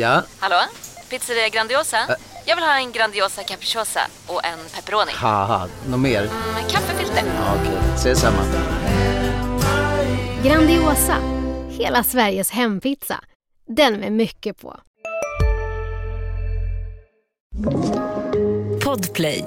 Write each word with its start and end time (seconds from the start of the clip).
Ja? 0.00 0.22
Hallå? 0.38 0.56
Pizzeria 1.10 1.48
Grandiosa? 1.48 1.96
Jag 2.46 2.56
vill 2.56 2.64
ha 2.64 2.76
en 2.78 2.92
Grandiosa 2.92 3.42
capriciosa 3.42 4.00
och 4.26 4.44
en 4.44 4.58
pepperoni. 4.74 5.12
Haha, 5.14 5.68
något 5.88 6.00
mer? 6.00 6.22
Med 6.54 6.70
kaffefilter. 6.70 7.22
Ja, 7.26 7.54
Okej, 7.60 7.78
ses 7.94 8.20
samma. 8.20 8.42
Grandiosa, 10.44 11.16
hela 11.70 12.02
Sveriges 12.04 12.50
hempizza. 12.50 13.20
Den 13.68 13.94
med 13.94 14.12
mycket 14.12 14.58
på. 14.60 14.76
Podplay. 18.84 19.44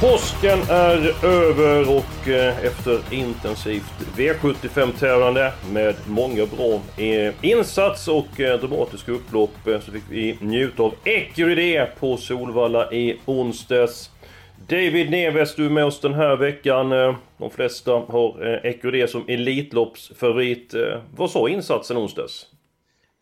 Påsken 0.00 0.58
är 0.68 1.24
över 1.24 1.96
och 1.96 2.28
eh, 2.28 2.64
efter 2.64 3.14
intensivt 3.14 3.92
V75-tävlande 4.16 5.52
med 5.72 5.94
många 6.06 6.46
bra 6.46 6.80
eh, 7.04 7.34
insats 7.42 8.08
och 8.08 8.40
eh, 8.40 8.60
dramatiska 8.60 9.12
upplopp 9.12 9.50
så 9.64 9.92
fick 9.92 10.02
vi 10.10 10.38
njuta 10.40 10.82
av 10.82 10.94
Ecuride 11.04 11.92
på 11.98 12.16
Solvalla 12.16 12.92
i 12.92 13.20
onsdags. 13.24 14.10
David 14.68 15.10
Neves, 15.10 15.54
du 15.54 15.66
är 15.66 15.70
med 15.70 15.84
oss 15.84 16.00
den 16.00 16.14
här 16.14 16.36
veckan. 16.36 16.90
De 17.38 17.50
flesta 17.50 17.92
har 17.92 18.60
Ecuride 18.66 19.08
som 19.08 19.24
Elitloppsfavorit. 19.28 20.74
Vad 21.16 21.30
sa 21.30 21.48
insatsen 21.48 21.96
onsdags? 21.96 22.46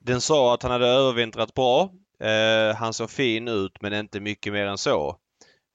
Den 0.05 0.21
sa 0.21 0.55
att 0.55 0.63
han 0.63 0.73
hade 0.73 0.87
övervintrat 0.87 1.55
bra. 1.55 1.91
Han 2.77 2.93
såg 2.93 3.11
fin 3.11 3.49
ut 3.49 3.73
men 3.81 3.93
inte 3.93 4.21
mycket 4.21 4.53
mer 4.53 4.67
än 4.67 4.79
så. 4.79 5.17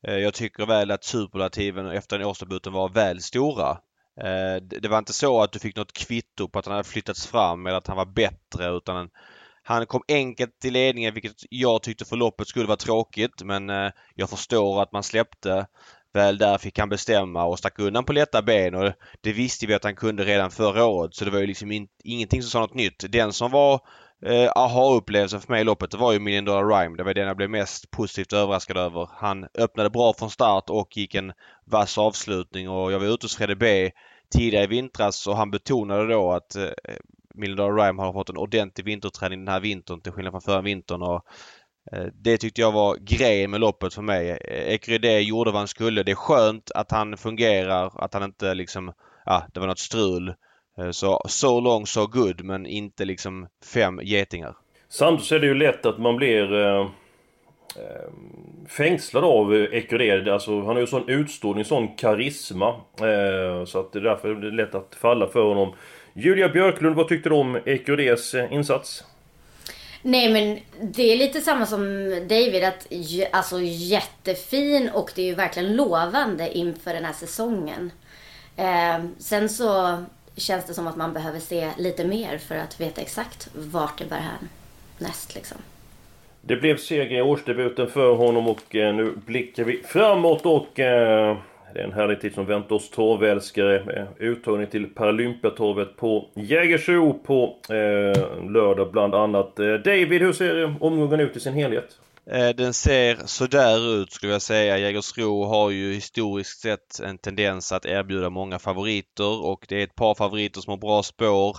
Eh, 0.08 0.18
jag 0.18 0.34
tycker 0.34 0.66
väl 0.66 0.92
att 0.92 1.04
superlativen 1.04 1.88
efter 1.88 2.18
den 2.18 2.28
årsdebuten 2.28 2.74
var 2.74 2.90
väl 2.90 3.22
stora. 3.22 3.70
Eh, 4.22 4.56
det 4.62 4.90
var 4.90 4.98
inte 4.98 5.14
så 5.14 5.42
att 5.42 5.52
du 5.52 5.60
fick 5.60 5.76
något 5.76 5.94
kvitto 5.94 6.48
på 6.48 6.60
att 6.60 6.66
han 6.66 6.76
hade 6.76 6.90
flyttats 6.90 7.28
fram 7.28 7.66
eller 7.66 7.78
att 7.78 7.88
han 7.88 7.98
var 7.98 8.06
bättre 8.06 8.78
utan 8.78 9.10
han 9.64 9.86
kom 9.86 10.04
enkelt 10.08 10.60
till 10.60 10.74
ledningen 10.74 11.14
vilket 11.14 11.36
jag 11.50 11.84
tyckte 11.84 12.06
förloppet 12.06 12.48
skulle 12.48 12.66
vara 12.66 12.78
tråkigt 12.78 13.44
men 13.44 13.70
eh, 13.70 13.92
jag 14.16 14.30
förstår 14.30 14.82
att 14.82 14.92
man 14.92 15.04
släppte. 15.04 15.68
Väl 16.14 16.38
där 16.38 16.58
fick 16.58 16.80
han 16.80 16.90
bestämma 16.90 17.46
och 17.46 17.60
stack 17.60 17.80
undan 17.80 18.06
på 18.06 18.14
lätta 18.14 18.42
ben 18.42 18.76
och 18.76 18.94
det 19.22 19.34
visste 19.34 19.68
vi 19.68 19.74
att 19.74 19.84
han 19.84 19.96
kunde 19.96 20.24
redan 20.24 20.52
förra 20.52 20.86
året 20.86 21.16
så 21.16 21.26
det 21.26 21.32
var 21.32 21.40
ju 21.40 21.48
liksom 21.48 21.88
ingenting 22.04 22.42
som 22.42 22.52
sa 22.52 22.60
något 22.60 22.74
nytt. 22.74 23.06
Den 23.12 23.34
som 23.34 23.52
var 23.52 23.82
eh, 24.26 24.52
aha-upplevelsen 24.56 25.42
för 25.42 25.54
mig 25.54 25.62
i 25.62 25.64
loppet 25.64 25.92
det 25.92 25.98
var 25.98 26.14
ju 26.14 26.20
Million 26.20 26.46
Dollar 26.46 26.66
Rhyme. 26.66 26.98
Det 26.98 27.04
var 27.04 27.14
den 27.14 27.28
jag 27.28 27.38
blev 27.38 27.50
mest 27.50 27.92
positivt 27.92 28.34
överraskad 28.34 28.78
över. 28.78 29.10
Han 29.12 29.48
öppnade 29.58 29.90
bra 29.90 30.14
från 30.14 30.30
start 30.30 30.70
och 30.70 30.98
gick 30.98 31.16
en 31.16 31.34
vass 31.66 31.98
avslutning 31.98 32.70
och 32.70 32.92
jag 32.92 33.00
var 33.00 33.08
ute 33.08 33.26
hos 33.26 33.36
Fredde 33.36 33.56
B 33.56 33.92
tidigare 34.34 34.64
i 34.64 34.68
vintras 34.68 35.28
och 35.28 35.38
han 35.38 35.52
betonade 35.52 36.08
då 36.08 36.32
att 36.32 36.56
eh, 36.56 36.70
Million 37.36 37.58
Dollar 37.58 37.86
Rhyme 37.86 38.02
har 38.02 38.14
fått 38.14 38.30
en 38.30 38.38
ordentlig 38.38 38.86
vinterträning 38.86 39.46
den 39.46 39.54
här 39.54 39.60
vintern 39.60 40.02
till 40.02 40.12
skillnad 40.12 40.34
från 40.34 40.42
förra 40.42 40.62
vintern. 40.62 41.02
Och, 41.02 41.26
eh, 41.92 42.06
det 42.14 42.38
tyckte 42.38 42.62
jag 42.62 42.72
var 42.72 42.96
grejen 42.96 43.52
med 43.52 43.60
loppet 43.60 43.94
för 43.94 44.02
mig. 44.02 44.30
Eh, 44.30 44.74
Ecrydé 44.74 45.20
gjorde 45.20 45.52
vad 45.52 45.62
han 45.62 45.68
skulle. 45.68 46.04
Det 46.04 46.12
är 46.12 46.16
skönt 46.16 46.72
att 46.72 46.92
han 46.92 47.18
fungerar, 47.18 48.04
att 48.04 48.14
han 48.14 48.24
inte 48.24 48.54
liksom, 48.54 48.94
ja, 49.26 49.48
det 49.54 49.60
var 49.60 49.68
något 49.68 49.80
strul. 49.80 50.34
Eh, 50.78 50.92
så 50.92 51.22
so 51.28 51.60
long 51.60 51.86
so 51.88 52.08
good 52.08 52.44
men 52.44 52.66
inte 52.66 53.06
liksom 53.06 53.48
fem 53.74 54.00
getingar. 54.04 54.56
Samtidigt 54.90 55.26
så 55.26 55.36
är 55.36 55.40
det 55.40 55.48
ju 55.48 55.54
lätt 55.54 55.86
att 55.86 56.00
man 56.00 56.16
blir 56.16 56.54
eh, 56.54 56.82
eh 57.76 58.10
fängslad 58.68 59.24
av 59.24 59.54
Ecuré. 59.54 60.32
Alltså, 60.32 60.58
han 60.58 60.76
har 60.76 60.80
ju 60.80 60.88
sån 60.88 61.10
utstrålning, 61.10 61.66
sån 61.66 61.96
karisma. 61.96 62.70
Eh, 63.00 63.66
så 63.66 63.80
att 63.80 63.94
det 63.94 64.00
är 64.00 64.04
därför 64.04 64.36
det 64.36 64.48
är 64.48 64.52
lätt 64.52 64.76
att 64.76 64.96
falla 65.02 65.28
för 65.28 65.44
honom. 65.44 65.74
Julia 66.14 66.50
Björklund, 66.50 66.96
vad 66.96 67.08
tyckte 67.08 67.30
du 67.30 67.36
om 67.36 67.56
Ecurés 67.66 68.34
eh, 68.34 68.54
insats? 68.54 69.04
Nej 70.02 70.34
men 70.34 70.60
det 70.94 71.04
är 71.14 71.18
lite 71.18 71.42
samma 71.42 71.66
som 71.66 72.10
David. 72.30 72.64
Att, 72.64 72.88
alltså 73.32 73.60
jättefin 73.62 74.90
och 74.94 75.12
det 75.16 75.22
är 75.22 75.26
ju 75.26 75.36
verkligen 75.36 75.76
lovande 75.76 76.58
inför 76.58 76.94
den 76.94 77.06
här 77.06 77.14
säsongen. 77.14 77.92
Eh, 78.56 79.04
sen 79.20 79.50
så 79.50 79.98
känns 80.36 80.66
det 80.66 80.74
som 80.74 80.88
att 80.88 80.96
man 80.96 81.14
behöver 81.14 81.40
se 81.40 81.70
lite 81.78 82.08
mer 82.08 82.38
för 82.38 82.56
att 82.56 82.82
veta 82.82 83.02
exakt 83.02 83.50
vart 83.56 83.98
det 83.98 84.06
bär 84.06 84.18
hän 84.18 84.50
näst 84.98 85.36
liksom. 85.36 85.58
Det 86.42 86.56
blev 86.56 86.78
seger 86.78 87.18
i 87.18 87.22
årsdebuten 87.22 87.88
för 87.88 88.16
honom 88.16 88.48
och 88.48 88.76
eh, 88.76 88.96
nu 88.96 89.14
blickar 89.26 89.64
vi 89.64 89.84
framåt 89.86 90.46
och 90.46 90.80
eh, 90.80 91.38
det 91.74 91.80
är 91.80 91.84
en 91.84 91.94
härlig 91.94 92.22
tid 92.22 92.34
som 92.34 92.46
väntar 92.46 92.76
oss 92.76 92.90
torvälskare 92.90 93.84
med 93.86 94.08
uttagning 94.18 94.68
till 94.68 94.86
Paralympiatorvet 94.86 95.98
på 95.98 96.26
Jägersro 96.34 97.14
på 97.14 97.56
eh, 97.70 98.50
lördag 98.52 98.92
bland 98.92 99.16
annat. 99.16 99.60
Eh, 99.60 99.74
David, 99.74 100.22
hur 100.22 100.34
ser 100.34 100.76
omgången 100.80 101.20
ut 101.20 101.38
i 101.38 101.40
sin 101.40 101.54
helhet? 101.54 102.00
Eh, 102.32 102.50
den 102.50 102.74
ser 102.74 103.26
sådär 103.26 104.02
ut 104.02 104.12
skulle 104.12 104.32
jag 104.32 104.42
säga. 104.42 104.78
Jägersro 104.78 105.44
har 105.46 105.70
ju 105.70 105.94
historiskt 105.94 106.62
sett 106.62 107.00
en 107.00 107.18
tendens 107.18 107.72
att 107.72 107.86
erbjuda 107.86 108.30
många 108.30 108.60
favoriter 108.60 109.46
och 109.46 109.66
det 109.70 109.80
är 109.80 109.84
ett 109.84 109.96
par 109.96 110.16
favoriter 110.16 110.62
som 110.62 110.72
har 110.72 110.78
bra 110.78 111.04
spår 111.04 111.58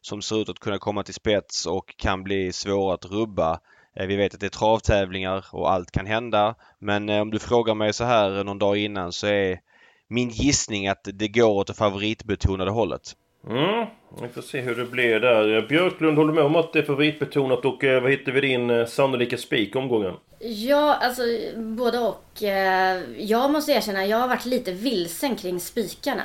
som 0.00 0.22
ser 0.22 0.42
ut 0.42 0.48
att 0.48 0.58
kunna 0.58 0.78
komma 0.78 1.02
till 1.02 1.14
spets 1.14 1.66
och 1.66 1.94
kan 1.96 2.22
bli 2.22 2.52
svåra 2.52 2.94
att 2.94 3.04
rubba. 3.04 3.60
Eh, 3.96 4.06
vi 4.06 4.16
vet 4.16 4.34
att 4.34 4.40
det 4.40 4.46
är 4.46 4.50
travtävlingar 4.50 5.46
och 5.52 5.70
allt 5.72 5.90
kan 5.90 6.06
hända. 6.06 6.54
Men 6.78 7.08
eh, 7.08 7.20
om 7.20 7.30
du 7.30 7.38
frågar 7.38 7.74
mig 7.74 7.92
så 7.92 8.04
här 8.04 8.44
någon 8.44 8.58
dag 8.58 8.76
innan 8.76 9.12
så 9.12 9.26
är 9.26 9.60
min 10.08 10.28
gissning 10.28 10.88
att 10.88 11.08
det 11.14 11.28
går 11.28 11.50
åt 11.50 11.66
det 11.66 11.74
favoritbetonade 11.74 12.70
hållet. 12.70 13.16
Mm, 13.50 13.86
vi 14.22 14.28
får 14.28 14.42
se 14.42 14.60
hur 14.60 14.74
det 14.74 14.84
blir 14.84 15.20
där. 15.20 15.66
Björklund, 15.68 16.18
håller 16.18 16.32
med 16.32 16.44
om 16.44 16.56
att 16.56 16.72
det 16.72 16.78
är 16.78 16.82
favoritbetonat 16.82 17.64
och 17.64 17.84
eh, 17.84 18.02
vad 18.02 18.10
hittar 18.10 18.32
vi 18.32 18.40
din 18.40 18.70
eh, 18.70 18.86
sannolika 18.86 19.38
spik 19.38 19.76
omgången? 19.76 20.14
Ja, 20.38 20.94
alltså 20.94 21.22
både 21.56 21.98
och. 21.98 22.42
Eh, 22.42 23.02
jag 23.18 23.50
måste 23.50 23.72
erkänna, 23.72 24.06
jag 24.06 24.18
har 24.18 24.28
varit 24.28 24.46
lite 24.46 24.72
vilsen 24.72 25.36
kring 25.36 25.60
spikarna. 25.60 26.22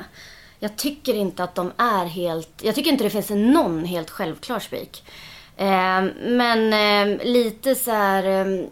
Jag 0.60 0.78
tycker 0.78 1.14
inte 1.14 1.44
att 1.44 1.56
de 1.56 1.72
är 1.78 2.06
helt... 2.06 2.50
Jag 2.64 2.76
tycker 2.76 2.92
inte 2.92 3.04
det 3.04 3.10
finns 3.10 3.30
någon 3.30 3.86
helt 3.86 4.10
självklar 4.10 4.60
spik. 4.60 5.04
Ehm, 5.62 6.12
men 6.20 6.74
ehm, 6.74 7.20
lite 7.24 7.76
så 7.76 7.92
här, 7.92 8.24
ehm, 8.24 8.68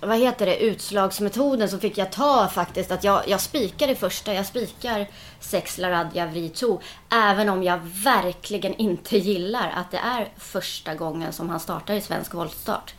vad 0.00 0.18
heter 0.18 0.46
det, 0.46 0.56
utslagsmetoden 0.56 1.68
så 1.68 1.78
fick 1.78 1.98
jag 1.98 2.12
ta 2.12 2.48
faktiskt 2.48 2.90
att 2.90 3.04
jag, 3.04 3.28
jag 3.28 3.40
spikar 3.40 3.86
det 3.86 3.94
första. 3.94 4.34
Jag 4.34 4.46
spikar 4.46 5.06
sex 5.40 5.78
Laradja 5.78 6.26
Vrito. 6.26 6.80
Även 7.10 7.48
om 7.48 7.62
jag 7.62 7.78
verkligen 8.04 8.74
inte 8.74 9.18
gillar 9.18 9.72
att 9.76 9.90
det 9.90 9.98
är 9.98 10.28
första 10.38 10.94
gången 10.94 11.32
som 11.32 11.50
han 11.50 11.60
startar 11.60 11.94
i 11.94 12.00
svensk 12.00 12.34
voltstart. 12.34 12.94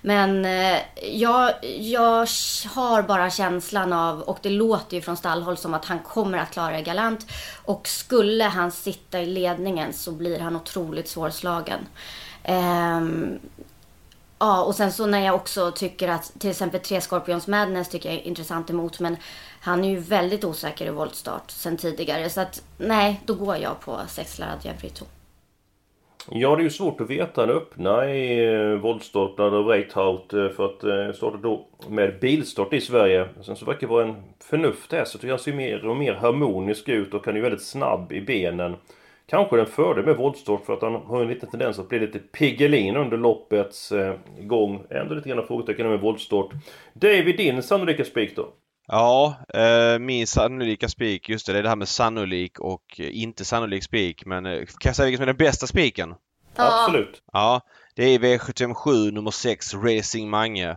Men 0.00 0.44
eh, 0.44 0.78
jag, 1.12 1.52
jag 1.78 2.28
har 2.74 3.02
bara 3.02 3.30
känslan 3.30 3.92
av, 3.92 4.20
och 4.20 4.38
det 4.42 4.50
låter 4.50 4.96
ju 4.96 5.02
från 5.02 5.16
stallhåll 5.16 5.56
som 5.56 5.74
att 5.74 5.84
han 5.84 5.98
kommer 5.98 6.38
att 6.38 6.50
klara 6.50 6.76
det 6.76 6.82
galant. 6.82 7.26
Och 7.64 7.88
skulle 7.88 8.44
han 8.44 8.72
sitta 8.72 9.20
i 9.20 9.26
ledningen 9.26 9.92
så 9.92 10.12
blir 10.12 10.38
han 10.40 10.56
otroligt 10.56 11.08
svårslagen. 11.08 11.80
Um, 12.48 13.38
ja, 14.38 14.64
och 14.64 14.74
sen 14.74 14.92
så 14.92 15.06
när 15.06 15.20
jag 15.20 15.34
också 15.34 15.70
tycker 15.70 16.08
att 16.08 16.32
till 16.38 16.50
exempel 16.50 16.80
tre 16.80 17.00
Scorpions 17.00 17.46
Madness 17.46 17.88
tycker 17.88 18.08
jag 18.08 18.18
är 18.18 18.26
intressant 18.26 18.70
emot. 18.70 19.00
Men 19.00 19.16
han 19.60 19.84
är 19.84 19.88
ju 19.88 19.98
väldigt 19.98 20.44
osäker 20.44 20.86
i 20.86 20.90
voltstart 20.90 21.50
sen 21.50 21.76
tidigare. 21.76 22.30
Så 22.30 22.40
att 22.40 22.62
nej, 22.78 23.20
då 23.26 23.34
går 23.34 23.56
jag 23.56 23.80
på 23.80 24.00
sex 24.08 24.38
Larad 24.38 24.58
Ja, 26.30 26.56
det 26.56 26.62
är 26.62 26.64
ju 26.64 26.70
svårt 26.70 27.00
att 27.00 27.10
veta. 27.10 27.40
Han 27.40 27.50
öppna 27.50 28.10
i 28.10 28.54
eh, 28.54 28.80
voltstartade 28.80 29.56
Reithout 29.56 30.32
eh, 30.32 30.48
för 30.48 30.64
att 30.64 30.84
eh, 30.84 31.16
starta 31.16 31.36
då 31.36 31.66
med 31.88 32.20
bilstart 32.20 32.72
i 32.72 32.80
Sverige. 32.80 33.28
Sen 33.42 33.56
så 33.56 33.64
verkar 33.64 33.80
det 33.80 33.92
vara 33.92 34.04
en 34.04 34.22
förnuft 34.40 34.92
här 34.92 35.04
så 35.04 35.18
tycker 35.18 35.30
han 35.30 35.38
ser 35.38 35.52
mer 35.52 35.86
och 35.86 35.96
mer 35.96 36.12
harmonisk 36.14 36.88
ut 36.88 37.14
och 37.14 37.26
han 37.26 37.36
är 37.36 37.40
väldigt 37.40 37.62
snabb 37.62 38.12
i 38.12 38.20
benen. 38.20 38.76
Kanske 39.26 39.56
den 39.56 39.66
fördel 39.66 40.04
med 40.04 40.16
voltstart 40.16 40.66
för 40.66 40.72
att 40.72 40.82
han 40.82 40.94
har 40.94 41.22
en 41.22 41.28
liten 41.28 41.50
tendens 41.50 41.78
att 41.78 41.88
bli 41.88 42.00
lite 42.00 42.18
piggelin 42.18 42.96
under 42.96 43.16
loppets 43.16 43.92
eh, 43.92 44.14
gång. 44.40 44.86
Ändå 44.90 45.14
lite 45.14 45.28
grann 45.28 45.46
frågetecken 45.46 45.88
med 45.88 46.00
voltstart. 46.00 46.50
David, 46.94 47.36
din 47.36 47.62
sannolika 47.62 48.04
spik 48.04 48.36
då? 48.36 48.48
Ja, 48.86 49.34
eh, 49.54 49.98
min 49.98 50.26
sannolika 50.26 50.88
spik, 50.88 51.28
just 51.28 51.46
det, 51.46 51.52
det 51.52 51.58
är 51.58 51.62
det 51.62 51.68
här 51.68 51.76
med 51.76 51.88
sannolik 51.88 52.60
och 52.60 53.00
inte 53.00 53.44
sannolik 53.44 53.84
spik. 53.84 54.26
Men 54.26 54.46
eh, 54.46 54.58
kan 54.58 54.88
jag 54.88 54.96
säga 54.96 55.06
vilken 55.06 55.18
som 55.18 55.22
är 55.22 55.26
den 55.26 55.46
bästa 55.46 55.66
spiken? 55.66 56.14
Ja. 56.56 56.84
Absolut. 56.84 57.22
Ja, 57.32 57.60
det 57.94 58.04
är 58.04 58.18
V757 58.18 59.10
nummer 59.10 59.30
6 59.30 59.74
Racing 59.74 60.30
Mange. 60.30 60.76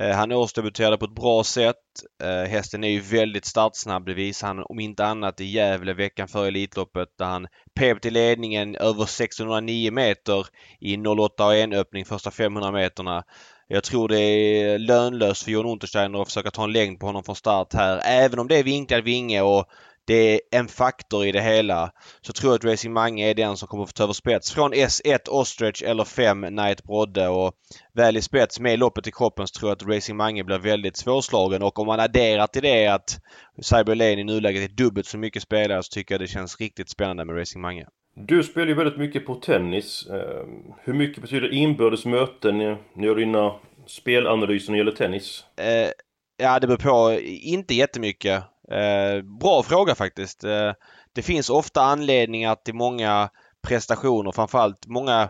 Eh, 0.00 0.16
han 0.16 0.32
årsdebuterade 0.32 0.98
på 0.98 1.04
ett 1.04 1.14
bra 1.14 1.44
sätt. 1.44 1.76
Eh, 2.22 2.50
hästen 2.50 2.84
är 2.84 2.88
ju 2.88 3.00
väldigt 3.00 3.44
startsnabb. 3.44 4.06
Det 4.06 4.14
visar 4.14 4.46
han 4.46 4.64
om 4.68 4.80
inte 4.80 5.06
annat 5.06 5.40
i 5.40 5.44
Gävle 5.44 5.92
veckan 5.92 6.28
före 6.28 6.48
Elitloppet 6.48 7.08
där 7.18 7.26
han 7.26 7.46
pep 7.74 8.02
till 8.02 8.12
ledningen 8.12 8.76
över 8.76 9.04
609 9.04 9.92
meter 9.92 10.46
i 10.80 10.96
08 10.96 11.46
och 11.46 11.54
1 11.54 11.72
öppning 11.72 12.04
första 12.04 12.30
500 12.30 12.72
meterna. 12.72 13.24
Jag 13.68 13.84
tror 13.84 14.08
det 14.08 14.20
är 14.20 14.78
lönlöst 14.78 15.42
för 15.42 15.50
Jon 15.50 15.66
Untersteiner 15.66 16.22
att 16.22 16.28
försöka 16.28 16.50
ta 16.50 16.64
en 16.64 16.72
längd 16.72 17.00
på 17.00 17.06
honom 17.06 17.24
från 17.24 17.36
start 17.36 17.74
här. 17.74 18.00
Även 18.04 18.38
om 18.38 18.48
det 18.48 18.58
är 18.58 18.64
vinklad 18.64 19.04
vinge 19.04 19.40
och 19.40 19.66
det 20.10 20.34
är 20.34 20.40
en 20.50 20.68
faktor 20.68 21.26
i 21.26 21.32
det 21.32 21.40
hela. 21.40 21.92
Så 22.20 22.32
tror 22.32 22.52
jag 22.52 22.58
att 22.58 22.64
Racing 22.64 22.92
Mange 22.92 23.30
är 23.30 23.34
den 23.34 23.56
som 23.56 23.68
kommer 23.68 23.82
att 23.84 23.88
få 23.88 23.92
ta 23.92 24.02
över 24.02 24.12
spets. 24.12 24.52
Från 24.52 24.74
S1 24.74 25.28
Ostrich 25.28 25.82
eller 25.82 26.04
5 26.04 26.46
Knight 26.46 26.84
Brodde 26.84 27.28
och 27.28 27.52
väl 27.92 28.16
i 28.16 28.22
spets 28.22 28.60
med 28.60 28.78
loppet 28.78 29.06
i 29.06 29.12
kroppen 29.12 29.46
så 29.46 29.58
tror 29.58 29.70
jag 29.70 29.76
att 29.76 29.96
Racing 29.96 30.16
Mange 30.16 30.44
blir 30.44 30.58
väldigt 30.58 30.96
svårslagen 30.96 31.62
och 31.62 31.78
om 31.78 31.86
man 31.86 32.00
adderar 32.00 32.46
till 32.46 32.62
det 32.62 32.86
att 32.86 33.18
Cyber 33.62 33.94
Lane 33.94 34.20
i 34.20 34.24
nuläget 34.24 34.70
är 34.70 34.74
dubbelt 34.74 35.06
så 35.06 35.18
mycket 35.18 35.42
spelare 35.42 35.82
så 35.82 35.90
tycker 35.90 36.14
jag 36.14 36.20
det 36.20 36.26
känns 36.26 36.60
riktigt 36.60 36.90
spännande 36.90 37.24
med 37.24 37.38
Racing 37.38 37.62
Mange. 37.62 37.86
Du 38.14 38.42
spelar 38.42 38.66
ju 38.66 38.74
väldigt 38.74 38.98
mycket 38.98 39.26
på 39.26 39.34
tennis. 39.34 40.06
Eh, 40.06 40.46
hur 40.84 40.92
mycket 40.92 41.22
betyder 41.22 41.52
inbördes 41.52 42.04
möten 42.04 42.58
när 42.58 42.78
du 42.94 43.06
gör 43.06 43.16
dina 43.16 43.54
spelanalyser 43.86 44.72
när 44.72 44.78
det 44.78 44.84
gäller 44.84 44.96
tennis? 44.96 45.44
Eh, 45.56 45.90
ja, 46.36 46.60
det 46.60 46.66
beror 46.66 46.76
på. 46.76 47.20
Inte 47.22 47.74
jättemycket. 47.74 48.44
Eh, 48.70 49.22
bra 49.22 49.62
fråga 49.62 49.94
faktiskt. 49.94 50.44
Eh, 50.44 50.72
det 51.12 51.22
finns 51.22 51.50
ofta 51.50 51.82
anledningar 51.82 52.54
till 52.54 52.74
många 52.74 53.30
prestationer, 53.62 54.32
framförallt 54.32 54.86
många 54.86 55.28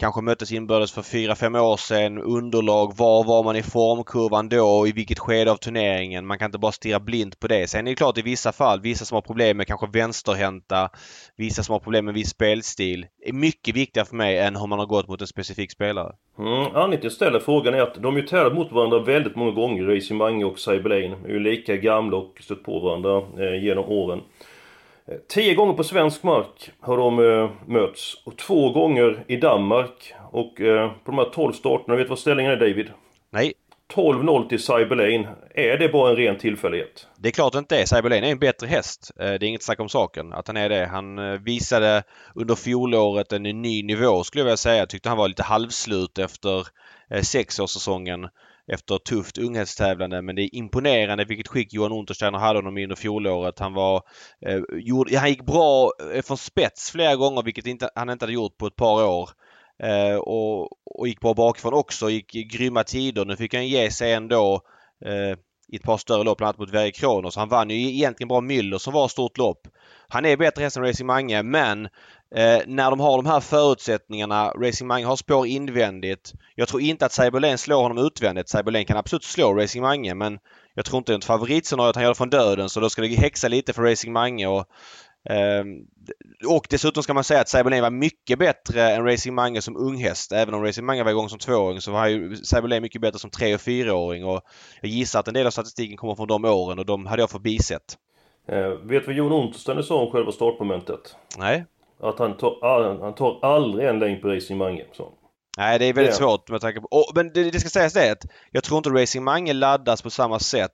kanske 0.00 0.20
möttes 0.20 0.52
inbördes 0.52 0.92
för 0.92 1.02
4-5 1.02 1.58
år 1.58 1.76
sedan. 1.76 2.18
Underlag, 2.18 2.96
var 2.96 3.24
var 3.24 3.44
man 3.44 3.56
i 3.56 3.62
formkurvan 3.62 4.48
då 4.48 4.66
och 4.66 4.88
i 4.88 4.92
vilket 4.92 5.18
skede 5.18 5.50
av 5.50 5.56
turneringen. 5.56 6.26
Man 6.26 6.38
kan 6.38 6.46
inte 6.46 6.58
bara 6.58 6.72
stirra 6.72 7.00
blint 7.00 7.40
på 7.40 7.48
det. 7.48 7.70
Sen 7.70 7.86
är 7.86 7.90
det 7.90 7.96
klart 7.96 8.18
i 8.18 8.22
vissa 8.22 8.52
fall, 8.52 8.80
vissa 8.80 9.04
som 9.04 9.14
har 9.14 9.22
problem 9.22 9.56
med 9.56 9.66
kanske 9.66 9.86
vänsterhänta, 9.92 10.88
vissa 11.36 11.62
som 11.62 11.72
har 11.72 11.80
problem 11.80 12.04
med 12.04 12.14
viss 12.14 12.30
spelstil, 12.30 13.06
är 13.26 13.32
mycket 13.32 13.76
viktigare 13.76 14.06
för 14.06 14.16
mig 14.16 14.38
än 14.38 14.56
hur 14.56 14.66
man 14.66 14.78
har 14.78 14.86
gått 14.86 15.08
mot 15.08 15.20
en 15.20 15.26
specifik 15.26 15.72
spelare. 15.72 16.12
Mm, 16.38 16.52
anledningen 16.52 16.90
till 16.90 16.98
att 16.98 17.04
jag 17.04 17.12
ställer 17.12 17.40
frågan 17.40 17.74
är 17.74 17.82
att 17.82 17.94
de 17.94 18.04
har 18.04 18.20
ju 18.20 18.26
tävlat 18.26 18.54
mot 18.54 18.72
varandra 18.72 18.98
väldigt 18.98 19.36
många 19.36 19.50
gånger, 19.50 19.84
Racing 19.84 20.18
Mange 20.18 20.44
och 20.44 20.58
Cyberlane. 20.58 21.16
De 21.22 21.28
är 21.28 21.32
ju 21.32 21.40
lika 21.40 21.76
gamla 21.76 22.16
och 22.16 22.38
stött 22.40 22.62
på 22.62 22.78
varandra 22.78 23.16
eh, 23.44 23.64
genom 23.64 23.84
åren. 23.84 24.20
Tio 25.28 25.54
gånger 25.54 25.72
på 25.72 25.84
svensk 25.84 26.22
mark 26.22 26.70
har 26.80 26.96
de 26.96 27.18
eh, 27.18 27.50
mötts 27.66 28.22
och 28.24 28.36
två 28.36 28.70
gånger 28.70 29.24
i 29.26 29.36
Danmark. 29.36 30.14
Och 30.32 30.60
eh, 30.60 30.90
på 31.04 31.10
de 31.10 31.18
här 31.18 31.30
12 31.34 31.52
starterna, 31.52 31.96
vet 31.96 32.04
du 32.04 32.08
vad 32.08 32.18
ställningen 32.18 32.52
är 32.52 32.56
David? 32.56 32.90
Nej. 33.30 33.52
12-0 33.94 34.48
till 34.48 34.62
Cyberlane. 34.62 35.28
Är 35.54 35.78
det 35.78 35.88
bara 35.88 36.10
en 36.10 36.16
ren 36.16 36.38
tillfällighet? 36.38 37.06
Det 37.16 37.28
är 37.28 37.32
klart 37.32 37.54
inte 37.54 37.76
det. 37.76 37.86
Cyberlane 37.86 38.26
är 38.26 38.30
en 38.30 38.38
bättre 38.38 38.66
häst. 38.66 39.10
Eh, 39.20 39.24
det 39.24 39.32
är 39.32 39.44
inget 39.44 39.62
snack 39.62 39.80
om 39.80 39.88
saken 39.88 40.32
att 40.32 40.46
han 40.46 40.56
är 40.56 40.68
det. 40.68 40.86
Han 40.86 41.44
visade 41.44 42.02
under 42.34 42.54
fjolåret 42.54 43.32
en 43.32 43.42
ny 43.42 43.82
nivå 43.82 44.24
skulle 44.24 44.40
jag 44.40 44.44
vilja 44.44 44.56
säga. 44.56 44.76
Jag 44.76 44.88
tyckte 44.88 45.08
han 45.08 45.18
var 45.18 45.28
lite 45.28 45.42
halvslut 45.42 46.18
efter 46.18 46.66
sexårssäsongen 47.22 48.28
efter 48.72 48.98
tufft 48.98 49.38
unghetstävlande. 49.38 50.22
Men 50.22 50.36
det 50.36 50.42
är 50.42 50.54
imponerande 50.54 51.24
vilket 51.24 51.48
skick 51.48 51.72
Johan 51.72 51.92
Untersteiner 51.92 52.38
hade 52.38 52.58
honom 52.58 52.78
i 52.78 52.82
under 52.82 52.96
fjolåret. 52.96 53.58
Han 53.58 53.74
var... 53.74 54.02
Eh, 54.46 54.60
gjorde, 54.72 55.18
han 55.18 55.28
gick 55.28 55.46
bra 55.46 55.92
eh, 56.14 56.22
från 56.22 56.36
spets 56.36 56.90
flera 56.90 57.16
gånger 57.16 57.42
vilket 57.42 57.66
inte, 57.66 57.90
han 57.94 58.10
inte 58.10 58.24
hade 58.24 58.32
gjort 58.32 58.58
på 58.58 58.66
ett 58.66 58.76
par 58.76 59.04
år. 59.04 59.30
Eh, 59.82 60.16
och, 60.16 60.68
och 60.98 61.08
gick 61.08 61.20
bra 61.20 61.34
bakifrån 61.34 61.74
också. 61.74 62.10
Gick 62.10 62.32
grymma 62.32 62.84
tider. 62.84 63.24
Nu 63.24 63.36
fick 63.36 63.54
han 63.54 63.68
ge 63.68 63.90
sig 63.90 64.12
ändå 64.12 64.60
eh, 65.04 65.38
i 65.72 65.76
ett 65.76 65.82
par 65.82 65.96
större 65.96 66.24
lopp, 66.24 66.38
bland 66.38 66.48
annat 66.48 66.58
mot 66.58 66.70
Verre 66.70 66.90
Kronos. 66.90 67.36
Han 67.36 67.48
vann 67.48 67.70
ju 67.70 67.76
egentligen 67.76 68.28
bra 68.28 68.40
Müller 68.40 68.78
som 68.78 68.92
var 68.92 69.04
ett 69.04 69.10
stort 69.10 69.38
lopp. 69.38 69.68
Han 70.08 70.26
är 70.26 70.36
bättre 70.36 70.62
häst 70.62 70.76
än 70.76 70.82
Racing 70.82 71.06
Mange 71.06 71.42
men 71.42 71.88
Eh, 72.34 72.62
när 72.66 72.90
de 72.90 73.00
har 73.00 73.16
de 73.16 73.26
här 73.26 73.40
förutsättningarna, 73.40 74.50
Racing 74.50 74.88
Mange 74.88 75.06
har 75.06 75.16
spår 75.16 75.46
invändigt. 75.46 76.32
Jag 76.54 76.68
tror 76.68 76.82
inte 76.82 77.06
att 77.06 77.12
Cyberlane 77.12 77.58
slår 77.58 77.82
honom 77.82 78.06
utvändigt. 78.06 78.48
Cyberlane 78.48 78.84
kan 78.84 78.96
absolut 78.96 79.24
slå 79.24 79.54
Racing 79.54 79.82
Mange 79.82 80.14
men 80.14 80.38
jag 80.74 80.84
tror 80.84 80.98
inte 80.98 81.12
det 81.12 81.14
är 81.14 81.18
ett 81.18 81.24
favoritscenario 81.24 81.90
att 81.90 81.96
han 81.96 82.02
gör 82.02 82.10
det 82.10 82.14
från 82.14 82.30
döden 82.30 82.68
så 82.68 82.80
då 82.80 82.90
ska 82.90 83.02
det 83.02 83.08
häxa 83.08 83.48
lite 83.48 83.72
för 83.72 83.82
Racing 83.82 84.12
Mange. 84.12 84.46
Och, 84.46 84.66
och 86.46 86.66
dessutom 86.70 87.02
ska 87.02 87.14
man 87.14 87.24
säga 87.24 87.40
att 87.40 87.48
Cyberlane 87.48 87.82
var 87.82 87.90
mycket 87.90 88.38
bättre 88.38 88.90
än 88.90 89.04
Racing 89.04 89.34
Mange 89.34 89.62
som 89.62 89.76
unghäst. 89.76 90.32
Även 90.32 90.54
om 90.54 90.64
Racing 90.64 90.86
Mange 90.86 91.04
var 91.04 91.10
igång 91.10 91.28
som 91.28 91.38
tvååring 91.38 91.80
så 91.80 91.92
var 91.92 92.06
ju 92.06 92.36
Cyberlane 92.36 92.80
mycket 92.80 93.00
bättre 93.00 93.18
som 93.18 93.30
tre 93.30 93.54
och 93.54 93.60
fyraåring. 93.60 94.24
Och 94.24 94.40
jag 94.80 94.90
gissar 94.90 95.20
att 95.20 95.28
en 95.28 95.34
del 95.34 95.46
av 95.46 95.50
statistiken 95.50 95.96
kommer 95.96 96.14
från 96.14 96.28
de 96.28 96.44
åren 96.44 96.78
och 96.78 96.86
de 96.86 97.06
hade 97.06 97.22
jag 97.22 97.30
förbisett. 97.30 97.98
Eh, 98.48 98.68
vet 98.68 99.06
vad 99.06 99.16
Jon 99.16 99.32
Untersteiner 99.32 99.82
sa 99.82 100.02
om 100.02 100.10
själva 100.10 100.32
startmomentet? 100.32 101.16
Nej. 101.38 101.64
Att 102.00 102.18
han 102.18 102.36
tar, 102.36 103.00
han 103.02 103.14
tar 103.14 103.38
aldrig 103.42 103.88
en 103.88 103.98
längd 103.98 104.22
på 104.22 104.28
Racing 104.28 104.58
Mange. 104.58 104.84
Så. 104.92 105.12
Nej, 105.58 105.78
det 105.78 105.84
är 105.84 105.92
väldigt 105.92 106.20
ja. 106.20 106.26
svårt 106.26 106.50
med 106.50 106.60
tanke 106.60 106.80
på... 106.80 106.88
Oh, 106.90 107.10
men 107.14 107.32
det, 107.32 107.50
det 107.50 107.60
ska 107.60 107.68
sägas 107.68 107.92
det 107.92 108.12
att 108.12 108.24
jag 108.50 108.64
tror 108.64 108.78
inte 108.78 108.90
Racing 108.90 109.24
Mange 109.24 109.52
laddas 109.52 110.02
på 110.02 110.10
samma 110.10 110.38
sätt 110.38 110.70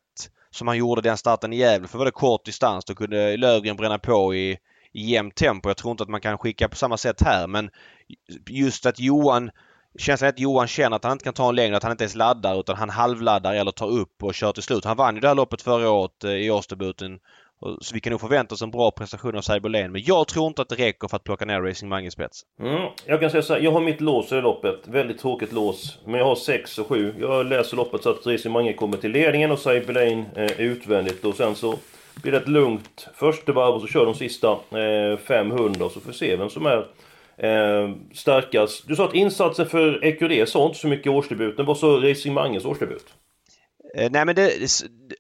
som 0.56 0.68
han 0.68 0.76
gjorde 0.76 1.00
den 1.00 1.16
starten 1.16 1.52
i 1.52 1.56
Gävle. 1.56 1.88
För 1.88 1.98
var 1.98 2.04
det 2.04 2.10
kort 2.10 2.44
distans 2.44 2.84
då 2.84 2.94
kunde 2.94 3.36
Lövgren 3.36 3.76
bränna 3.76 3.98
på 3.98 4.34
i, 4.34 4.58
i 4.92 5.10
jämnt 5.10 5.34
tempo. 5.34 5.68
Jag 5.68 5.76
tror 5.76 5.90
inte 5.90 6.02
att 6.02 6.08
man 6.08 6.20
kan 6.20 6.38
skicka 6.38 6.68
på 6.68 6.76
samma 6.76 6.96
sätt 6.96 7.22
här 7.22 7.46
men 7.46 7.70
just 8.50 8.86
att 8.86 9.00
Johan 9.00 9.50
Känslan 9.98 10.26
är 10.26 10.32
att 10.32 10.38
Johan 10.38 10.66
känner 10.66 10.96
att 10.96 11.04
han 11.04 11.12
inte 11.12 11.24
kan 11.24 11.34
ta 11.34 11.48
en 11.48 11.54
längre, 11.54 11.76
att 11.76 11.82
han 11.82 11.92
inte 11.92 12.04
ens 12.04 12.14
laddar 12.14 12.60
utan 12.60 12.76
han 12.76 12.90
halvladdar 12.90 13.54
eller 13.54 13.70
tar 13.70 13.88
upp 13.88 14.22
och 14.22 14.34
kör 14.34 14.52
till 14.52 14.62
slut. 14.62 14.84
Han 14.84 14.96
vann 14.96 15.14
ju 15.14 15.20
det 15.20 15.28
här 15.28 15.34
loppet 15.34 15.62
förra 15.62 15.90
året 15.90 16.24
eh, 16.24 16.30
i 16.30 16.50
årsdebuten 16.50 17.18
så 17.60 17.94
vi 17.94 18.00
kan 18.00 18.10
nog 18.10 18.20
förvänta 18.20 18.54
oss 18.54 18.62
en 18.62 18.70
bra 18.70 18.90
prestation 18.90 19.36
av 19.36 19.40
Cyberlane. 19.40 19.88
Men 19.88 20.02
jag 20.04 20.28
tror 20.28 20.46
inte 20.46 20.62
att 20.62 20.68
det 20.68 20.74
räcker 20.74 21.08
för 21.08 21.16
att 21.16 21.24
plocka 21.24 21.44
ner 21.44 21.60
Racing 21.60 21.88
Mange 21.88 22.10
spets. 22.10 22.42
Mm, 22.60 22.88
jag 23.06 23.20
kan 23.20 23.30
säga 23.30 23.42
så 23.42 23.54
här, 23.54 23.60
jag 23.60 23.72
har 23.72 23.80
mitt 23.80 24.00
lås 24.00 24.32
i 24.32 24.40
loppet. 24.40 24.88
Väldigt 24.88 25.18
tråkigt 25.18 25.52
lås. 25.52 25.98
Men 26.04 26.14
jag 26.14 26.26
har 26.26 26.34
6 26.34 26.78
och 26.78 26.86
7. 26.86 27.14
Jag 27.20 27.46
läser 27.46 27.76
loppet 27.76 28.02
så 28.02 28.10
att 28.10 28.26
Racing 28.26 28.52
Mange 28.52 28.72
kommer 28.72 28.96
till 28.96 29.10
ledningen 29.10 29.50
och 29.50 29.58
Cyberlane 29.58 30.24
eh, 30.34 30.60
utvändigt. 30.60 31.24
Och 31.24 31.34
sen 31.34 31.54
så 31.54 31.74
blir 32.22 32.32
det 32.32 32.38
ett 32.38 32.48
lugnt 32.48 33.08
första 33.14 33.52
varv 33.52 33.74
och 33.74 33.80
så 33.80 33.86
kör 33.86 34.06
de 34.06 34.14
sista 34.14 34.50
eh, 34.52 35.18
500 35.18 35.84
och 35.84 35.92
så 35.92 36.00
får 36.00 36.10
vi 36.10 36.16
se 36.16 36.36
vem 36.36 36.50
som 36.50 36.66
är 36.66 36.78
eh, 37.36 37.90
starkast. 38.14 38.88
Du 38.88 38.96
sa 38.96 39.04
att 39.04 39.14
insatsen 39.14 39.66
för 39.66 40.04
EQD 40.04 40.48
sa 40.48 40.66
inte 40.66 40.78
så 40.78 40.88
mycket 40.88 41.06
i 41.06 41.10
årsdebuten. 41.10 41.66
Vad 41.66 41.78
sa 41.78 41.86
Racing 41.86 42.34
Manges 42.34 42.64
årsdebut? 42.64 43.06
Eh, 43.96 44.10
nej 44.10 44.24
men 44.24 44.34
det, 44.34 44.70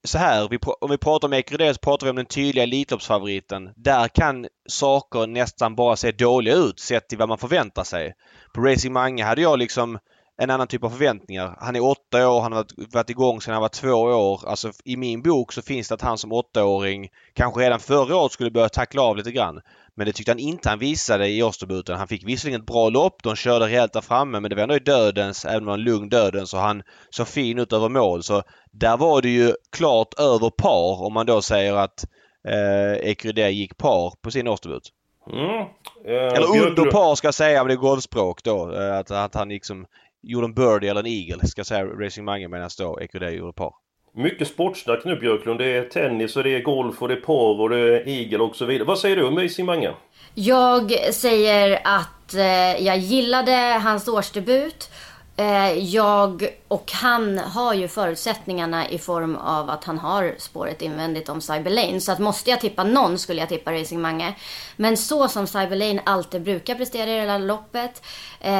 så 0.04 0.18
här, 0.18 0.48
vi, 0.48 0.58
om 0.80 0.90
vi 0.90 0.98
pratar 0.98 1.28
om 1.28 1.32
Ekerö 1.32 1.74
så 1.74 1.80
pratar 1.80 2.06
vi 2.06 2.10
om 2.10 2.16
den 2.16 2.26
tydliga 2.26 2.62
Elitloppsfavoriten. 2.62 3.72
Där 3.76 4.08
kan 4.08 4.46
saker 4.68 5.26
nästan 5.26 5.74
bara 5.74 5.96
se 5.96 6.12
dåliga 6.12 6.54
ut 6.54 6.80
sett 6.80 7.08
till 7.08 7.18
vad 7.18 7.28
man 7.28 7.38
förväntar 7.38 7.84
sig. 7.84 8.14
På 8.54 8.60
Racing 8.60 8.92
Mange 8.92 9.24
hade 9.24 9.42
jag 9.42 9.58
liksom 9.58 9.98
en 10.38 10.50
annan 10.50 10.66
typ 10.66 10.84
av 10.84 10.90
förväntningar. 10.90 11.56
Han 11.60 11.76
är 11.76 11.84
åtta 11.84 12.28
år, 12.28 12.40
han 12.40 12.52
har 12.52 12.66
varit 12.92 13.10
igång 13.10 13.40
sedan 13.40 13.52
han 13.52 13.62
var 13.62 13.68
två 13.68 13.92
år. 13.92 14.40
Alltså 14.46 14.72
i 14.84 14.96
min 14.96 15.22
bok 15.22 15.52
så 15.52 15.62
finns 15.62 15.88
det 15.88 15.94
att 15.94 16.02
han 16.02 16.18
som 16.18 16.32
åttaåring 16.32 17.08
kanske 17.32 17.60
redan 17.60 17.80
förra 17.80 18.16
året 18.16 18.32
skulle 18.32 18.50
börja 18.50 18.68
tackla 18.68 19.02
av 19.02 19.16
lite 19.16 19.32
grann. 19.32 19.60
Men 19.94 20.06
det 20.06 20.12
tyckte 20.12 20.32
han 20.32 20.38
inte 20.38 20.68
han 20.68 20.78
visade 20.78 21.28
i 21.28 21.42
årsdebuten. 21.42 21.96
Han 21.96 22.08
fick 22.08 22.28
visserligen 22.28 22.60
ett 22.60 22.66
bra 22.66 22.88
lopp. 22.88 23.22
De 23.22 23.36
körde 23.36 23.66
rejält 23.66 23.92
där 23.92 24.00
framme 24.00 24.40
men 24.40 24.50
det 24.50 24.56
var 24.56 24.62
ändå 24.62 24.76
i 24.76 24.78
dödens, 24.78 25.44
även 25.44 25.56
om 25.56 25.64
det 25.64 25.70
var 25.70 25.78
en 25.78 25.84
lugn 25.84 26.08
dödens 26.08 26.54
och 26.54 26.60
han 26.60 26.82
såg 27.10 27.28
fin 27.28 27.58
ut 27.58 27.72
över 27.72 27.88
mål. 27.88 28.22
Så 28.22 28.42
där 28.70 28.96
var 28.96 29.22
det 29.22 29.28
ju 29.28 29.54
klart 29.72 30.20
över 30.20 30.50
par 30.50 31.06
om 31.06 31.12
man 31.12 31.26
då 31.26 31.42
säger 31.42 31.74
att 31.74 32.04
eh, 32.48 33.10
Ecrydé 33.10 33.50
gick 33.50 33.76
par 33.76 34.12
på 34.22 34.30
sin 34.30 34.48
årsdebut. 34.48 34.92
Mm. 35.32 35.66
Uh, 36.08 36.34
eller 36.34 36.66
under 36.66 36.90
par 36.90 37.14
ska 37.14 37.26
jag 37.26 37.34
säga 37.34 37.58
men 37.58 37.68
det 37.68 37.74
är 37.74 37.76
golfspråk 37.76 38.42
då. 38.42 38.72
Eh, 38.72 38.98
att, 38.98 39.10
att 39.10 39.34
han 39.34 39.48
liksom 39.48 39.86
gjorde 40.26 40.46
en 40.46 40.54
birdie 40.54 40.90
eller 40.90 41.00
en 41.00 41.06
eagle 41.06 41.46
ska 41.46 41.58
jag 41.58 41.66
säga 41.66 41.84
Racing 41.84 42.24
Mange 42.24 42.48
medan 42.48 42.70
då 42.78 42.98
Ecrydé 43.00 43.30
gjorde 43.30 43.52
par. 43.52 43.72
Mycket 44.14 44.48
sportsnack 44.48 45.04
nu 45.04 45.16
Björklund. 45.16 45.58
Det 45.60 45.76
är 45.76 45.82
tennis 45.82 46.36
och 46.36 46.42
det 46.42 46.54
är 46.54 46.62
golf 46.62 47.02
och 47.02 47.08
det 47.08 47.14
är 47.14 47.20
par 47.20 47.60
och 47.60 47.70
det 47.70 47.78
är 47.78 48.08
igel 48.08 48.40
och 48.40 48.56
så 48.56 48.64
vidare. 48.64 48.86
Vad 48.86 48.98
säger 48.98 49.16
du 49.16 49.26
om 49.26 49.38
Racing 49.38 49.66
Mange? 49.66 49.90
Jag 50.34 50.92
säger 51.14 51.78
att 51.84 52.34
eh, 52.34 52.86
jag 52.86 52.98
gillade 52.98 53.80
hans 53.82 54.08
årsdebut. 54.08 54.90
Eh, 55.38 55.78
jag 55.78 56.48
och 56.68 56.92
han 56.92 57.38
har 57.38 57.74
ju 57.74 57.88
förutsättningarna 57.88 58.88
i 58.88 58.98
form 58.98 59.36
av 59.36 59.70
att 59.70 59.84
han 59.84 59.98
har 59.98 60.34
spåret 60.38 60.82
invändigt 60.82 61.28
om 61.28 61.40
Cyberlane. 61.40 62.00
Så 62.00 62.12
att 62.12 62.18
måste 62.18 62.50
jag 62.50 62.60
tippa 62.60 62.84
någon 62.84 63.18
skulle 63.18 63.40
jag 63.40 63.48
tippa 63.48 63.72
Racing 63.72 64.02
Mange. 64.02 64.34
Men 64.76 64.96
så 64.96 65.28
som 65.28 65.46
Cyberlane 65.46 66.02
alltid 66.04 66.42
brukar 66.42 66.74
prestera 66.74 67.10
i 67.10 67.24
det 67.24 67.30
här 67.30 67.38
loppet. 67.38 68.02
Eh, 68.40 68.50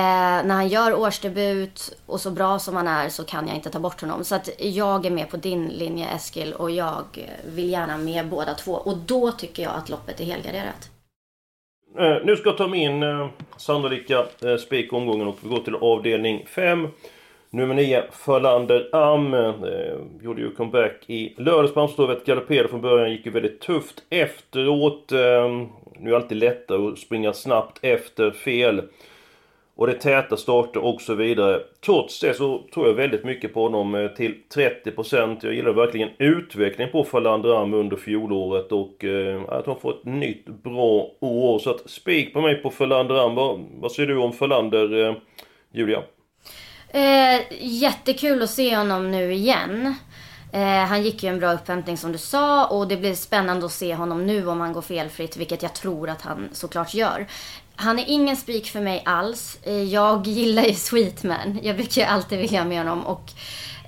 när 0.44 0.54
han 0.54 0.68
gör 0.68 0.94
årsdebut 0.94 1.98
och 2.06 2.20
så 2.20 2.30
bra 2.30 2.58
som 2.58 2.76
han 2.76 2.88
är 2.88 3.08
så 3.08 3.24
kan 3.24 3.46
jag 3.46 3.56
inte 3.56 3.70
ta 3.70 3.78
bort 3.78 4.00
honom. 4.00 4.24
Så 4.24 4.34
att 4.34 4.48
jag 4.58 5.06
är 5.06 5.10
med 5.10 5.30
på 5.30 5.36
din 5.36 5.68
linje 5.68 6.08
Eskil 6.08 6.52
och 6.52 6.70
jag 6.70 7.04
vill 7.44 7.70
gärna 7.70 7.98
med 7.98 8.28
båda 8.28 8.54
två. 8.54 8.72
Och 8.72 8.96
då 8.96 9.32
tycker 9.32 9.62
jag 9.62 9.72
att 9.74 9.88
loppet 9.88 10.20
är 10.20 10.24
helgarderat. 10.24 10.90
Uh, 12.00 12.26
nu 12.26 12.36
ska 12.36 12.48
jag 12.48 12.58
ta 12.58 12.66
min 12.66 13.02
eh, 13.02 13.28
sannolika 13.56 14.26
eh, 14.44 14.56
spikomgången 14.56 15.26
och 15.26 15.38
vi 15.42 15.48
går 15.48 15.58
till 15.58 15.74
avdelning 15.74 16.46
5. 16.46 16.88
Nummer 17.50 17.74
9, 17.74 18.04
Förlander 18.12 18.88
Am. 18.92 19.34
Eh, 19.34 19.50
gjorde 20.22 20.40
ju 20.40 20.50
comeback 20.50 21.04
i 21.06 21.34
lördags 21.36 21.74
på 21.74 21.80
Amstorvet. 21.80 22.26
Galopperade 22.26 22.68
från 22.68 22.80
början, 22.80 23.10
gick 23.10 23.26
ju 23.26 23.32
väldigt 23.32 23.60
tufft 23.60 24.02
efteråt. 24.10 25.12
Eh, 25.12 25.18
nu 25.98 26.08
är 26.08 26.10
det 26.10 26.16
alltid 26.16 26.38
lättare 26.38 26.88
att 26.88 26.98
springa 26.98 27.32
snabbt 27.32 27.78
efter 27.82 28.30
fel. 28.30 28.82
Och 29.76 29.86
det 29.86 29.92
är 29.92 29.98
täta 29.98 30.36
starter 30.36 30.84
och 30.84 31.00
så 31.00 31.14
vidare. 31.14 31.60
Trots 31.84 32.20
det 32.20 32.34
så 32.34 32.62
tror 32.74 32.86
jag 32.86 32.94
väldigt 32.94 33.24
mycket 33.24 33.54
på 33.54 33.62
honom 33.62 33.94
eh, 33.94 34.08
till 34.08 34.34
30%. 34.54 35.38
Jag 35.42 35.54
gillar 35.54 35.72
verkligen 35.72 36.08
utvecklingen 36.18 36.92
på 36.92 37.04
Falander 37.04 37.62
Am 37.62 37.74
under 37.74 37.96
fjolåret 37.96 38.72
och 38.72 39.04
eh, 39.04 39.42
att 39.48 39.66
han 39.66 39.80
får 39.80 39.90
ett 39.90 40.04
nytt 40.04 40.46
bra 40.46 41.10
år. 41.20 41.58
Så 41.58 41.70
att 41.70 41.90
spik 41.90 42.32
på 42.32 42.40
mig 42.40 42.54
på 42.54 42.70
Falander 42.70 43.26
Am. 43.26 43.34
Vad, 43.34 43.60
vad 43.80 43.92
säger 43.92 44.08
du 44.08 44.16
om 44.16 44.32
Falander, 44.32 45.08
eh, 45.08 45.14
Julia? 45.72 46.02
Eh, 46.88 47.40
jättekul 47.60 48.42
att 48.42 48.50
se 48.50 48.76
honom 48.76 49.10
nu 49.10 49.32
igen. 49.32 49.94
Eh, 50.52 50.84
han 50.84 51.02
gick 51.02 51.22
ju 51.22 51.28
en 51.28 51.38
bra 51.38 51.52
upphämtning 51.52 51.96
som 51.96 52.12
du 52.12 52.18
sa 52.18 52.66
och 52.66 52.88
det 52.88 52.96
blir 52.96 53.14
spännande 53.14 53.66
att 53.66 53.72
se 53.72 53.94
honom 53.94 54.26
nu 54.26 54.46
om 54.46 54.60
han 54.60 54.72
går 54.72 54.82
felfritt, 54.82 55.36
vilket 55.36 55.62
jag 55.62 55.74
tror 55.74 56.08
att 56.08 56.22
han 56.22 56.48
såklart 56.52 56.94
gör. 56.94 57.26
Han 57.76 57.98
är 57.98 58.04
ingen 58.08 58.36
spik 58.36 58.66
för 58.66 58.80
mig 58.80 59.02
alls. 59.04 59.58
Eh, 59.62 59.82
jag 59.82 60.26
gillar 60.26 60.62
ju 60.62 60.74
Sweetman. 60.74 61.58
Jag 61.62 61.76
brukar 61.76 62.02
ju 62.02 62.08
alltid 62.08 62.38
vilja 62.38 62.60
ha 62.60 62.68
med 62.68 62.78
honom. 62.78 63.06
Och, 63.06 63.32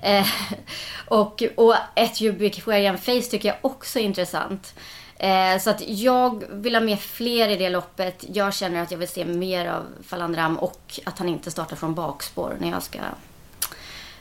eh, 0.01 0.27
och, 1.07 1.43
och 1.55 1.75
ett 1.95 2.21
ubiquarian 2.21 2.97
face 2.97 3.21
tycker 3.21 3.49
jag 3.49 3.57
också 3.61 3.99
är 3.99 4.03
intressant. 4.03 4.73
Eh, 5.19 5.59
så 5.59 5.69
att 5.69 5.87
jag 5.87 6.43
vill 6.49 6.75
ha 6.75 6.81
med 6.81 6.99
fler 6.99 7.49
i 7.49 7.55
det 7.55 7.69
loppet. 7.69 8.25
Jag 8.33 8.53
känner 8.53 8.81
att 8.81 8.91
jag 8.91 8.97
vill 8.97 9.07
se 9.07 9.25
mer 9.25 9.69
av 9.69 9.83
Falandram 10.03 10.57
och 10.57 10.99
att 11.03 11.19
han 11.19 11.29
inte 11.29 11.51
startar 11.51 11.75
från 11.75 11.95
bakspår 11.95 12.57
när 12.59 12.69
jag 12.69 12.83
ska 12.83 12.99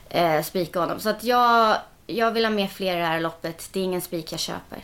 eh, 0.09 0.43
spika 0.43 0.81
honom. 0.81 1.01
Så 1.01 1.09
att 1.09 1.25
jag, 1.25 1.77
jag 2.07 2.31
vill 2.31 2.45
ha 2.45 2.51
med 2.51 2.71
fler 2.71 2.97
i 2.97 3.01
det 3.01 3.07
här 3.07 3.21
loppet. 3.21 3.69
Det 3.73 3.81
är 3.81 3.85
ingen 3.85 4.01
spik 4.01 4.33
jag 4.33 4.41
köper. 4.41 4.79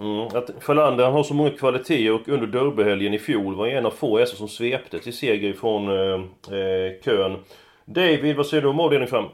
Mm, 0.00 0.26
att 0.26 0.50
Falander 0.60 1.04
han 1.04 1.12
har 1.12 1.22
så 1.22 1.34
många 1.34 1.50
kvaliteter 1.50 2.12
och 2.12 2.28
under 2.28 2.46
derbyhelgen 2.46 3.14
i 3.14 3.18
fjol 3.18 3.54
var 3.54 3.66
en 3.66 3.86
av 3.86 3.90
få 3.90 4.18
hästar 4.18 4.36
som 4.36 4.48
svepte 4.48 4.98
till 4.98 5.16
seger 5.16 5.52
från 5.52 5.88
eh, 5.88 6.14
eh, 6.58 7.02
kön. 7.04 7.36
David, 7.86 8.36
vad 8.36 8.46
säger 8.46 8.62
du 8.62 8.68
om 8.68 8.80
avdelning 8.80 9.08
5? 9.08 9.24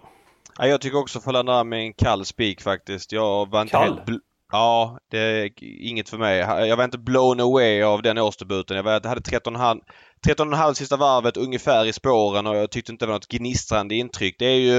Ja, 0.59 0.67
jag 0.67 0.81
tycker 0.81 0.99
också 0.99 1.21
Falander 1.21 1.65
med 1.65 1.79
en 1.79 1.93
kall 1.93 2.25
spik 2.25 2.61
faktiskt. 2.61 3.13
Jag 3.13 3.51
var 3.51 3.63
inte 3.63 3.73
Kall? 3.73 4.01
helt... 4.07 4.23
Ja, 4.53 4.99
det 5.11 5.19
är 5.19 5.51
inget 5.63 6.09
för 6.09 6.19
mig. 6.19 6.39
Jag 6.39 6.77
var 6.77 6.85
inte 6.85 6.99
blown 6.99 7.41
away 7.41 7.83
av 7.83 8.03
den 8.03 8.19
årsdebuten. 8.19 8.77
Jag 8.77 8.85
var, 8.85 8.93
hade 8.93 9.21
13,5 9.21 9.81
13,5 10.27 10.75
sista 10.75 10.97
varvet 10.97 11.37
ungefär 11.37 11.87
i 11.87 11.93
spåren 11.93 12.47
och 12.47 12.57
jag 12.57 12.71
tyckte 12.71 12.93
inte 12.93 13.05
det 13.05 13.07
var 13.07 13.15
något 13.15 13.29
gnistrande 13.29 13.95
intryck. 13.95 14.37
Det 14.39 14.47
är 14.47 14.59
ju 14.59 14.79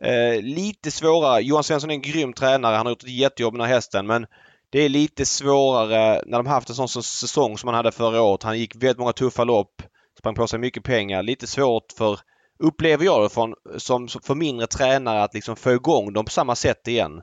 eh, 0.00 0.42
lite 0.42 0.90
svårare. 0.90 1.42
Johan 1.42 1.64
Svensson 1.64 1.90
är 1.90 1.94
en 1.94 2.02
grym 2.02 2.32
tränare. 2.32 2.76
Han 2.76 2.86
har 2.86 2.90
gjort 2.90 3.02
ett 3.02 3.08
jättejobb 3.08 3.54
med 3.54 3.60
den 3.60 3.68
här 3.68 3.74
hästen 3.74 4.06
men 4.06 4.26
det 4.72 4.80
är 4.80 4.88
lite 4.88 5.26
svårare 5.26 6.22
när 6.26 6.38
de 6.38 6.46
haft 6.46 6.68
en 6.68 6.74
sån 6.74 6.88
säsong 6.88 7.58
som 7.58 7.68
han 7.68 7.74
hade 7.74 7.92
förra 7.92 8.22
året. 8.22 8.42
Han 8.42 8.58
gick 8.58 8.76
väldigt 8.76 8.98
många 8.98 9.12
tuffa 9.12 9.44
lopp. 9.44 9.82
Sprang 10.18 10.34
på 10.34 10.46
sig 10.46 10.58
mycket 10.58 10.84
pengar. 10.84 11.22
Lite 11.22 11.46
svårt 11.46 11.92
för, 11.98 12.20
upplever 12.58 13.04
jag 13.04 13.22
det 13.22 13.28
från, 13.28 13.54
som, 13.76 14.08
för 14.08 14.34
mindre 14.34 14.66
tränare 14.66 15.22
att 15.22 15.34
liksom 15.34 15.56
få 15.56 15.72
igång 15.72 16.12
dem 16.12 16.24
på 16.24 16.30
samma 16.30 16.54
sätt 16.54 16.88
igen. 16.88 17.22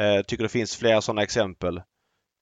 Eh, 0.00 0.22
tycker 0.26 0.42
det 0.42 0.48
finns 0.48 0.76
flera 0.76 1.00
sådana 1.00 1.22
exempel. 1.22 1.76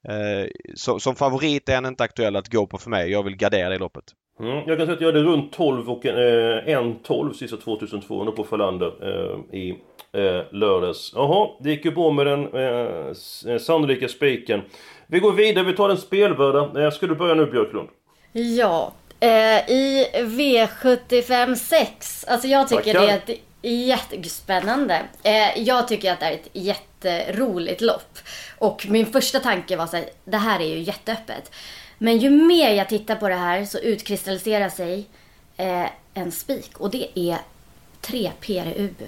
Eh, 0.09 0.49
så, 0.75 1.01
som 1.01 1.15
favorit 1.15 1.69
är 1.69 1.75
han 1.75 1.87
inte 1.87 2.05
aktuell 2.05 2.37
att 2.37 2.53
gå 2.53 2.67
på 2.67 2.79
för 2.79 2.91
mig. 2.91 3.11
Jag 3.11 3.23
vill 3.23 3.37
gardera 3.37 3.69
det 3.69 3.79
loppet. 3.79 4.05
Mm, 4.41 4.63
jag 4.67 4.79
kan 4.79 4.87
säga 4.87 4.93
att 4.93 5.01
jag 5.01 5.09
hade 5.09 5.23
runt 5.23 5.53
12 5.53 5.91
och 5.91 6.07
eh, 6.07 6.69
en 6.69 7.03
12 7.03 7.33
sista 7.33 7.57
2200 7.57 8.33
på 8.33 8.45
Falander 8.45 8.93
eh, 9.03 9.59
i 9.61 9.79
eh, 10.17 10.43
lördags. 10.53 11.13
Jaha, 11.15 11.49
det 11.61 11.71
gick 11.71 11.85
ju 11.85 11.91
bra 11.91 12.11
med 12.11 12.27
den 12.27 12.55
eh, 12.55 13.53
eh, 13.53 13.59
sannolika 13.59 14.09
spiken. 14.09 14.63
Vi 15.07 15.21
går 15.21 15.33
vidare, 15.33 15.65
vi 15.65 15.77
tar 15.77 15.89
den 15.89 15.99
spelvärda. 15.99 16.85
Eh, 16.85 16.91
ska 16.91 17.07
du 17.07 17.15
börja 17.15 17.35
nu 17.35 17.47
Björklund? 17.47 17.89
Ja, 18.33 18.93
eh, 19.21 19.71
i 19.71 20.07
V75 20.15 21.55
6. 21.55 22.25
Alltså 22.29 22.49
jag 22.49 22.69
tycker 22.69 22.93
Tackar. 22.95 23.01
det 23.07 23.13
är 23.13 23.17
ett 23.17 23.41
jättespännande. 23.63 25.03
Eh, 25.23 25.63
jag 25.63 25.89
tycker 25.89 26.13
att 26.13 26.21
det 26.21 26.27
är 26.27 26.33
ett 26.33 26.49
jätteroligt 26.53 27.81
lopp. 27.81 28.19
Och 28.59 28.87
min 28.89 29.07
första 29.07 29.39
tanke 29.41 29.77
var 29.77 29.87
så 29.87 29.97
här, 29.97 30.07
det 30.25 30.37
här 30.37 30.61
är 30.61 30.67
ju 30.67 30.79
jätteöppet. 30.81 31.51
Men 31.99 32.19
ju 32.19 32.31
mer 32.31 32.75
jag 32.75 32.89
tittar 32.89 33.17
på 33.17 33.29
det 33.29 33.35
här 33.35 33.65
så 33.65 33.79
utkristalliserar 33.79 34.69
sig 34.69 35.07
eh, 35.57 35.87
en 36.15 36.33
spik. 36.33 36.79
Och 36.79 36.91
det 36.91 37.09
är 37.19 37.39
3 38.01 38.31
Pere 38.47 38.75
Ubu. 38.79 39.07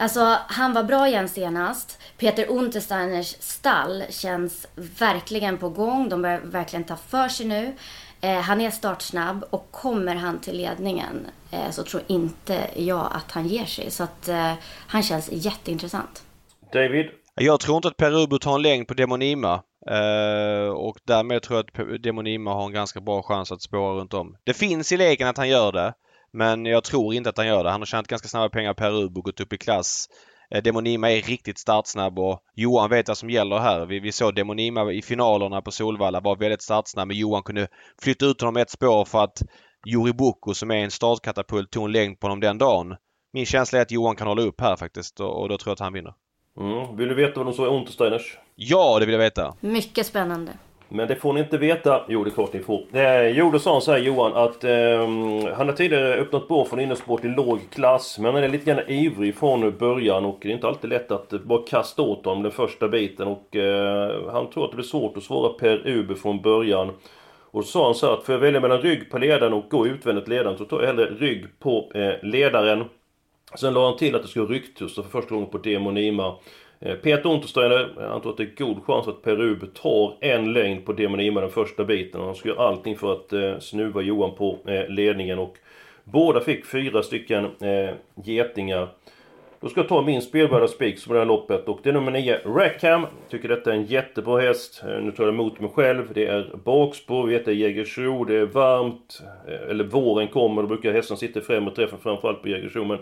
Alltså, 0.00 0.36
han 0.46 0.72
var 0.72 0.82
bra 0.82 1.08
igen 1.08 1.28
senast. 1.28 1.98
Peter 2.18 2.46
Untersteiners 2.50 3.36
stall 3.40 4.04
känns 4.10 4.66
verkligen 4.98 5.58
på 5.58 5.68
gång. 5.68 6.08
De 6.08 6.22
börjar 6.22 6.40
verkligen 6.40 6.84
ta 6.84 6.96
för 6.96 7.28
sig 7.28 7.46
nu. 7.46 7.72
Eh, 8.20 8.40
han 8.40 8.60
är 8.60 8.70
startsnabb 8.70 9.44
och 9.50 9.68
kommer 9.70 10.14
han 10.14 10.40
till 10.40 10.56
ledningen 10.56 11.26
eh, 11.50 11.70
så 11.70 11.82
tror 11.82 12.02
inte 12.06 12.70
jag 12.76 13.08
att 13.12 13.30
han 13.30 13.46
ger 13.46 13.64
sig. 13.64 13.90
Så 13.90 14.02
att 14.02 14.28
eh, 14.28 14.52
han 14.86 15.02
känns 15.02 15.28
jätteintressant. 15.32 16.22
David? 16.72 17.06
Jag 17.34 17.60
tror 17.60 17.76
inte 17.76 17.88
att 17.88 17.96
Perubo 17.96 18.38
tar 18.38 18.54
en 18.54 18.62
längd 18.62 18.88
på 18.88 18.94
Demonima. 18.94 19.62
Eh, 19.90 20.70
och 20.70 20.96
därmed 21.04 21.42
tror 21.42 21.58
jag 21.58 21.90
att 21.92 22.02
Demonima 22.02 22.54
har 22.54 22.66
en 22.66 22.72
ganska 22.72 23.00
bra 23.00 23.22
chans 23.22 23.52
att 23.52 23.62
spåra 23.62 24.00
runt 24.00 24.14
om. 24.14 24.36
Det 24.44 24.54
finns 24.54 24.92
i 24.92 24.96
leken 24.96 25.28
att 25.28 25.36
han 25.36 25.48
gör 25.48 25.72
det. 25.72 25.94
Men 26.32 26.66
jag 26.66 26.84
tror 26.84 27.14
inte 27.14 27.30
att 27.30 27.36
han 27.36 27.46
gör 27.46 27.64
det. 27.64 27.70
Han 27.70 27.80
har 27.80 27.86
tjänat 27.86 28.06
ganska 28.06 28.28
snabba 28.28 28.48
pengar 28.48 28.74
Perubo, 28.74 29.22
gått 29.22 29.40
upp 29.40 29.52
i 29.52 29.58
klass. 29.58 30.08
Eh, 30.50 30.62
Demonima 30.62 31.10
är 31.10 31.22
riktigt 31.22 31.58
startsnabb 31.58 32.18
och 32.18 32.40
Johan 32.54 32.90
vet 32.90 33.08
vad 33.08 33.18
som 33.18 33.30
gäller 33.30 33.58
här. 33.58 33.86
Vi, 33.86 34.00
vi 34.00 34.12
såg 34.12 34.34
Demonima 34.34 34.92
i 34.92 35.02
finalerna 35.02 35.62
på 35.62 35.70
Solvalla 35.70 36.20
var 36.20 36.36
väldigt 36.36 36.62
startsnabb 36.62 37.08
men 37.08 37.16
Johan 37.16 37.42
kunde 37.42 37.68
flytta 38.02 38.26
ut 38.26 38.40
honom 38.40 38.56
ett 38.56 38.70
spår 38.70 39.04
för 39.04 39.24
att 39.24 39.42
Juri 39.86 40.12
Boko 40.12 40.54
som 40.54 40.70
är 40.70 40.76
en 40.76 40.90
startkatapult 40.90 41.70
tog 41.70 41.84
en 41.84 41.92
längd 41.92 42.20
på 42.20 42.26
honom 42.26 42.40
den 42.40 42.58
dagen. 42.58 42.96
Min 43.32 43.46
känsla 43.46 43.78
är 43.78 43.82
att 43.82 43.90
Johan 43.90 44.16
kan 44.16 44.26
hålla 44.26 44.42
upp 44.42 44.60
här 44.60 44.76
faktiskt 44.76 45.20
och, 45.20 45.42
och 45.42 45.48
då 45.48 45.58
tror 45.58 45.70
jag 45.70 45.74
att 45.74 45.80
han 45.80 45.92
vinner. 45.92 46.14
Mm. 46.58 46.96
Vill 46.96 47.08
du 47.08 47.14
veta 47.14 47.40
vad 47.40 47.46
de 47.46 47.52
sa 47.52 47.66
i 47.66 47.68
Untersteiners? 47.68 48.38
Ja, 48.54 48.98
det 48.98 49.06
vill 49.06 49.12
jag 49.12 49.20
veta. 49.20 49.54
Mycket 49.60 50.06
spännande. 50.06 50.52
Men 50.92 51.08
det 51.08 51.16
får 51.16 51.32
ni 51.32 51.40
inte 51.40 51.58
veta. 51.58 52.04
Jo, 52.08 52.24
det 52.24 52.30
är 52.30 52.32
klart 52.32 52.52
ni 52.52 52.60
får. 52.60 52.84
Eh, 52.92 53.28
jo, 53.28 53.50
då 53.50 53.58
sa 53.58 53.72
han 53.72 53.82
så 53.82 53.92
här 53.92 53.98
Johan 53.98 54.32
att 54.34 54.64
eh, 54.64 54.98
han 55.56 55.68
har 55.68 55.72
tidigare 55.72 56.14
öppnat 56.14 56.48
bår 56.48 56.64
från 56.64 56.80
innersport 56.80 57.24
i 57.24 57.28
låg 57.28 57.60
klass. 57.70 58.18
Men 58.18 58.34
han 58.34 58.44
är 58.44 58.48
lite 58.48 58.64
grann 58.64 58.88
ivrig 58.88 59.34
från 59.34 59.78
början 59.78 60.24
och 60.24 60.38
det 60.42 60.48
är 60.48 60.52
inte 60.52 60.66
alltid 60.66 60.90
lätt 60.90 61.10
att 61.10 61.32
eh, 61.32 61.38
bara 61.38 61.62
kasta 61.66 62.02
åt 62.02 62.24
honom 62.24 62.42
den 62.42 62.52
första 62.52 62.88
biten. 62.88 63.28
Och 63.28 63.56
eh, 63.56 64.32
han 64.32 64.50
tror 64.50 64.64
att 64.64 64.70
det 64.70 64.76
blir 64.76 64.86
svårt 64.86 65.16
att 65.16 65.22
svara 65.22 65.52
Per 65.52 65.88
Uber 65.88 66.14
från 66.14 66.42
början. 66.42 66.90
Och 67.50 67.64
så 67.64 67.70
sa 67.70 67.84
han 67.84 67.94
så 67.94 68.06
här 68.06 68.14
att 68.14 68.24
för 68.24 68.34
att 68.34 68.42
välja 68.42 68.60
mellan 68.60 68.82
rygg 68.82 69.10
på 69.10 69.18
ledaren 69.18 69.52
och 69.52 69.70
gå 69.70 69.86
utvändigt 69.86 70.28
ledaren 70.28 70.58
så 70.58 70.64
tar 70.64 70.80
jag 70.80 70.86
hellre 70.86 71.06
rygg 71.06 71.46
på 71.58 71.92
eh, 71.94 72.12
ledaren. 72.22 72.84
Sen 73.54 73.74
la 73.74 73.88
han 73.88 73.96
till 73.96 74.14
att 74.14 74.22
det 74.22 74.28
skulle 74.28 74.46
rycktussa 74.46 75.02
för 75.02 75.10
första 75.10 75.34
gången 75.34 75.50
på 75.50 75.58
Demonima. 75.58 76.36
Eh, 76.80 76.94
Peter 76.94 77.30
Untersteiner, 77.30 78.08
han 78.10 78.20
tror 78.20 78.32
att 78.32 78.36
det 78.36 78.42
är 78.42 78.66
god 78.66 78.84
chans 78.84 79.08
att 79.08 79.22
Perub 79.22 79.74
tar 79.74 80.16
en 80.20 80.52
längd 80.52 80.86
på 80.86 80.92
Demonima 80.92 81.40
den 81.40 81.50
första 81.50 81.84
biten. 81.84 82.20
Han 82.20 82.34
ska 82.34 82.48
göra 82.48 82.68
allting 82.68 82.96
för 82.96 83.12
att 83.12 83.32
eh, 83.32 83.58
snuva 83.58 84.02
Johan 84.02 84.34
på 84.34 84.58
eh, 84.66 84.88
ledningen 84.88 85.38
och 85.38 85.56
båda 86.04 86.40
fick 86.40 86.66
fyra 86.66 87.02
stycken 87.02 87.44
eh, 87.44 87.94
getingar. 88.24 88.88
Då 89.62 89.68
ska 89.68 89.80
jag 89.80 89.88
ta 89.88 90.02
min 90.02 90.22
spelvärda 90.22 90.68
spik 90.68 91.06
är 91.06 91.12
det 91.12 91.18
här 91.18 91.26
loppet 91.26 91.68
och 91.68 91.80
det 91.82 91.88
är 91.88 91.92
nummer 91.92 92.10
9, 92.10 92.40
Rackham. 92.44 93.06
Tycker 93.28 93.48
detta 93.48 93.70
är 93.70 93.76
en 93.76 93.84
jättebra 93.84 94.40
häst. 94.40 94.82
Eh, 94.86 95.00
nu 95.02 95.12
tar 95.12 95.24
jag 95.24 95.34
emot 95.34 95.60
mig 95.60 95.70
själv. 95.70 96.12
Det 96.14 96.26
är 96.26 96.50
bakspår, 96.64 97.26
vi 97.26 97.34
vet 97.34 97.44
det 97.44 97.50
är 97.50 97.54
Jägersro, 97.54 98.24
det 98.24 98.36
är 98.36 98.46
varmt. 98.46 99.22
Eh, 99.48 99.70
eller 99.70 99.84
våren 99.84 100.28
kommer, 100.28 100.62
då 100.62 100.68
brukar 100.68 100.92
hästen 100.92 101.16
sitta 101.16 101.38
i 101.38 101.42
främre 101.42 101.74
träffen 101.74 101.98
framförallt 101.98 102.42
på 102.42 102.48
Jägersro. 102.48 102.84
Men 102.84 102.98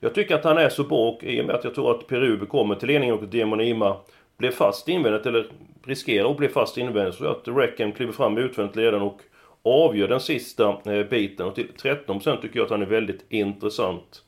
jag 0.00 0.14
tycker 0.14 0.34
att 0.34 0.44
han 0.44 0.58
är 0.58 0.68
så 0.68 0.84
bra 0.84 1.08
och 1.08 1.24
i 1.24 1.40
och 1.40 1.46
med 1.46 1.56
att 1.56 1.64
jag 1.64 1.74
tror 1.74 1.90
att 1.90 2.06
Perube 2.06 2.46
kommer 2.46 2.74
till 2.74 2.88
ledningen 2.88 3.18
och 3.18 3.24
Demonima 3.24 3.96
blir 4.36 4.50
fast 4.50 4.88
invändigt 4.88 5.26
eller 5.26 5.46
riskerar 5.84 6.30
att 6.30 6.36
bli 6.36 6.48
fast 6.48 6.78
invändigt 6.78 7.14
så 7.14 7.26
att 7.26 7.48
Rackham 7.48 7.92
kliver 7.92 8.12
fram 8.12 8.38
utvändigt 8.38 8.76
ledaren 8.76 9.02
och 9.02 9.20
avgör 9.62 10.08
den 10.08 10.20
sista 10.20 10.76
eh, 10.84 11.06
biten. 11.06 11.46
Och 11.46 11.54
till 11.54 11.68
13% 11.82 12.40
tycker 12.42 12.58
jag 12.58 12.64
att 12.64 12.70
han 12.70 12.82
är 12.82 12.86
väldigt 12.86 13.24
intressant. 13.28 14.22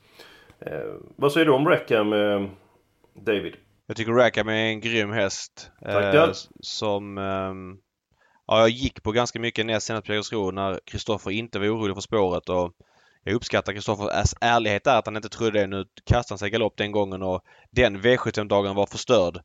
Eh, 0.61 0.93
vad 1.15 1.31
säger 1.31 1.45
du 1.45 1.51
om 1.51 1.67
Rackham, 1.67 2.13
eh, 2.13 2.49
David? 3.13 3.55
Jag 3.87 3.97
tycker 3.97 4.11
Rackham 4.11 4.49
är 4.49 4.53
en 4.53 4.81
grym 4.81 5.11
häst. 5.11 5.71
Tackar. 5.81 6.27
Eh, 6.27 6.33
som... 6.59 7.17
ehm, 7.17 7.77
ja, 8.47 8.59
jag 8.59 8.69
gick 8.69 9.03
på 9.03 9.11
ganska 9.11 9.39
mycket 9.39 9.65
näst 9.65 9.87
senast 9.87 10.05
på 10.05 10.11
Jägersro 10.11 10.51
när 10.51 10.79
Kristoffer 10.85 11.31
inte 11.31 11.59
var 11.59 11.67
orolig 11.67 11.95
för 11.95 12.01
spåret 12.01 12.49
och 12.49 12.73
jag 13.23 13.35
uppskattar 13.35 13.73
Kristoffers 13.73 14.33
ärlighet 14.41 14.83
där 14.83 14.97
att 14.97 15.05
han 15.05 15.15
inte 15.15 15.29
trodde 15.29 15.59
det. 15.59 15.67
Nu 15.67 15.85
kastade 16.05 16.33
han 16.33 16.37
sig 16.37 16.49
galopp 16.49 16.77
den 16.77 16.91
gången 16.91 17.21
och 17.21 17.41
den 17.71 18.01
V75-dagen 18.01 18.75
var 18.75 18.85
förstörd. 18.85 19.37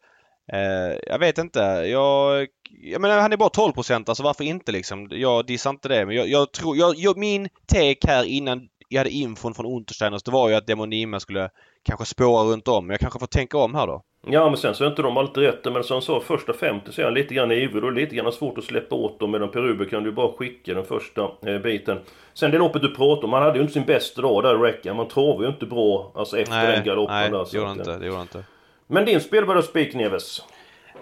Eh, 0.53 0.99
jag 1.07 1.19
vet 1.19 1.39
inte. 1.39 1.61
Jag, 1.87 2.49
jag 2.71 3.01
menar 3.01 3.21
han 3.21 3.33
är 3.33 3.37
bara 3.37 3.49
12% 3.49 4.05
alltså 4.09 4.23
varför 4.23 4.45
inte 4.45 4.73
liksom? 4.73 5.09
Jag 5.11 5.47
dissar 5.47 5.71
inte 5.71 5.89
det 5.89 6.07
men 6.07 6.17
jag, 6.17 6.29
jag 6.29 6.53
tror... 6.53 6.77
Jag, 6.77 6.95
jag, 6.97 7.17
min 7.17 7.49
take 7.67 8.09
här 8.09 8.25
innan 8.25 8.69
jag 8.93 9.01
hade 9.01 9.11
infon 9.11 9.55
från 9.55 9.67
Untersteiners 9.67 10.23
det 10.23 10.31
var 10.31 10.49
ju 10.49 10.55
att 10.55 10.67
Demonima 10.67 11.21
skulle 11.21 11.51
kanske 11.83 12.05
spåra 12.07 12.45
runt 12.45 12.69
om. 12.69 12.91
Jag 12.91 13.01
kanske 13.01 13.19
får 13.19 13.27
tänka 13.27 13.59
om 13.59 13.75
här 13.75 13.87
då. 13.87 14.03
Ja 14.27 14.49
men 14.49 14.57
sen 14.57 14.75
så 14.75 14.85
är 14.85 14.89
inte 14.89 15.03
de 15.03 15.17
alltid 15.17 15.43
rätt 15.43 15.65
men 15.65 15.85
som 15.85 15.95
han 15.95 16.03
sa 16.03 16.21
första 16.21 16.53
50 16.53 16.93
så 16.93 17.01
är 17.01 17.05
han 17.05 17.15
lite 17.15 17.35
grann 17.35 17.53
ivrig 17.53 17.85
och 17.85 17.93
lite 17.93 18.15
grann 18.17 18.33
svårt 18.33 18.59
att 18.59 18.65
släppa 18.65 18.95
åt 18.97 19.21
dem 19.21 19.31
medan 19.31 19.51
Peruber 19.51 19.85
kan 19.85 20.03
du 20.03 20.13
bara 20.13 20.33
skicka 20.33 20.75
den 20.75 20.85
första 20.85 21.23
eh, 21.47 21.59
biten. 21.59 21.99
Sen 22.35 22.51
det 22.51 22.59
loppet 22.59 22.83
du 22.83 22.95
pratar 22.95 23.25
om, 23.25 23.33
han 23.33 23.43
hade 23.43 23.55
ju 23.57 23.61
inte 23.63 23.73
sin 23.73 23.85
bästa 23.85 24.23
dag 24.23 24.43
där 24.43 24.59
Reckham. 24.59 24.97
Man 24.97 25.09
travar 25.09 25.43
ju 25.43 25.49
inte 25.49 25.67
bra 25.67 26.13
alltså 26.15 26.39
efter 26.39 26.55
Nej, 26.55 26.77
den 26.77 26.85
galoppen 26.85 27.17
nej, 27.17 27.31
där. 27.31 27.39
det 27.39 27.47
så 27.47 27.57
gjorde 27.57 27.69
han 27.69 27.79
inte. 27.79 27.93
eh, 27.93 27.99
Det 27.99 28.07
gjorde 28.07 28.21
inte. 28.23 28.45
Men 28.87 29.05
din 29.05 29.21
spelvärda 29.21 29.63
spik 29.63 29.95
Neves? 29.95 30.43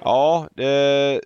Ja, 0.02 0.48
det, 0.54 1.20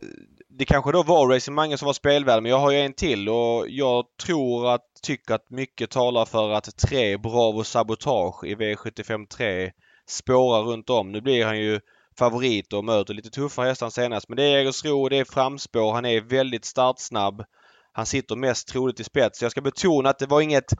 det 0.58 0.64
kanske 0.64 0.92
då 0.92 1.02
var 1.02 1.28
Racing 1.28 1.54
Mange 1.54 1.78
som 1.78 1.86
var 1.86 1.92
spelvärd 1.92 2.42
men 2.42 2.50
jag 2.50 2.58
har 2.58 2.70
ju 2.70 2.78
en 2.78 2.92
till 2.92 3.28
och 3.28 3.68
jag 3.68 4.04
tror 4.22 4.74
att, 4.74 4.82
tycker 5.02 5.34
att 5.34 5.50
mycket 5.50 5.90
talar 5.90 6.24
för 6.24 6.50
att 6.50 6.76
tre 6.76 7.16
Bravo 7.16 7.64
Sabotage 7.64 8.44
i 8.44 8.54
V75 8.54 9.26
3 9.26 9.72
spårar 10.08 10.62
runt 10.62 10.90
om. 10.90 11.12
Nu 11.12 11.20
blir 11.20 11.44
han 11.44 11.58
ju 11.58 11.80
favorit 12.18 12.72
och 12.72 12.84
möter 12.84 13.14
lite 13.14 13.30
tuffare 13.30 13.68
hästar 13.68 13.90
senast 13.90 14.28
men 14.28 14.36
det 14.36 14.42
är 14.42 14.58
Jägersro, 14.58 15.08
det 15.08 15.16
är 15.16 15.24
framspår, 15.24 15.92
han 15.92 16.04
är 16.04 16.20
väldigt 16.20 16.64
startsnabb. 16.64 17.44
Han 17.92 18.06
sitter 18.06 18.36
mest 18.36 18.68
troligt 18.68 19.00
i 19.00 19.04
spets. 19.04 19.42
Jag 19.42 19.50
ska 19.50 19.60
betona 19.60 20.10
att 20.10 20.18
det 20.18 20.26
var 20.26 20.40
inget 20.40 20.72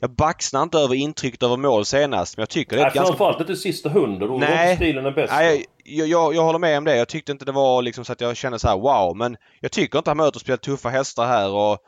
jag 0.00 0.14
baxnar 0.14 0.62
inte 0.62 0.78
över 0.78 0.94
intrycket 0.94 1.42
över 1.42 1.56
mål 1.56 1.84
senast 1.84 2.36
men 2.36 2.42
jag 2.42 2.48
tycker 2.48 2.76
det 2.76 2.82
är 2.82 2.84
Nej, 2.84 2.88
ett 2.88 2.94
ganska... 2.94 3.16
framförallt 3.16 3.40
inte 3.40 3.56
sista 3.56 3.88
hundra, 3.88 4.26
då 4.26 4.38
Nej. 4.38 4.76
stilen 4.76 5.04
den 5.04 5.14
bästa. 5.14 5.36
Nej, 5.36 5.64
jag, 5.84 6.08
jag, 6.08 6.34
jag 6.34 6.42
håller 6.42 6.58
med 6.58 6.78
om 6.78 6.84
det. 6.84 6.96
Jag 6.96 7.08
tyckte 7.08 7.32
inte 7.32 7.44
det 7.44 7.52
var 7.52 7.82
liksom 7.82 8.04
så 8.04 8.12
att 8.12 8.20
jag 8.20 8.36
kände 8.36 8.58
så 8.58 8.68
här 8.68 8.78
wow. 8.78 9.16
Men 9.16 9.36
jag 9.60 9.72
tycker 9.72 9.98
inte 9.98 10.10
han 10.10 10.16
möter 10.16 10.40
speciellt 10.40 10.62
tuffa 10.62 10.88
hästar 10.88 11.26
här 11.26 11.50
och 11.50 11.78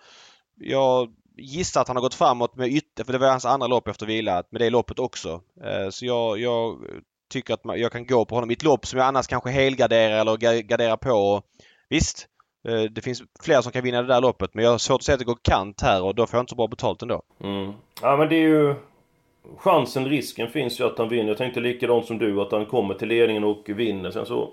jag 0.60 1.08
gissar 1.36 1.80
att 1.80 1.88
han 1.88 1.96
har 1.96 2.02
gått 2.02 2.14
framåt 2.14 2.56
med 2.56 2.68
ytter, 2.68 3.04
för 3.04 3.12
det 3.12 3.18
var 3.18 3.28
hans 3.28 3.44
andra 3.44 3.66
lopp 3.66 3.88
efter 3.88 4.06
vila, 4.06 4.42
med 4.50 4.60
det 4.60 4.70
loppet 4.70 4.98
också. 4.98 5.40
Eh, 5.64 5.88
Så 5.90 6.06
jag, 6.06 6.38
jag 6.38 6.78
tycker 7.32 7.54
att 7.54 7.64
man, 7.64 7.80
jag 7.80 7.92
kan 7.92 8.06
gå 8.06 8.24
på 8.24 8.34
honom 8.34 8.50
i 8.50 8.54
ett 8.54 8.62
lopp 8.62 8.86
som 8.86 8.98
jag 8.98 9.08
annars 9.08 9.26
kanske 9.26 9.50
helgarderar 9.50 10.20
eller 10.20 10.36
garderar 10.62 10.96
på. 10.96 11.10
Och 11.10 11.44
Visst, 11.88 12.26
eh, 12.68 12.82
det 12.82 13.00
finns 13.00 13.22
fler 13.42 13.60
som 13.60 13.72
kan 13.72 13.84
vinna 13.84 14.02
det 14.02 14.08
där 14.08 14.20
loppet 14.20 14.54
men 14.54 14.64
jag 14.64 14.70
har 14.70 14.78
svårt 14.78 15.00
att 15.00 15.04
se 15.04 15.12
att 15.12 15.18
det 15.18 15.24
går 15.24 15.38
kant 15.42 15.80
här 15.80 16.02
och 16.02 16.14
då 16.14 16.26
får 16.26 16.36
jag 16.36 16.42
inte 16.42 16.50
så 16.50 16.56
bra 16.56 16.66
betalt 16.66 17.02
ändå. 17.02 17.22
Mm. 17.40 17.72
Ja 18.02 18.16
men 18.16 18.28
det 18.28 18.36
är 18.36 18.48
ju... 18.48 18.74
Chansen, 19.58 20.04
risken 20.08 20.48
finns 20.48 20.80
ju 20.80 20.84
att 20.84 20.98
han 20.98 21.08
vinner. 21.08 21.28
Jag 21.28 21.38
tänkte 21.38 21.60
likadant 21.60 22.06
som 22.06 22.18
du, 22.18 22.40
att 22.40 22.52
han 22.52 22.66
kommer 22.66 22.94
till 22.94 23.08
ledningen 23.08 23.44
och 23.44 23.62
vinner. 23.66 24.10
Sen 24.10 24.26
så 24.26 24.50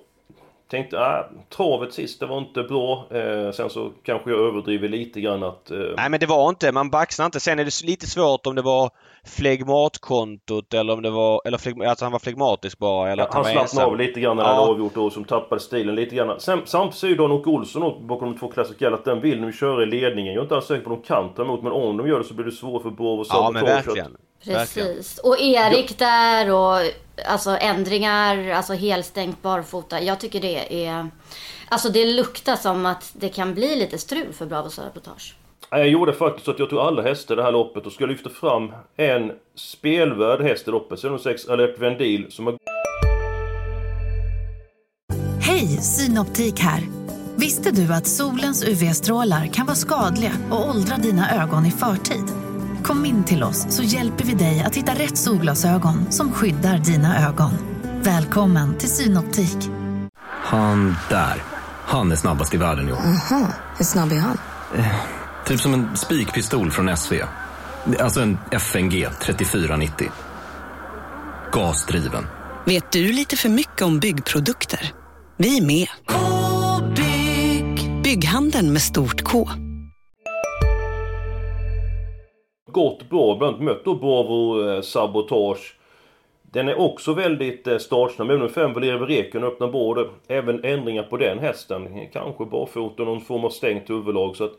tänkte 0.72 0.96
jag, 0.96 1.06
ah, 1.06 1.30
travet 1.50 1.94
sist, 1.94 2.20
det 2.20 2.26
var 2.26 2.38
inte 2.38 2.64
bra. 2.64 3.06
Eh, 3.12 3.52
sen 3.52 3.70
så 3.70 3.92
kanske 4.04 4.30
jag 4.30 4.40
överdriver 4.40 4.88
lite 4.88 5.22
grann 5.22 5.44
att... 5.44 5.72
Eh, 5.72 5.78
Nej 5.98 6.10
men 6.10 6.20
det 6.20 6.26
var 6.26 6.50
inte, 6.50 6.72
man 6.72 6.90
baxnar 6.90 7.26
inte. 7.26 7.40
Sen 7.40 7.60
är 7.60 7.66
det 7.66 7.84
lite 7.84 8.08
svårt 8.08 8.48
om 8.48 8.56
det 8.56 8.62
var 8.62 8.90
flegmatkontot 9.26 10.74
eller 10.74 10.94
om 10.94 11.02
det 11.02 11.10
var, 11.10 11.42
eller 11.46 11.58
fleg, 11.58 11.84
att 11.84 12.02
han 12.02 12.12
var 12.12 12.20
flegmatisk 12.20 12.78
bara 12.80 13.12
eller 13.12 13.24
att 13.24 13.34
han, 13.34 13.46
han 13.46 13.56
var 13.56 13.66
slappnade 13.66 13.88
av 13.92 13.98
lite 13.98 14.20
grann 14.20 14.38
när 14.38 14.44
Ja. 14.44 14.50
hade 14.50 14.62
avgjort 14.72 14.98
och 14.98 15.14
som 15.14 15.24
tappade 15.26 15.62
stilen 15.62 15.96
lite 15.96 16.16
grann. 16.16 16.40
Sen, 16.40 16.62
samtidigt 16.66 16.96
säger 17.00 17.12
ju 17.12 17.18
Dan-Åke 17.18 17.50
Olsson 17.50 17.84
och 17.84 18.02
bakom 18.02 18.32
de 18.34 18.40
två 18.40 18.48
klassikerna 18.48 18.96
att 18.96 19.06
den 19.06 19.22
vill 19.22 19.42
nu 19.42 19.54
köra 19.54 19.84
i 19.84 19.86
ledningen. 19.86 20.34
Jag 20.34 20.40
är 20.42 20.44
inte 20.44 20.56
alls 20.56 20.66
säker 20.66 20.84
på 20.86 20.94
att 20.94 21.02
de 21.04 21.08
kan 21.08 21.34
ta 21.34 21.42
emot 21.44 21.64
men 21.64 21.72
om 21.72 21.98
de 21.98 22.08
gör 22.08 22.18
det 22.20 22.24
så 22.26 22.34
blir 22.34 22.46
det 22.46 22.52
svårt 22.52 22.82
för 22.82 22.90
Bravo 22.90 23.24
Ja 23.30 23.52
men 23.54 23.66
Sabotage 23.66 24.00
att- 24.00 24.12
verkligen. 24.44 24.60
Verkligen. 24.60 24.88
Precis. 24.88 25.18
Och 25.18 25.40
Erik 25.40 25.98
där 26.00 26.52
och 26.52 26.92
alltså 27.26 27.58
ändringar, 27.58 28.50
alltså 28.50 28.74
helstängt 28.74 29.42
barfota. 29.42 30.02
Jag 30.02 30.20
tycker 30.20 30.42
det 30.42 30.86
är... 30.86 31.10
Alltså 31.70 31.90
det 31.90 32.06
luktar 32.06 32.56
som 32.56 32.86
att 32.86 33.12
det 33.14 33.30
kan 33.30 33.54
bli 33.54 33.76
lite 33.76 33.98
strul 33.98 34.34
för 34.34 34.46
Bravo 34.46 34.70
Sabotage. 34.70 35.36
Nej, 35.72 35.82
Jag 35.82 35.90
gjorde 35.90 36.14
faktiskt 36.14 36.46
så 36.46 36.52
att 36.52 36.60
jag 36.60 36.70
tog 36.70 36.80
alla 36.80 37.02
hästar 37.02 37.36
i 37.36 37.38
det 37.38 37.44
här 37.44 37.52
loppet 37.52 37.86
och 37.86 37.92
ska 37.92 38.06
lyfta 38.06 38.30
fram 38.30 38.72
en 38.96 39.32
spelvärd 39.56 40.42
häst 40.42 40.68
i 40.68 40.72
loppet. 40.72 41.00
Sen 41.00 41.20
6 41.20 41.50
Alert 41.50 41.80
Vendil 41.80 42.32
som 42.32 42.46
har 42.46 42.58
Hej, 45.42 45.68
Synoptik 45.68 46.60
här. 46.60 46.82
Visste 47.36 47.72
du 47.72 47.94
att 47.94 48.08
solens 48.08 48.64
UV-strålar 48.68 49.48
kan 49.54 49.66
vara 49.66 49.76
skadliga 49.76 50.32
och 50.52 50.70
åldra 50.70 50.98
dina 50.98 51.44
ögon 51.44 51.66
i 51.66 51.72
förtid? 51.72 52.49
Kom 52.84 53.06
in 53.06 53.24
till 53.24 53.44
oss 53.44 53.66
så 53.70 53.84
hjälper 53.84 54.24
vi 54.24 54.34
dig 54.34 54.64
att 54.66 54.76
hitta 54.76 54.92
rätt 54.92 55.18
solglasögon 55.18 56.12
som 56.12 56.32
skyddar 56.32 56.78
dina 56.78 57.28
ögon. 57.28 57.52
Välkommen 58.02 58.78
till 58.78 58.90
Synoptik. 58.90 59.58
Han 60.28 60.96
där. 61.10 61.44
Han 61.86 62.12
är 62.12 62.16
snabbast 62.16 62.54
i 62.54 62.58
världen 62.58 62.90
i 62.90 62.92
år. 62.92 63.00
Hur 63.78 63.86
snabb 63.86 64.12
är 64.12 64.20
han? 64.20 64.38
Typ 65.46 65.60
som 65.60 65.74
en 65.74 65.98
spikpistol 65.98 66.72
från 66.72 66.98
SV. 66.98 67.14
Alltså 68.00 68.22
en 68.22 68.38
FNG 68.52 69.08
3490. 69.22 70.12
Gasdriven. 71.52 72.28
Vet 72.66 72.92
du 72.92 73.12
lite 73.12 73.38
för 73.38 73.50
mycket 73.50 73.82
om 73.82 74.00
byggprodukter? 74.00 74.94
Vi 75.38 75.58
är 75.58 75.66
med. 75.66 75.88
bygg 76.96 78.02
Bygghandeln 78.04 78.74
med 78.74 78.82
stort 78.82 79.24
K. 79.24 79.50
gått 82.82 83.10
bra. 83.10 83.36
Bland 83.36 83.56
annat 83.56 83.66
mött 83.66 83.86
då 83.86 83.96
Bravo 83.96 84.70
eh, 84.70 84.82
Sabotage. 84.82 85.76
Den 86.52 86.68
är 86.68 86.80
också 86.80 87.14
väldigt 87.14 87.68
eh, 87.68 87.78
startsnabb. 87.78 88.30
Även 88.30 88.42
om 88.42 88.50
fem 88.50 88.74
Valeri 88.74 88.98
Reken 88.98 89.44
öppnar 89.44 89.68
både 89.68 90.10
även 90.28 90.64
ändringar 90.64 91.04
på 91.04 91.18
den 91.18 91.40
hästen. 91.40 92.08
Kanske 92.14 92.46
barfota 92.46 93.04
och 93.04 93.08
någon 93.08 93.22
form 93.22 93.46
av 93.46 93.50
stängt 93.50 93.90
huvudlag. 93.90 94.36
Så 94.36 94.44
att, 94.44 94.54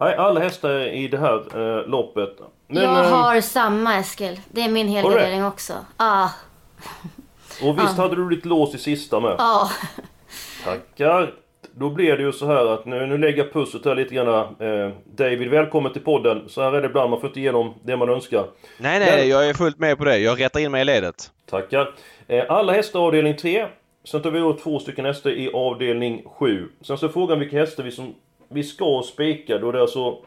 nej, 0.00 0.16
alla 0.16 0.40
hästar 0.40 0.80
i 0.80 1.08
det 1.08 1.18
här 1.18 1.36
eh, 1.78 1.86
loppet. 1.88 2.36
Men, 2.68 2.82
jag 2.82 3.04
eh, 3.04 3.10
har 3.10 3.40
samma 3.40 3.98
Eskil. 3.98 4.40
Det 4.50 4.60
är 4.60 4.68
min 4.68 4.88
helgardering 4.88 5.44
också. 5.44 5.72
Ah, 5.96 6.28
Och 7.62 7.78
visst 7.78 7.96
hade 7.96 8.16
du 8.16 8.30
lite 8.30 8.48
lås 8.48 8.74
i 8.74 8.78
sista 8.78 9.20
med? 9.20 9.34
Ja. 9.38 9.70
Tackar! 10.64 11.41
Då 11.74 11.90
blir 11.90 12.16
det 12.16 12.22
ju 12.22 12.32
så 12.32 12.46
här 12.46 12.66
att 12.66 12.86
nu, 12.86 13.06
nu 13.06 13.18
lägger 13.18 13.38
jag 13.44 13.52
pusslet 13.52 13.84
här 13.84 13.94
lite 13.94 14.14
grann. 14.14 14.56
Eh, 14.60 14.90
David, 15.04 15.48
välkommen 15.50 15.92
till 15.92 16.02
podden. 16.02 16.48
Så 16.48 16.62
här 16.62 16.72
är 16.72 16.80
det 16.82 16.86
ibland, 16.86 17.10
man 17.10 17.20
får 17.20 17.28
inte 17.28 17.40
igenom 17.40 17.74
det 17.82 17.96
man 17.96 18.08
önskar. 18.08 18.44
Nej 18.78 18.98
nej, 18.98 19.16
Men- 19.18 19.28
jag 19.28 19.48
är 19.48 19.54
fullt 19.54 19.78
med 19.78 19.98
på 19.98 20.04
det. 20.04 20.18
Jag 20.18 20.40
rättar 20.40 20.60
in 20.60 20.70
mig 20.70 20.82
i 20.82 20.84
ledet. 20.84 21.30
Tackar. 21.46 21.94
Eh, 22.28 22.44
alla 22.48 22.72
hästar 22.72 23.00
avdelning 23.00 23.36
3. 23.36 23.66
Sen 24.04 24.22
tar 24.22 24.30
vi 24.30 24.40
åt 24.40 24.62
två 24.62 24.78
stycken 24.78 25.04
hästar 25.04 25.30
i 25.30 25.50
avdelning 25.52 26.22
7. 26.26 26.68
Sen 26.80 26.98
så 26.98 27.06
är 27.06 27.10
frågan 27.10 27.38
vilka 27.38 27.56
hästar 27.58 27.82
vi 27.84 27.90
som 27.90 28.14
vi 28.48 28.62
ska 28.64 29.02
spika. 29.06 29.58
Då 29.58 29.68
är 29.68 29.72
det 29.72 29.80
alltså... 29.80 30.18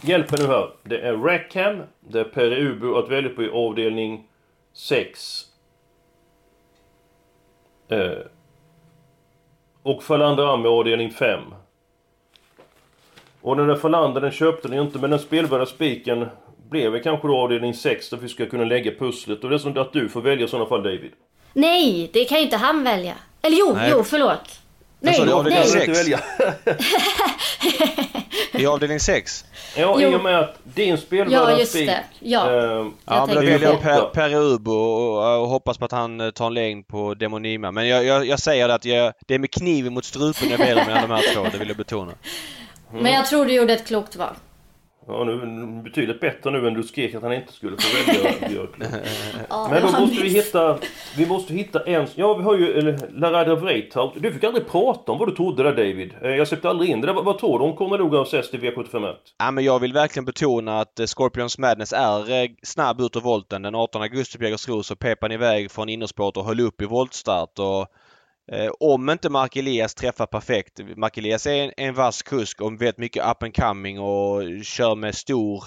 Hjälp 0.00 0.30
mig 0.30 0.40
nu 0.40 0.46
här. 0.46 0.70
Det 0.82 1.00
är 1.00 1.12
Rackham, 1.16 1.82
det 2.00 2.20
är 2.20 2.24
Pere 2.24 2.60
Ubu 2.60 2.94
att 2.94 3.08
välja 3.08 3.30
på 3.30 3.42
i 3.42 3.50
avdelning 3.50 4.26
6. 4.72 5.42
Eh, 7.88 7.98
och 9.86 10.02
Falander 10.02 10.64
i 10.64 10.68
avdelning 10.68 11.10
5. 11.10 11.40
Och 13.40 13.56
den 13.56 13.66
där 13.66 13.76
Falander 13.76 14.20
den 14.20 14.30
köpte 14.30 14.68
ni 14.68 14.80
inte 14.80 14.98
men 14.98 15.10
den 15.10 15.18
spelvärda 15.18 15.66
spiken 15.66 16.26
blev 16.70 16.92
väl 16.92 17.02
kanske 17.02 17.28
då 17.28 17.36
avdelning 17.36 17.74
6 17.74 18.10
där 18.10 18.16
vi 18.16 18.28
ska 18.28 18.46
kunna 18.46 18.64
lägga 18.64 18.90
pusslet. 18.90 19.44
Och 19.44 19.50
det 19.50 19.56
är 19.56 19.58
som 19.58 19.78
att 19.78 19.92
du 19.92 20.08
får 20.08 20.20
välja 20.20 20.44
i 20.44 20.48
sådana 20.48 20.68
fall 20.68 20.82
David. 20.82 21.12
Nej, 21.52 22.10
det 22.12 22.24
kan 22.24 22.38
ju 22.38 22.44
inte 22.44 22.56
han 22.56 22.84
välja. 22.84 23.14
Eller 23.42 23.56
jo, 23.56 23.72
Nej. 23.74 23.90
jo, 23.92 24.02
förlåt. 24.04 24.60
Nej, 25.00 25.20
du 25.24 25.32
avdelning 25.32 25.60
nej. 25.60 25.68
sex? 25.68 25.98
Välja. 25.98 26.20
I 28.58 28.66
avdelning 28.66 29.00
6. 29.00 29.44
Ja, 29.76 29.96
Jo. 30.00 30.10
i 30.10 30.14
och 30.14 30.22
med 30.22 30.38
att 30.40 30.58
din 30.64 30.98
spelvärda 30.98 31.50
Ja, 31.52 31.58
just 31.58 31.70
spik... 31.72 31.86
det. 31.86 32.04
Ja. 32.20 32.50
Eh, 32.52 32.86
Ja, 33.04 33.26
men 33.26 33.34
då 33.34 33.40
väljer 33.40 33.60
jag 33.62 33.82
per, 33.82 34.00
per 34.00 34.34
Ubo 34.34 34.72
och, 34.72 35.40
och 35.42 35.48
hoppas 35.48 35.78
på 35.78 35.84
att 35.84 35.92
han 35.92 36.20
eh, 36.20 36.30
tar 36.30 36.46
en 36.46 36.54
längd 36.54 36.88
på 36.88 37.14
Demonima. 37.14 37.70
Men 37.70 37.88
jag, 37.88 38.04
jag, 38.04 38.26
jag 38.26 38.38
säger 38.38 38.68
att 38.68 38.84
jag, 38.84 39.12
det 39.26 39.34
är 39.34 39.38
med 39.38 39.50
kniven 39.50 39.94
mot 39.94 40.04
strupen 40.04 40.50
jag 40.50 40.58
väljer 40.58 40.86
mellan 40.86 41.08
de 41.08 41.14
här 41.14 41.34
två. 41.34 41.46
Det 41.52 41.58
vill 41.58 41.68
jag 41.68 41.76
betona. 41.76 42.12
Men 42.92 43.12
jag 43.12 43.26
tror 43.26 43.46
du 43.46 43.52
gjorde 43.54 43.72
ett 43.72 43.86
klokt 43.86 44.16
val. 44.16 44.34
Ja, 45.08 45.24
nu 45.24 45.82
betydligt 45.84 46.20
bättre 46.20 46.50
nu 46.50 46.68
än 46.68 46.74
du 46.74 46.82
skrek 46.82 47.14
att 47.14 47.22
han 47.22 47.32
inte 47.32 47.52
skulle 47.52 47.76
få 47.76 48.12
välja 48.12 48.32
Björklund. 48.48 48.94
Ja, 49.50 49.68
Men 49.70 49.82
då 49.82 50.00
måste 50.00 50.22
vi 50.22 50.28
hitta... 50.28 50.78
Vi 51.16 51.26
måste 51.26 51.54
hitta 51.54 51.80
en... 51.84 52.06
Ja, 52.14 52.34
vi 52.34 52.42
har 52.44 52.56
ju 52.56 52.96
Larada 53.12 53.54
Vreithout. 53.54 54.12
Du 54.16 54.32
fick 54.32 54.44
aldrig 54.44 54.66
prata 54.68 55.12
om 55.12 55.18
vad 55.18 55.28
du 55.28 55.34
trodde 55.34 55.62
där 55.62 55.70
David. 55.76 56.14
Eh, 56.22 56.30
Jag 56.30 56.48
släppte 56.48 56.68
aldrig 56.68 56.90
in 56.90 57.00
det. 57.00 57.06
där. 57.06 57.14
Vad, 57.14 57.24
vad 57.24 57.38
tror 57.38 57.58
du? 57.58 57.64
Hon 57.64 57.76
kommer 57.76 57.98
nog 57.98 58.16
av 58.16 58.22
ses 58.22 58.50
till 58.50 58.60
V751. 58.60 59.14
Ja, 59.38 59.50
men 59.50 59.64
jag 59.64 59.78
vill 59.78 59.92
verkligen 59.92 60.24
betona 60.24 60.80
att 60.80 61.00
eh, 61.00 61.06
Scorpions 61.06 61.58
Madness 61.58 61.92
är 61.92 62.42
eh, 62.42 62.50
snabb 62.62 63.00
ut 63.00 63.16
ur 63.16 63.20
volten. 63.20 63.62
Den 63.62 63.74
18 63.74 64.02
augusti 64.02 64.38
på 64.38 64.44
Jägersro 64.44 64.82
så 64.82 64.96
pep 64.96 65.18
han 65.20 65.32
iväg 65.32 65.70
från 65.70 65.88
innerspåret 65.88 66.36
och 66.36 66.44
höll 66.44 66.60
upp 66.60 66.82
i 66.82 66.84
voltstart. 66.84 67.58
Och, 67.58 67.86
Eh, 68.52 68.70
om 68.80 69.10
inte 69.10 69.30
Mark 69.30 69.56
Elias 69.56 69.94
träffar 69.94 70.26
perfekt. 70.26 70.80
Mark 70.96 71.18
Elias 71.18 71.46
är 71.46 71.64
en, 71.64 71.72
en 71.76 71.94
vass 71.94 72.22
kusk 72.22 72.60
och 72.60 72.82
vet 72.82 72.98
mycket 72.98 73.30
up 73.30 73.42
and 73.42 73.56
coming 73.56 74.00
och 74.00 74.64
kör 74.64 74.94
med 74.94 75.14
stor 75.14 75.64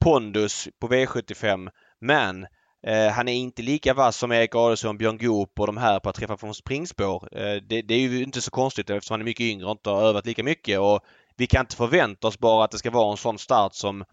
pondus 0.00 0.68
på 0.80 0.88
V75. 0.88 1.70
Men 2.00 2.46
eh, 2.86 3.08
han 3.08 3.28
är 3.28 3.34
inte 3.34 3.62
lika 3.62 3.94
vass 3.94 4.16
som 4.16 4.32
Erik 4.32 4.54
Adelsson, 4.54 4.98
Björn 4.98 5.18
Goop 5.18 5.60
och 5.60 5.66
de 5.66 5.76
här 5.76 6.00
på 6.00 6.08
att 6.08 6.16
träffa 6.16 6.36
från 6.36 6.54
springspår. 6.54 7.28
Eh, 7.32 7.62
det, 7.68 7.82
det 7.82 7.94
är 7.94 7.98
ju 7.98 8.22
inte 8.22 8.40
så 8.40 8.50
konstigt 8.50 8.90
eftersom 8.90 9.14
han 9.14 9.20
är 9.20 9.24
mycket 9.24 9.44
yngre 9.44 9.66
och 9.66 9.72
inte 9.72 9.90
har 9.90 10.02
övat 10.02 10.26
lika 10.26 10.42
mycket. 10.42 10.78
Och 10.78 11.00
vi 11.36 11.46
kan 11.46 11.60
inte 11.60 11.76
förvänta 11.76 12.28
oss 12.28 12.38
bara 12.38 12.64
att 12.64 12.70
det 12.70 12.78
ska 12.78 12.90
vara 12.90 13.10
en 13.10 13.16
sån 13.16 13.38
start 13.38 13.74
som 13.74 14.04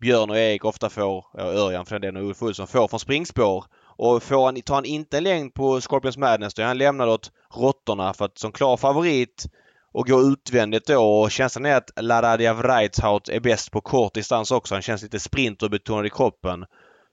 Björn 0.00 0.30
och 0.30 0.38
Erik 0.38 0.64
ofta 0.64 0.90
får, 0.90 1.24
ja, 1.32 1.42
Örjan 1.42 1.86
för 1.86 1.94
den 1.94 2.00
delen 2.00 2.22
och 2.22 2.28
Ulf 2.28 2.42
Olsson 2.42 2.66
får 2.66 2.88
från 2.88 3.00
springspår. 3.00 3.64
Och 4.02 4.22
får 4.22 4.44
han, 4.44 4.62
tar 4.62 4.74
han 4.74 4.84
inte 4.84 5.16
en 5.16 5.24
längd 5.24 5.54
på 5.54 5.80
Scorpions 5.80 6.16
Madness 6.16 6.54
då 6.54 6.62
är 6.62 6.66
han 6.66 6.78
lämnad 6.78 7.08
åt 7.08 7.32
råttorna 7.54 8.12
för 8.14 8.24
att 8.24 8.38
som 8.38 8.52
klar 8.52 8.76
favorit 8.76 9.46
och 9.92 10.06
gå 10.06 10.20
utvändigt 10.20 10.86
då 10.86 11.20
och 11.20 11.30
känslan 11.30 11.66
är 11.66 11.76
att 11.76 11.90
Laradia 12.00 12.54
Vreitshout 12.54 13.28
är 13.28 13.40
bäst 13.40 13.70
på 13.70 13.80
kort 13.80 14.14
distans 14.14 14.50
också. 14.50 14.74
Han 14.74 14.82
känns 14.82 15.02
lite 15.02 15.20
sprinterbetonad 15.20 16.06
i 16.06 16.10
kroppen. 16.10 16.64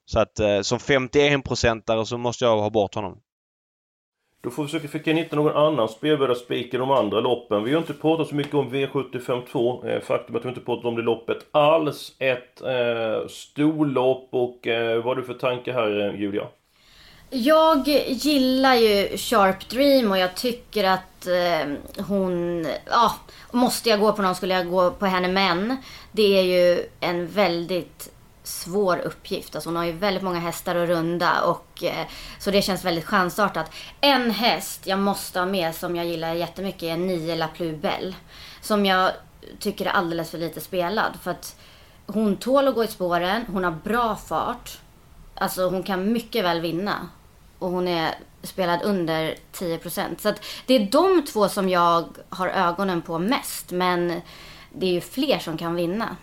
Så 0.05 0.19
att 0.19 0.39
eh, 0.39 0.61
som 0.61 0.77
51-procentare 0.77 2.05
så 2.05 2.17
måste 2.17 2.45
jag 2.45 2.57
ha 2.57 2.69
bort 2.69 2.95
honom. 2.95 3.17
Då 4.43 4.49
får 4.49 4.63
vi 4.63 4.69
försöka 4.69 4.87
fick 4.87 5.07
hitta 5.07 5.35
någon 5.35 5.55
annan 5.55 5.89
spelvärda 5.89 6.35
i 6.49 6.69
de 6.71 6.91
andra 6.91 7.19
loppen. 7.19 7.63
Vi 7.63 7.71
har 7.71 7.79
inte 7.79 7.93
pratat 7.93 8.27
så 8.27 8.35
mycket 8.35 8.53
om 8.53 8.69
V752. 8.69 9.89
Eh, 9.89 10.01
faktum 10.01 10.35
är 10.35 10.39
att 10.39 10.45
vi 10.45 10.49
inte 10.49 10.61
pratat 10.61 10.85
om 10.85 10.95
det 10.95 11.01
loppet 11.01 11.37
alls. 11.51 12.15
Ett 12.19 12.61
eh, 12.61 13.27
storlopp 13.27 14.29
och 14.31 14.67
eh, 14.67 14.95
vad 14.95 15.05
har 15.05 15.15
du 15.15 15.23
för 15.23 15.33
tanke 15.33 15.73
här 15.73 15.99
eh, 15.99 16.21
Julia? 16.21 16.47
Jag 17.29 17.87
gillar 18.07 18.75
ju 18.75 19.17
Sharp 19.17 19.69
Dream 19.69 20.11
och 20.11 20.17
jag 20.17 20.35
tycker 20.35 20.83
att 20.83 21.27
eh, 21.27 22.03
hon... 22.05 22.67
Ja, 22.85 23.15
måste 23.51 23.89
jag 23.89 23.99
gå 23.99 24.13
på 24.13 24.21
någon 24.21 24.35
skulle 24.35 24.53
jag 24.53 24.69
gå 24.69 24.91
på 24.91 25.05
henne 25.05 25.27
men 25.27 25.77
det 26.11 26.39
är 26.39 26.43
ju 26.43 26.85
en 26.99 27.27
väldigt 27.27 28.11
svår 28.43 28.97
uppgift. 28.97 29.55
Alltså 29.55 29.69
hon 29.69 29.75
har 29.75 29.83
ju 29.85 29.91
väldigt 29.91 30.23
många 30.23 30.39
hästar 30.39 30.75
att 30.75 30.89
runda 30.89 31.41
och 31.41 31.83
eh, 31.83 32.05
så 32.39 32.51
det 32.51 32.61
känns 32.61 32.85
väldigt 32.85 33.05
chansartat. 33.05 33.71
En 34.01 34.31
häst 34.31 34.87
jag 34.87 34.99
måste 34.99 35.39
ha 35.39 35.45
med 35.45 35.75
som 35.75 35.95
jag 35.95 36.05
gillar 36.05 36.33
jättemycket 36.33 36.83
är 36.83 36.97
Nio 36.97 37.35
La 37.35 37.47
Plubel. 37.47 38.15
Som 38.61 38.85
jag 38.85 39.11
tycker 39.59 39.85
är 39.85 39.89
alldeles 39.89 40.31
för 40.31 40.37
lite 40.37 40.61
spelad 40.61 41.11
för 41.23 41.31
att 41.31 41.55
hon 42.05 42.35
tål 42.37 42.67
att 42.67 42.75
gå 42.75 42.83
i 42.83 42.87
spåren, 42.87 43.45
hon 43.51 43.63
har 43.63 43.71
bra 43.71 44.15
fart. 44.15 44.79
Alltså 45.35 45.69
hon 45.69 45.83
kan 45.83 46.11
mycket 46.11 46.43
väl 46.43 46.61
vinna. 46.61 47.09
Och 47.59 47.69
hon 47.69 47.87
är 47.87 48.15
spelad 48.43 48.81
under 48.83 49.35
10%. 49.53 50.17
Så 50.17 50.29
att 50.29 50.41
det 50.65 50.73
är 50.73 50.91
de 50.91 51.25
två 51.25 51.49
som 51.49 51.69
jag 51.69 52.05
har 52.29 52.47
ögonen 52.47 53.01
på 53.01 53.19
mest. 53.19 53.71
Men 53.71 54.21
det 54.73 54.85
är 54.85 54.91
ju 54.91 55.01
fler 55.01 55.39
som 55.39 55.57
kan 55.57 55.75
vinna. 55.75 56.15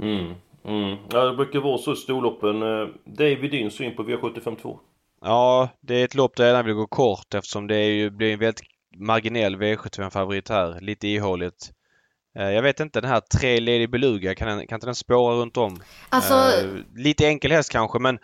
Mm. 0.00 0.34
Mm. 0.64 0.96
Ja, 1.12 1.24
det 1.24 1.36
brukar 1.36 1.60
vara 1.60 1.78
så 1.78 1.92
i 1.92 1.96
storloppen. 1.96 2.62
Eh, 2.62 2.88
David, 3.04 3.50
din 3.50 3.70
syn 3.70 3.96
på 3.96 4.02
V752? 4.02 4.78
Ja, 5.20 5.68
det 5.80 5.94
är 5.94 6.04
ett 6.04 6.14
lopp 6.14 6.36
där 6.36 6.44
jag 6.44 6.52
gärna 6.52 6.66
vill 6.66 6.74
gå 6.74 6.86
kort 6.86 7.34
eftersom 7.34 7.66
det 7.66 7.76
är 7.76 7.90
ju, 7.90 8.10
blir 8.10 8.32
en 8.32 8.38
väldigt 8.38 8.62
marginell 8.96 9.56
V75-favorit 9.56 10.48
här. 10.48 10.80
Lite 10.80 11.08
ihåligt. 11.08 11.72
Eh, 12.38 12.50
jag 12.50 12.62
vet 12.62 12.80
inte, 12.80 13.00
den 13.00 13.10
här 13.10 13.20
tre 13.20 13.60
Lady 13.60 13.86
Beluga, 13.86 14.34
kan, 14.34 14.48
den, 14.48 14.66
kan 14.66 14.76
inte 14.76 14.86
den 14.86 14.94
spåra 14.94 15.34
runt 15.34 15.56
om? 15.56 15.82
Alltså... 16.08 16.34
Uh, 16.34 16.80
lite 16.94 17.26
enkel 17.26 17.52
häst 17.52 17.72
kanske 17.72 17.98
men 17.98 18.18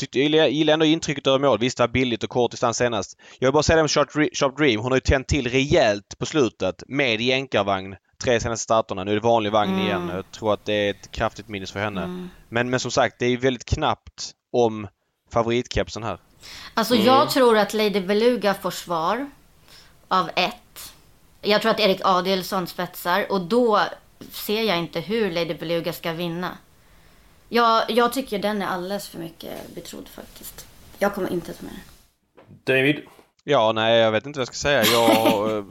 tyckte, 0.00 0.20
jag 0.20 0.50
gillar 0.50 0.72
ändå 0.72 0.86
intrycket 0.86 1.26
över 1.26 1.38
mål. 1.38 1.58
Visst, 1.58 1.76
det 1.76 1.82
var 1.82 1.88
billigt 1.88 2.24
och 2.24 2.30
kort 2.30 2.50
distans 2.50 2.76
senast. 2.76 3.18
Jag 3.38 3.48
vill 3.48 3.52
bara 3.52 3.62
säga 3.62 3.76
det 3.76 3.82
om 3.82 3.88
Sharp 3.88 4.56
Dream. 4.56 4.80
Hon 4.80 4.92
har 4.92 4.96
ju 4.96 5.00
tänt 5.00 5.28
till 5.28 5.50
rejält 5.50 6.18
på 6.18 6.26
slutet 6.26 6.82
med 6.88 7.20
jänkarvagn 7.20 7.96
tre 8.22 8.40
senaste 8.40 8.62
starterna. 8.62 9.04
Nu 9.04 9.10
är 9.10 9.14
det 9.14 9.20
vanlig 9.20 9.52
vagn 9.52 9.72
mm. 9.72 9.86
igen. 9.86 10.10
Jag 10.14 10.30
tror 10.30 10.54
att 10.54 10.64
det 10.64 10.72
är 10.72 10.90
ett 10.90 11.10
kraftigt 11.10 11.48
minus 11.48 11.72
för 11.72 11.80
henne. 11.80 12.02
Mm. 12.02 12.30
Men, 12.48 12.70
men 12.70 12.80
som 12.80 12.90
sagt, 12.90 13.16
det 13.18 13.26
är 13.26 13.36
väldigt 13.36 13.64
knappt 13.64 14.30
om 14.52 14.88
favoritkepsen 15.32 16.02
här. 16.02 16.18
Alltså 16.74 16.94
mm. 16.94 17.06
jag 17.06 17.30
tror 17.30 17.58
att 17.58 17.74
Lady 17.74 18.00
Beluga 18.00 18.54
får 18.54 18.70
svar 18.70 19.30
av 20.08 20.30
ett. 20.36 20.92
Jag 21.42 21.62
tror 21.62 21.70
att 21.70 21.80
Erik 21.80 22.00
Adielsson 22.04 22.66
spetsar 22.66 23.32
och 23.32 23.40
då 23.40 23.80
ser 24.30 24.62
jag 24.62 24.78
inte 24.78 25.00
hur 25.00 25.30
Lady 25.30 25.54
Beluga 25.54 25.92
ska 25.92 26.12
vinna. 26.12 26.58
Jag, 27.52 27.90
jag 27.90 28.12
tycker 28.12 28.38
den 28.38 28.62
är 28.62 28.66
alldeles 28.66 29.08
för 29.08 29.18
mycket 29.18 29.74
betrodd 29.74 30.08
faktiskt. 30.08 30.66
Jag 30.98 31.14
kommer 31.14 31.32
inte 31.32 31.52
ta 31.52 31.62
med 31.64 31.72
den. 31.72 32.76
David? 32.76 33.02
Ja, 33.44 33.72
nej, 33.72 33.98
jag 33.98 34.12
vet 34.12 34.26
inte 34.26 34.38
vad 34.38 34.42
jag 34.42 34.54
ska 34.54 34.68
säga. 34.68 34.84
Jag, 34.84 35.56
eh, 35.56 35.64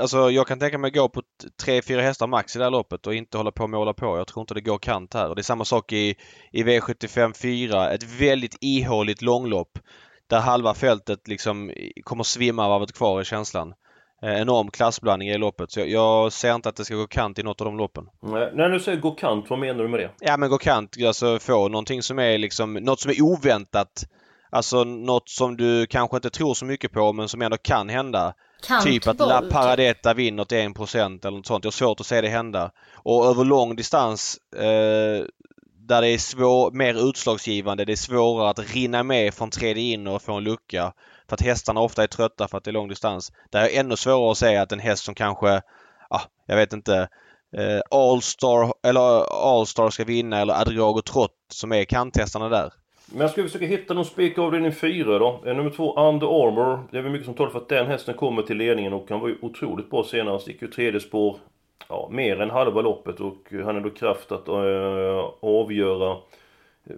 alltså, 0.00 0.30
jag 0.30 0.46
kan 0.46 0.58
tänka 0.58 0.78
mig 0.78 0.88
att 0.88 0.94
gå 0.94 1.08
på 1.08 1.22
tre, 1.62 1.82
fyra 1.82 2.02
hästar 2.02 2.26
max 2.26 2.56
i 2.56 2.58
det 2.58 2.64
här 2.64 2.70
loppet 2.70 3.06
och 3.06 3.14
inte 3.14 3.36
hålla 3.36 3.52
på 3.52 3.62
och 3.62 3.70
måla 3.70 3.94
på. 3.94 4.18
Jag 4.18 4.26
tror 4.26 4.40
inte 4.40 4.54
det 4.54 4.60
går 4.60 4.78
kant 4.78 5.14
här. 5.14 5.28
Och 5.28 5.36
det 5.36 5.40
är 5.40 5.44
samma 5.44 5.64
sak 5.64 5.92
i, 5.92 6.16
i 6.52 6.62
V75 6.62 7.36
4. 7.36 7.90
Ett 7.90 8.02
väldigt 8.02 8.56
ihåligt 8.60 9.22
långlopp 9.22 9.78
där 10.26 10.40
halva 10.40 10.74
fältet 10.74 11.28
liksom 11.28 11.72
kommer 12.04 12.24
svimma 12.24 12.66
av 12.66 12.82
ett 12.82 12.92
kvar 12.92 13.20
i 13.20 13.24
känslan. 13.24 13.74
Eh, 14.22 14.40
enorm 14.40 14.70
klassblandning 14.70 15.28
i 15.28 15.38
loppet. 15.38 15.70
Så 15.70 15.80
jag, 15.80 15.88
jag, 15.88 16.32
ser 16.32 16.54
inte 16.54 16.68
att 16.68 16.76
det 16.76 16.84
ska 16.84 16.94
gå 16.94 17.06
kant 17.06 17.38
i 17.38 17.42
något 17.42 17.60
av 17.60 17.64
de 17.64 17.76
loppen. 17.76 18.04
Nej, 18.22 18.50
när 18.54 18.68
du 18.68 18.80
säger 18.80 19.00
gå 19.00 19.10
kant, 19.10 19.46
vad 19.50 19.58
menar 19.58 19.82
du 19.82 19.88
med 19.88 20.00
det? 20.00 20.10
Ja 20.20 20.36
men 20.36 20.50
gå 20.50 20.58
kant, 20.58 20.96
alltså 21.06 21.38
få 21.38 21.68
någonting 21.68 22.02
som 22.02 22.18
är 22.18 22.38
liksom, 22.38 22.74
något 22.74 23.00
som 23.00 23.10
är 23.10 23.22
oväntat. 23.22 24.04
Alltså 24.50 24.84
något 24.84 25.28
som 25.28 25.56
du 25.56 25.86
kanske 25.86 26.16
inte 26.16 26.30
tror 26.30 26.54
så 26.54 26.64
mycket 26.64 26.92
på 26.92 27.12
men 27.12 27.28
som 27.28 27.42
ändå 27.42 27.56
kan 27.56 27.88
hända. 27.88 28.34
Kantboll. 28.66 28.92
Typ 28.92 29.06
att 29.06 29.18
La 29.18 29.42
Paradetta 29.50 30.14
vinner 30.14 30.44
till 30.44 30.58
1% 30.58 31.26
eller 31.26 31.36
något 31.36 31.46
sånt. 31.46 31.64
Jag 31.64 31.70
har 31.70 31.72
svårt 31.72 32.00
att 32.00 32.06
se 32.06 32.20
det 32.20 32.28
hända. 32.28 32.70
Och 32.94 33.26
över 33.26 33.44
lång 33.44 33.76
distans 33.76 34.38
eh, 34.56 35.24
där 35.88 36.02
det 36.02 36.08
är 36.08 36.18
svår, 36.18 36.70
mer 36.70 37.08
utslagsgivande, 37.08 37.84
det 37.84 37.92
är 37.92 37.96
svårare 37.96 38.50
att 38.50 38.74
rinna 38.74 39.02
med 39.02 39.34
från 39.34 39.50
tredje 39.50 39.82
in 39.82 40.06
och 40.06 40.22
få 40.22 40.32
en 40.32 40.44
lucka. 40.44 40.92
För 41.28 41.34
att 41.34 41.42
hästarna 41.42 41.80
ofta 41.80 42.02
är 42.02 42.06
trötta 42.06 42.48
för 42.48 42.58
att 42.58 42.64
det 42.64 42.70
är 42.70 42.72
lång 42.72 42.88
distans. 42.88 43.32
Det 43.50 43.58
är 43.58 43.80
ännu 43.80 43.96
svårare 43.96 44.30
att 44.30 44.38
säga 44.38 44.62
att 44.62 44.72
en 44.72 44.80
häst 44.80 45.04
som 45.04 45.14
kanske, 45.14 45.60
ah, 46.10 46.20
jag 46.46 46.56
vet 46.56 46.72
inte, 46.72 47.08
eh, 47.56 47.80
Allstar 47.90 48.72
eller 48.86 49.24
Allstar 49.58 49.90
ska 49.90 50.04
vinna 50.04 50.40
eller 50.40 50.60
Adriago 50.60 51.02
Trott 51.02 51.36
som 51.52 51.72
är 51.72 51.84
kanthästarna 51.84 52.48
där. 52.48 52.72
Men 53.12 53.20
jag 53.20 53.30
skulle 53.30 53.46
försöka 53.46 53.66
hitta 53.66 53.94
någon 53.94 54.04
spik 54.04 54.38
avdelning 54.38 54.72
4 54.72 55.18
då. 55.18 55.42
Eh, 55.46 55.56
nummer 55.56 55.70
2, 55.70 56.08
Under 56.08 56.26
Armour. 56.26 56.88
Det 56.90 56.98
är 56.98 57.02
väl 57.02 57.12
mycket 57.12 57.26
som 57.26 57.34
talar 57.34 57.50
för 57.50 57.58
att 57.58 57.68
den 57.68 57.86
hästen 57.86 58.14
kommer 58.14 58.42
till 58.42 58.56
ledningen 58.56 58.92
och 58.92 59.06
han 59.10 59.20
var 59.20 59.28
ju 59.28 59.38
otroligt 59.42 59.90
bra 59.90 60.04
senast. 60.04 60.48
Gick 60.48 60.62
ju 60.62 60.68
tredje 60.68 61.00
spår, 61.00 61.36
ja, 61.88 62.08
mer 62.12 62.40
än 62.40 62.50
halva 62.50 62.80
loppet 62.80 63.20
och 63.20 63.52
han 63.64 63.74
har 63.74 63.80
då 63.80 63.90
kraft 63.90 64.32
att 64.32 64.48
äh, 64.48 64.54
avgöra 65.40 66.10
eh, 66.10 66.96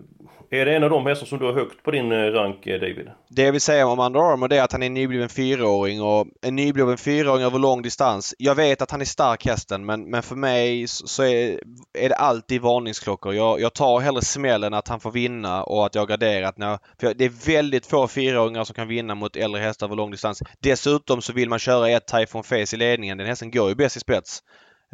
är 0.51 0.65
det 0.65 0.77
en 0.77 0.85
av 0.85 0.91
de 0.91 1.07
hästar 1.07 1.27
som 1.27 1.39
du 1.39 1.45
har 1.45 1.53
högt 1.53 1.83
på 1.83 1.91
din 1.91 2.13
eh, 2.13 2.17
rank 2.17 2.65
David? 2.65 3.11
Det 3.29 3.43
jag 3.43 3.53
vill 3.53 3.61
säga 3.61 3.87
om 3.87 3.99
Under 3.99 4.21
Armour 4.21 4.49
det 4.49 4.57
är 4.57 4.63
att 4.63 4.73
han 4.73 4.83
är 4.83 4.87
en 4.87 4.95
nybliven 4.95 5.29
fyraåring 5.29 6.03
och 6.03 6.27
en 6.43 6.57
nybliven 6.57 6.99
fyraåring 6.99 7.45
över 7.45 7.59
lång 7.59 7.83
distans. 7.83 8.35
Jag 8.39 8.55
vet 8.55 8.83
att 8.83 8.91
han 8.91 9.01
är 9.01 9.05
stark 9.05 9.47
hästen 9.47 9.87
men, 9.87 10.11
men 10.11 10.23
för 10.23 10.37
mig 10.37 10.89
så 10.89 11.23
är, 11.23 11.61
är 11.99 12.09
det 12.09 12.15
alltid 12.15 12.63
varningsklockor. 12.63 13.35
Jag, 13.35 13.61
jag 13.61 13.75
tar 13.75 14.01
hellre 14.01 14.23
smällen 14.23 14.75
att 14.75 14.89
han 14.89 15.01
får 15.01 15.13
vinna 15.13 15.65
och 15.65 15.87
att 15.87 15.95
jag 15.95 16.09
garderat 16.09 16.59
när 16.59 16.79
för 17.01 17.15
Det 17.15 17.25
är 17.25 17.47
väldigt 17.47 17.87
få 17.87 18.09
fyraåringar 18.09 18.65
som 18.65 18.75
kan 18.75 18.89
vinna 18.89 19.15
mot 19.15 19.37
äldre 19.37 19.61
hästar 19.61 19.87
över 19.87 19.97
lång 19.97 20.11
distans. 20.11 20.43
Dessutom 20.61 21.23
så 21.23 21.33
vill 21.33 21.49
man 21.49 21.59
köra 21.59 21.91
ett 21.91 22.07
Typhoon 22.07 22.45
Face 22.45 22.75
i 22.75 22.77
ledningen. 22.77 23.19
Den 23.19 23.27
hästen 23.27 23.51
går 23.51 23.69
ju 23.69 23.75
bäst 23.75 23.97
i 23.97 24.01
spets. 24.01 24.43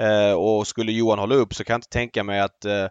Eh, 0.01 0.33
och 0.33 0.67
skulle 0.67 0.93
Johan 0.93 1.19
hålla 1.19 1.35
upp 1.35 1.55
så 1.55 1.65
kan 1.65 1.75
jag 1.75 1.79
inte 1.79 1.89
tänka 1.89 2.25
mig 2.25 2.41
att 2.41 2.65
eh, 2.65 2.87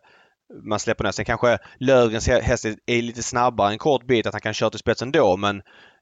man 0.63 0.79
släpper 0.79 1.03
ner. 1.03 1.11
Sen 1.11 1.25
kanske 1.25 1.57
Lövgrens 1.79 2.27
häst 2.27 2.65
är 2.85 3.01
lite 3.01 3.23
snabbare 3.23 3.71
en 3.71 3.77
kort 3.77 4.07
bit 4.07 4.27
att 4.27 4.33
han 4.33 4.41
kan 4.41 4.53
köra 4.53 4.69
till 4.69 4.79
spetsen 4.79 5.11
då 5.11 5.37
men 5.37 5.61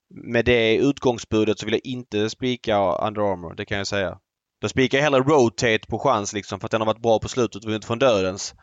med 0.10 0.46
det 0.46 0.76
utgångsbudet 0.76 1.60
så 1.60 1.66
vill 1.66 1.74
jag 1.74 1.86
inte 1.86 2.30
spika 2.30 2.78
Under 2.78 3.32
Armour, 3.32 3.56
det 3.56 3.66
kan 3.66 3.78
jag 3.78 3.88
säga. 3.88 4.20
Då 4.62 4.70
spikar 4.70 4.98
jag 4.98 5.04
hellre 5.04 5.20
Rotate 5.20 5.88
på 5.90 6.00
chans 6.00 6.34
liksom 6.34 6.60
för 6.60 6.68
att 6.68 6.72
den 6.72 6.82
har 6.82 6.86
varit 6.86 7.02
bra 7.02 7.20
på 7.20 7.28
slutet 7.28 7.56
och 7.64 7.72
vunnit 7.72 7.86
från 7.86 8.00
dödens. 8.00 8.56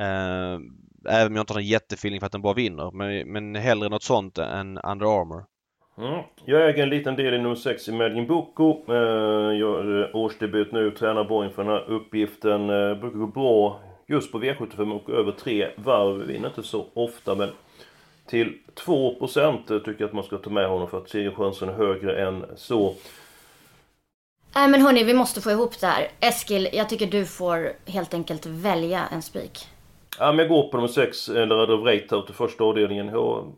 Eh, 0.00 0.58
även 1.08 1.26
om 1.26 1.36
jag 1.36 1.42
inte 1.42 1.52
har 1.52 1.60
någon 1.60 1.66
jättefeeling 1.66 2.20
för 2.20 2.26
att 2.26 2.32
den 2.32 2.42
bara 2.42 2.54
vinner. 2.54 2.90
Men, 2.90 3.32
men 3.32 3.62
hellre 3.62 3.88
något 3.88 4.02
sånt 4.02 4.38
än 4.38 4.78
Under 4.78 5.20
Armour. 5.20 5.44
Mm. 5.98 6.22
Jag 6.44 6.68
äger 6.68 6.82
en 6.82 6.88
liten 6.88 7.16
del 7.16 7.34
i 7.34 7.38
nummer 7.38 7.54
6 7.54 7.88
i 7.88 7.92
Medjin 7.92 8.26
Boko. 8.26 8.92
Uh, 8.92 9.58
gör 9.58 9.90
uh, 9.90 10.16
årsdebut 10.16 10.72
nu, 10.72 10.90
tränar 10.90 11.24
bra 11.24 11.44
inför 11.44 11.64
den 11.64 11.72
här 11.72 11.90
uppgiften. 11.90 12.70
Uh, 12.70 13.00
brukar 13.00 13.18
gå 13.18 13.26
bra 13.26 13.80
just 14.06 14.32
på 14.32 14.40
V75 14.40 14.92
och 14.92 15.10
över 15.10 15.32
tre 15.32 15.68
varv. 15.76 16.26
Vinner 16.26 16.48
inte 16.48 16.62
så 16.62 16.86
ofta 16.94 17.34
men 17.34 17.50
till 18.26 18.58
2% 18.74 19.78
tycker 19.78 19.94
jag 19.98 20.08
att 20.08 20.12
man 20.12 20.24
ska 20.24 20.38
ta 20.38 20.50
med 20.50 20.68
honom 20.68 20.88
för 20.88 20.98
att 20.98 21.08
segerchansen 21.08 21.68
är 21.68 21.72
högre 21.72 22.26
än 22.26 22.44
så. 22.56 22.94
Nej 24.54 24.68
men 24.68 24.80
hörni, 24.80 25.04
vi 25.04 25.14
måste 25.14 25.40
få 25.40 25.50
ihop 25.50 25.80
det 25.80 25.86
här. 25.86 26.08
Eskil, 26.20 26.68
jag 26.72 26.88
tycker 26.88 27.06
du 27.06 27.26
får 27.26 27.72
helt 27.86 28.14
enkelt 28.14 28.46
välja 28.46 29.06
en 29.12 29.22
spik. 29.22 29.68
Ja 30.18 30.32
men 30.32 30.38
jag 30.38 30.48
går 30.48 30.68
på 30.68 30.76
nummer 30.76 30.88
6, 30.88 31.28
eller 31.28 31.56
Radov 31.56 31.84
Reitaut 31.84 32.30
i 32.30 32.32
första 32.32 32.64
avdelningen. 32.64 33.08
Jag 33.08 33.52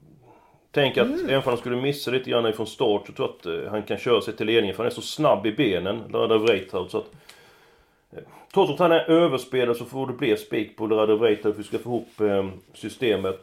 tänker 0.81 1.03
att 1.03 1.09
mm. 1.09 1.25
även 1.25 1.37
om 1.37 1.43
han 1.45 1.57
skulle 1.57 1.77
missa 1.77 2.11
lite 2.11 2.31
grann 2.31 2.47
ifrån 2.47 2.67
start 2.67 3.07
så 3.07 3.13
tror 3.13 3.29
jag 3.29 3.55
att 3.55 3.65
eh, 3.65 3.71
han 3.71 3.83
kan 3.83 3.99
köra 3.99 4.21
sig 4.21 4.37
till 4.37 4.47
ledningen 4.47 4.77
för 4.77 4.83
han 4.83 4.91
är 4.91 4.95
så 4.95 5.03
snabb 5.03 5.47
i 5.47 5.53
benen, 5.53 6.03
Radov 6.13 6.47
Reitaut. 6.47 6.91
Så 6.91 6.99
att 6.99 7.11
Trots 8.55 8.73
att 8.73 8.79
han 8.79 8.93
är 8.93 9.11
överspelad 9.11 9.77
så 9.77 9.85
får 9.85 10.07
det 10.07 10.13
bli 10.13 10.37
spik 10.37 10.77
på 10.77 10.87
Lorado 10.87 11.17
Vrejta 11.17 11.43
för 11.43 11.51
att 11.51 11.59
vi 11.59 11.63
ska 11.63 11.79
få 11.79 11.89
ihop 11.89 12.21
eh, 12.21 12.47
systemet. 12.75 13.41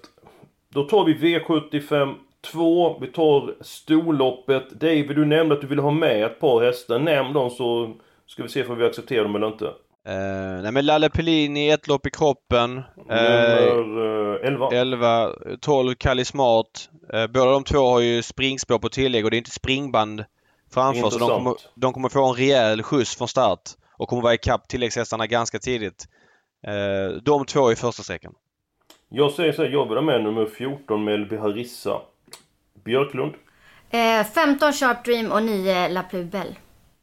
Då 0.70 0.84
tar 0.84 1.06
vi 1.06 1.14
V75 1.14 2.14
2. 2.42 3.00
Vi 3.00 3.08
tar 3.08 3.56
storloppet. 3.62 4.70
David, 4.70 5.16
du 5.16 5.26
nämnde 5.26 5.56
att 5.56 5.62
du 5.62 5.68
ville 5.68 5.82
ha 5.82 5.92
med 5.92 6.26
ett 6.26 6.40
par 6.40 6.66
hästar. 6.66 7.00
Nämn 7.00 7.34
dem 7.34 7.50
så 7.50 7.94
ska 8.28 8.44
vi 8.44 8.50
se 8.50 8.66
om 8.66 8.78
vi 8.78 8.86
accepterar 8.86 9.24
dem 9.24 9.36
eller 9.36 9.48
inte. 9.48 9.66
Uh, 9.66 10.62
nej 10.62 10.72
men 10.72 10.86
Lalle 10.86 11.10
Pellini, 11.10 11.70
ett 11.70 11.88
lopp 11.88 12.08
i 12.08 12.10
kroppen. 12.10 12.82
Nummer 12.96 13.80
uh, 14.00 14.38
11. 14.44 14.70
11. 14.72 15.30
12 15.62 15.96
Kalle 15.96 16.26
Smart. 16.26 16.90
Uh, 17.14 17.28
båda 17.28 17.52
de 17.52 17.64
två 17.64 17.90
har 17.90 18.00
ju 18.00 18.24
springspår 18.24 18.80
på 18.80 18.90
tillägg 18.90 19.26
och 19.26 19.32
det 19.32 19.36
är 19.36 19.40
inte 19.40 19.52
springband 19.52 20.26
framför. 20.74 21.10
Så 21.10 21.20
de 21.20 21.30
kommer, 21.30 21.56
de 21.76 21.94
kommer 21.94 22.10
få 22.10 22.30
en 22.30 22.36
rejäl 22.36 22.84
skjuts 22.84 23.16
från 23.16 23.28
start 23.28 23.62
och 23.98 24.10
kommer 24.10 24.22
vara 24.22 24.34
ikapp 24.34 24.68
tilläggshästarna 24.68 25.28
ganska 25.28 25.60
tidigt. 25.60 26.08
Uh, 26.68 27.22
de 27.22 27.46
två 27.46 27.72
i 27.72 27.76
första 27.76 28.04
sträckan. 28.04 28.34
Jag 29.10 29.32
säger 29.32 29.52
så 29.52 29.64
här, 29.64 29.70
jag 29.70 29.88
vill 29.88 29.98
ha 29.98 30.02
med 30.02 30.24
nummer 30.24 30.46
14 30.46 31.04
Melby 31.04 31.38
Harissa. 31.38 32.02
Björklund. 32.84 33.34
Eh, 33.90 34.24
15 34.24 34.74
Sharp 34.74 35.06
Dream 35.06 35.32
och 35.32 35.44
9 35.44 35.88
La 35.88 36.04
Plubel. 36.04 36.56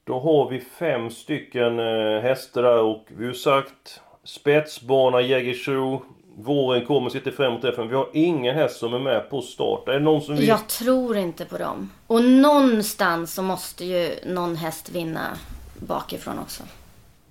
Då 0.04 0.20
har 0.20 0.50
vi 0.50 0.60
fem 0.60 1.10
stycken 1.10 1.78
eh, 1.78 2.22
hästar 2.22 2.62
där 2.62 2.82
och 2.82 3.06
vi 3.08 3.26
har 3.26 3.32
sagt 3.32 4.00
spetsbana 4.24 5.20
Jägersro. 5.20 6.02
Våren 6.44 6.86
kommer 6.86 7.10
sitter 7.10 7.30
framåt 7.30 7.64
FN. 7.64 7.88
Vi 7.88 7.94
har 7.94 8.08
ingen 8.12 8.54
häst 8.54 8.78
som 8.78 8.94
är 8.94 8.98
med 8.98 9.30
på 9.30 9.42
start. 9.42 9.88
Är 9.88 9.92
det 9.92 10.00
någon 10.00 10.22
som 10.22 10.36
vill... 10.36 10.48
Jag 10.48 10.68
tror 10.68 11.16
inte 11.16 11.44
på 11.44 11.58
dem. 11.58 11.90
Och 12.06 12.24
någonstans 12.24 13.34
så 13.34 13.42
måste 13.42 13.84
ju 13.84 14.14
någon 14.26 14.56
häst 14.56 14.90
vinna 14.90 15.36
bakifrån 15.78 16.38
också. 16.38 16.62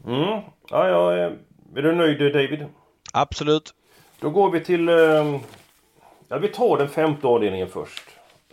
Mm. 0.08 0.42
Ja, 0.70 0.88
ja, 0.88 1.14
är 1.76 1.82
du 1.82 1.96
nöjd 1.96 2.34
David? 2.34 2.66
Absolut. 3.14 3.74
Då 4.20 4.30
går 4.30 4.52
vi 4.52 4.60
till... 4.60 4.90
Eh, 4.90 5.40
ja, 6.28 6.38
vi 6.38 6.48
tar 6.48 6.78
den 6.78 6.90
femte 6.90 7.28
avdelningen 7.28 7.68
först. 7.68 8.04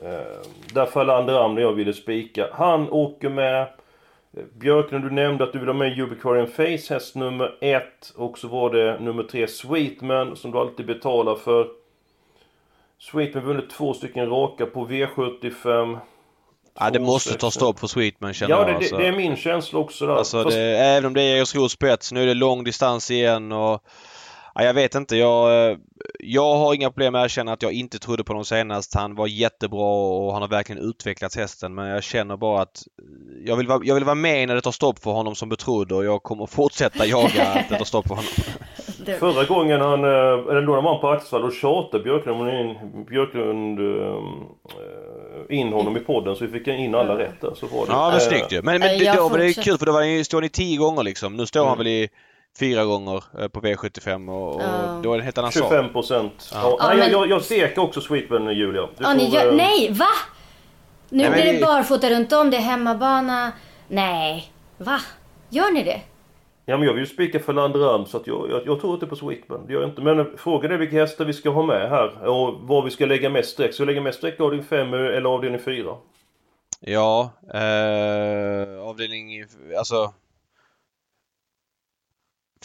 Eh, 0.02 0.48
där 0.72 0.86
Falander 0.86 1.44
Amner 1.44 1.62
jag 1.62 1.72
ville 1.72 1.92
spika. 1.92 2.48
Han 2.52 2.90
åker 2.90 3.28
med... 3.28 3.68
Björklund, 4.58 5.04
du 5.04 5.10
nämnde 5.10 5.44
att 5.44 5.52
du 5.52 5.58
vill 5.58 5.68
ha 5.68 5.74
med 5.74 5.98
Ubiquarian 5.98 6.46
Face, 6.46 6.94
häst 6.94 7.14
nummer 7.14 7.58
ett. 7.60 8.12
Och 8.16 8.38
så 8.38 8.48
var 8.48 8.70
det 8.70 9.00
nummer 9.00 9.22
tre 9.22 9.48
Sweetman, 9.48 10.36
som 10.36 10.50
du 10.50 10.58
alltid 10.58 10.86
betalar 10.86 11.34
för. 11.34 11.68
Sweetman 12.98 13.44
vunnit 13.44 13.70
två 13.70 13.94
stycken 13.94 14.30
raka 14.30 14.66
på 14.66 14.86
V75. 14.86 15.98
Ja, 16.78 16.90
det 16.90 17.00
måste 17.00 17.34
ta 17.34 17.50
stopp 17.50 17.78
för 17.78 17.86
Sweetman 17.86 18.34
känner 18.34 18.54
ja, 18.54 18.60
jag. 18.60 18.68
Ja, 18.68 18.72
det, 18.72 18.76
alltså. 18.76 18.96
det, 18.96 19.06
är 19.06 19.12
min 19.12 19.36
känsla 19.36 19.78
också 19.78 20.06
där. 20.06 20.14
Alltså, 20.14 20.42
Fast... 20.42 20.56
det, 20.56 20.62
även 20.62 21.06
om 21.06 21.14
det 21.14 21.22
är 21.22 21.30
Jägersro 21.30 21.68
spets, 21.68 22.12
nu 22.12 22.22
är 22.22 22.26
det 22.26 22.34
lång 22.34 22.64
distans 22.64 23.10
igen 23.10 23.52
och... 23.52 23.82
Ja, 24.58 24.64
jag 24.64 24.74
vet 24.74 24.94
inte. 24.94 25.16
Jag, 25.16 25.78
jag 26.18 26.56
har 26.56 26.74
inga 26.74 26.90
problem 26.90 27.12
med 27.12 27.22
att 27.22 27.24
erkänna 27.24 27.52
att 27.52 27.62
jag 27.62 27.72
inte 27.72 27.98
trodde 27.98 28.24
på 28.24 28.32
honom 28.32 28.44
senast. 28.44 28.94
Han 28.94 29.14
var 29.14 29.26
jättebra 29.26 29.94
och 29.94 30.32
han 30.32 30.42
har 30.42 30.48
verkligen 30.48 30.82
utvecklat 30.82 31.34
hästen. 31.34 31.74
Men 31.74 31.86
jag 31.88 32.02
känner 32.02 32.36
bara 32.36 32.62
att 32.62 32.82
jag 33.44 33.56
vill, 33.56 33.66
vara, 33.66 33.80
jag 33.84 33.94
vill 33.94 34.04
vara 34.04 34.14
med 34.14 34.48
när 34.48 34.54
det 34.54 34.60
tar 34.60 34.70
stopp 34.70 34.98
för 34.98 35.10
honom 35.10 35.34
som 35.34 35.48
betrodd 35.48 35.92
och 35.92 36.04
jag 36.04 36.22
kommer 36.22 36.46
fortsätta 36.46 37.06
jaga 37.06 37.42
att 37.42 37.68
det 37.68 37.78
tar 37.78 37.84
stopp 37.84 38.08
för 38.08 38.14
honom. 38.14 38.30
Förra 39.18 39.44
gången 39.44 39.80
han, 39.80 40.04
eller 40.04 40.66
då 40.66 40.74
han 40.74 40.84
var 40.84 40.98
på 40.98 41.08
Axevall, 41.08 41.42
då 41.42 41.50
tjatade 41.50 42.04
Björklund 42.04 42.48
in, 42.48 43.04
Björklund 43.04 43.78
in 45.50 45.72
honom 45.72 45.96
i 45.96 46.00
podden 46.00 46.36
så 46.36 46.46
vi 46.46 46.58
fick 46.58 46.68
in 46.68 46.94
alla 46.94 47.18
rätt 47.18 47.40
där. 47.40 47.54
Så 47.54 47.66
var 47.66 47.86
det. 47.86 47.92
Ja 47.92 48.10
men 48.10 48.20
snyggt 48.20 48.52
ju. 48.52 48.62
Men, 48.62 48.80
men 48.80 48.98
det, 48.98 49.12
då 49.16 49.28
var 49.28 49.38
det 49.38 49.52
kul 49.52 49.78
för 49.78 49.86
då 49.86 49.92
var 49.92 50.16
han, 50.16 50.24
stod 50.24 50.42
ni 50.42 50.48
tio 50.48 50.78
gånger 50.78 51.02
liksom. 51.02 51.36
Nu 51.36 51.46
står 51.46 51.60
mm. 51.60 51.68
han 51.68 51.78
väl 51.78 51.86
i 51.86 52.08
fyra 52.58 52.84
gånger 52.84 53.48
på 53.48 53.60
V75 53.60 54.30
och, 54.30 54.54
och 54.54 54.60
uh. 54.60 55.02
då 55.02 55.12
är 55.12 55.16
det 55.16 55.20
en 55.20 55.24
helt 55.24 55.38
annan 55.38 55.52
25 55.52 55.92
procent. 55.92 56.50
Ja. 56.52 56.76
Ja, 56.80 56.94
nej, 56.96 57.10
jag, 57.10 57.30
jag 57.30 57.42
stekar 57.42 57.82
också 57.82 58.00
Sweetman 58.00 58.54
Julia. 58.54 58.88
Ja, 58.98 59.14
ni 59.14 59.28
gör, 59.28 59.52
nej, 59.52 59.92
va? 59.92 60.08
Nu 61.08 61.22
nej, 61.22 61.42
blir 61.42 61.52
det 61.52 61.60
barfota 61.60 62.10
runt 62.10 62.32
om, 62.32 62.50
det 62.50 62.56
är 62.56 62.60
hemmabana. 62.60 63.52
Nej, 63.88 64.52
va? 64.78 65.00
Gör 65.48 65.72
ni 65.72 65.84
det? 65.84 66.00
Ja 66.68 66.76
men 66.76 66.86
jag 66.86 66.94
vill 66.94 67.02
ju 67.02 67.06
spika 67.06 67.40
för 67.40 67.52
Landram 67.52 68.06
så 68.06 68.16
att 68.16 68.26
jag, 68.26 68.50
jag, 68.50 68.66
jag 68.66 68.80
tror 68.80 68.94
inte 68.94 69.06
på 69.06 69.16
Sweetman. 69.16 69.66
Det 69.66 69.72
gör 69.72 69.80
jag 69.80 69.90
inte. 69.90 70.02
Men 70.02 70.26
frågan 70.36 70.72
är 70.72 70.76
vilka 70.76 70.96
hästar 70.96 71.24
vi 71.24 71.32
ska 71.32 71.50
ha 71.50 71.62
med 71.62 71.90
här 71.90 72.28
och 72.28 72.54
var 72.60 72.82
vi 72.82 72.90
ska 72.90 73.06
lägga 73.06 73.30
mest 73.30 73.50
streck. 73.50 73.74
Ska 73.74 73.82
vi 73.82 73.86
lägga 73.86 74.00
mest 74.00 74.18
streck 74.18 74.40
avdelning 74.40 74.66
5 74.66 74.94
eller 74.94 75.30
avdelning 75.30 75.60
4? 75.60 75.94
Ja, 76.80 77.30
eh, 77.54 78.88
avdelning... 78.88 79.44
Alltså... 79.78 80.12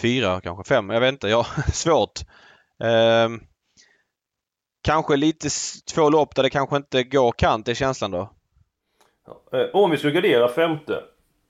Fyra 0.02 0.42
kanske, 0.42 0.64
fem, 0.64 0.90
jag 0.90 1.00
vet 1.00 1.12
inte. 1.12 1.28
Ja, 1.28 1.46
svårt. 1.74 2.20
Eh, 2.84 3.30
kanske 4.82 5.16
lite 5.16 5.50
två 5.94 6.10
lopp 6.10 6.36
där 6.36 6.44
det 6.44 6.50
kanske 6.50 6.76
inte 6.76 7.04
går 7.04 7.32
kant, 7.32 7.68
är 7.68 7.74
känslan 7.74 8.12
då? 8.12 8.34
Ja, 9.26 9.60
eh, 9.60 9.66
om 9.74 9.92
vi 9.92 9.98
skulle 9.98 10.14
gardera 10.14 10.48
femte. 10.48 11.04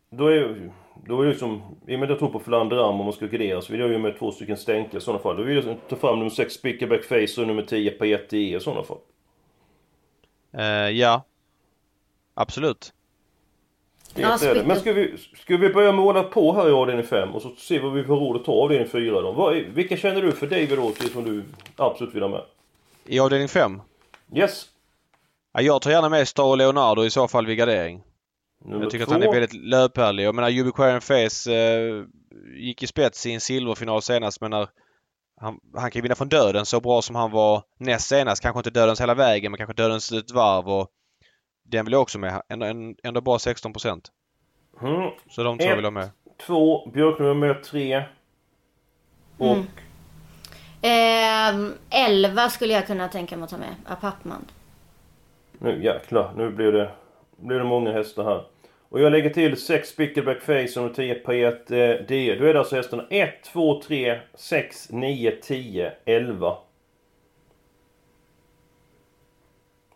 Då 0.09 0.27
är, 0.27 0.71
då 1.05 1.21
är 1.21 1.25
det 1.25 1.29
liksom, 1.31 1.77
i 1.87 1.95
och 1.95 1.99
med 1.99 2.03
att 2.03 2.09
jag 2.09 2.19
tror 2.19 2.29
på 2.29 2.39
Flandram 2.39 2.99
om 2.99 3.05
man 3.05 3.13
ska 3.13 3.25
gardera 3.25 3.61
så 3.61 3.71
vill 3.71 3.81
jag 3.81 3.89
ju 3.89 3.97
med 3.97 4.19
två 4.19 4.31
stycken 4.31 4.57
stänkare 4.57 4.97
i 4.97 5.01
sådana 5.01 5.23
fall. 5.23 5.37
Då 5.37 5.43
vill 5.43 5.65
jag 5.65 5.77
ta 5.89 5.95
fram 5.95 6.17
nummer 6.19 6.29
6 6.29 6.53
Spickerback 6.53 7.03
Face 7.03 7.41
och 7.41 7.47
nummer 7.47 7.63
10 7.63 7.91
Payet 7.91 8.33
i 8.33 8.59
sådana 8.59 8.83
fall. 8.83 8.97
Eh, 10.53 10.89
ja. 10.89 11.23
Absolut. 12.33 12.93
Ja, 14.15 14.37
Men 14.65 14.79
ska 14.79 14.93
vi, 14.93 15.17
ska 15.35 15.57
vi 15.57 15.69
börja 15.69 15.91
måla 15.91 16.23
på 16.23 16.53
här 16.53 16.69
i 16.69 16.71
avdelning 16.71 17.05
5 17.05 17.29
och 17.29 17.41
så 17.41 17.49
se 17.57 17.79
vad 17.79 17.93
vi 17.93 18.03
får 18.03 18.15
råd 18.15 18.35
att 18.35 18.45
ta 18.45 18.51
avdelning 18.51 18.87
4 18.87 19.21
då? 19.21 19.31
Vad, 19.31 19.55
vilka 19.55 19.97
känner 19.97 20.21
du 20.21 20.31
för 20.31 20.47
David 20.47 20.69
då 20.69 20.91
som 21.13 21.23
du 21.23 21.43
absolut 21.75 22.15
vill 22.15 22.21
ha 22.21 22.29
med? 22.29 22.41
I 23.05 23.19
avdelning 23.19 23.47
5? 23.47 23.81
Yes. 24.35 24.65
Ja, 25.53 25.61
jag 25.61 25.81
tar 25.81 25.91
gärna 25.91 26.09
med 26.09 26.27
Star 26.27 26.55
Leonardo 26.55 27.05
i 27.05 27.09
så 27.09 27.27
fall 27.27 27.45
vid 27.45 27.57
gardering. 27.57 28.03
Nummer 28.65 28.83
jag 28.83 28.91
tycker 28.91 29.05
två. 29.05 29.11
att 29.11 29.21
han 29.21 29.29
är 29.29 29.33
väldigt 29.33 29.53
löphärlig. 29.53 30.23
Jag 30.23 30.35
menar 30.35 30.59
Ubiquarian 30.59 31.01
Face 31.01 31.53
eh, 31.53 32.05
gick 32.55 32.83
i 32.83 32.87
spets 32.87 33.25
i 33.25 33.33
en 33.33 33.41
silverfinal 33.41 34.01
senast 34.01 34.41
men 34.41 34.51
när 34.51 34.67
han, 35.41 35.59
han 35.75 35.91
kan 35.91 36.01
vinna 36.01 36.15
från 36.15 36.29
döden 36.29 36.65
så 36.65 36.79
bra 36.79 37.01
som 37.01 37.15
han 37.15 37.31
var 37.31 37.63
näst 37.77 38.07
senast. 38.07 38.41
Kanske 38.41 38.59
inte 38.59 38.69
dödens 38.69 39.01
hela 39.01 39.13
vägen 39.13 39.51
men 39.51 39.57
kanske 39.57 39.73
dödens 39.73 40.11
ett 40.11 40.31
varv 40.31 40.69
och 40.69 40.87
den 41.71 41.85
vill 41.85 41.91
jag 41.91 42.01
också 42.01 42.19
med. 42.19 42.41
Ändå, 42.49 42.93
ändå 43.03 43.21
bara 43.21 43.39
16 43.39 43.73
procent. 43.73 44.11
Mm. 44.81 45.11
Så 45.29 45.43
de 45.43 45.57
två 45.57 45.67
vill 45.67 45.77
jag 45.77 45.83
ha 45.83 45.91
med. 45.91 46.09
Två, 46.45 46.89
Björklund 46.93 47.39
med 47.39 47.63
tre. 47.63 48.03
Och? 49.37 49.57
Mm. 49.57 49.67
Eh, 50.81 51.71
11 51.89 52.49
skulle 52.49 52.73
jag 52.73 52.87
kunna 52.87 53.07
tänka 53.07 53.37
mig 53.37 53.43
att 53.43 53.49
ta 53.49 53.57
med. 53.57 53.75
Apappman. 53.85 54.45
Nu 55.59 55.83
jäklar, 55.83 56.33
nu 56.37 56.49
blir 56.49 56.71
det, 56.71 56.91
blir 57.37 57.57
det 57.57 57.63
många 57.63 57.91
hästar 57.91 58.23
här. 58.23 58.43
Och 58.89 58.99
jag 58.99 59.11
lägger 59.11 59.29
till 59.29 59.57
6 59.57 59.89
Spickleback 59.89 60.41
Face 60.41 60.79
och 60.79 60.95
10 60.95 61.15
Payet 61.15 61.71
eh, 61.71 61.77
D. 62.07 62.35
Då 62.39 62.45
är 62.45 62.53
det 62.53 62.59
alltså 62.59 62.75
hästarna 62.75 63.05
1, 63.09 63.43
2, 63.43 63.81
3, 63.81 64.19
6, 64.35 64.89
9, 64.91 65.31
10, 65.31 65.93
11. 66.05 66.57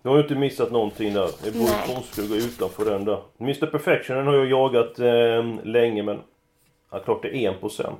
Du 0.05 0.09
har 0.09 0.17
ju 0.17 0.23
inte 0.23 0.35
missat 0.35 0.71
någonting 0.71 1.13
där. 1.13 1.29
Det 1.43 1.51
borde 1.51 2.27
gå 2.27 2.35
utanför 2.35 2.85
den 2.85 3.05
där. 3.05 3.21
Mr 3.39 3.65
Perfection 3.65 4.17
den 4.17 4.27
har 4.27 4.33
jag 4.33 4.45
jagat 4.45 4.99
eh, 4.99 5.63
länge 5.63 6.03
men... 6.03 6.21
Ja, 6.91 6.99
klart 6.99 7.21
det 7.21 7.45
är 7.45 7.51
1%. 7.51 7.91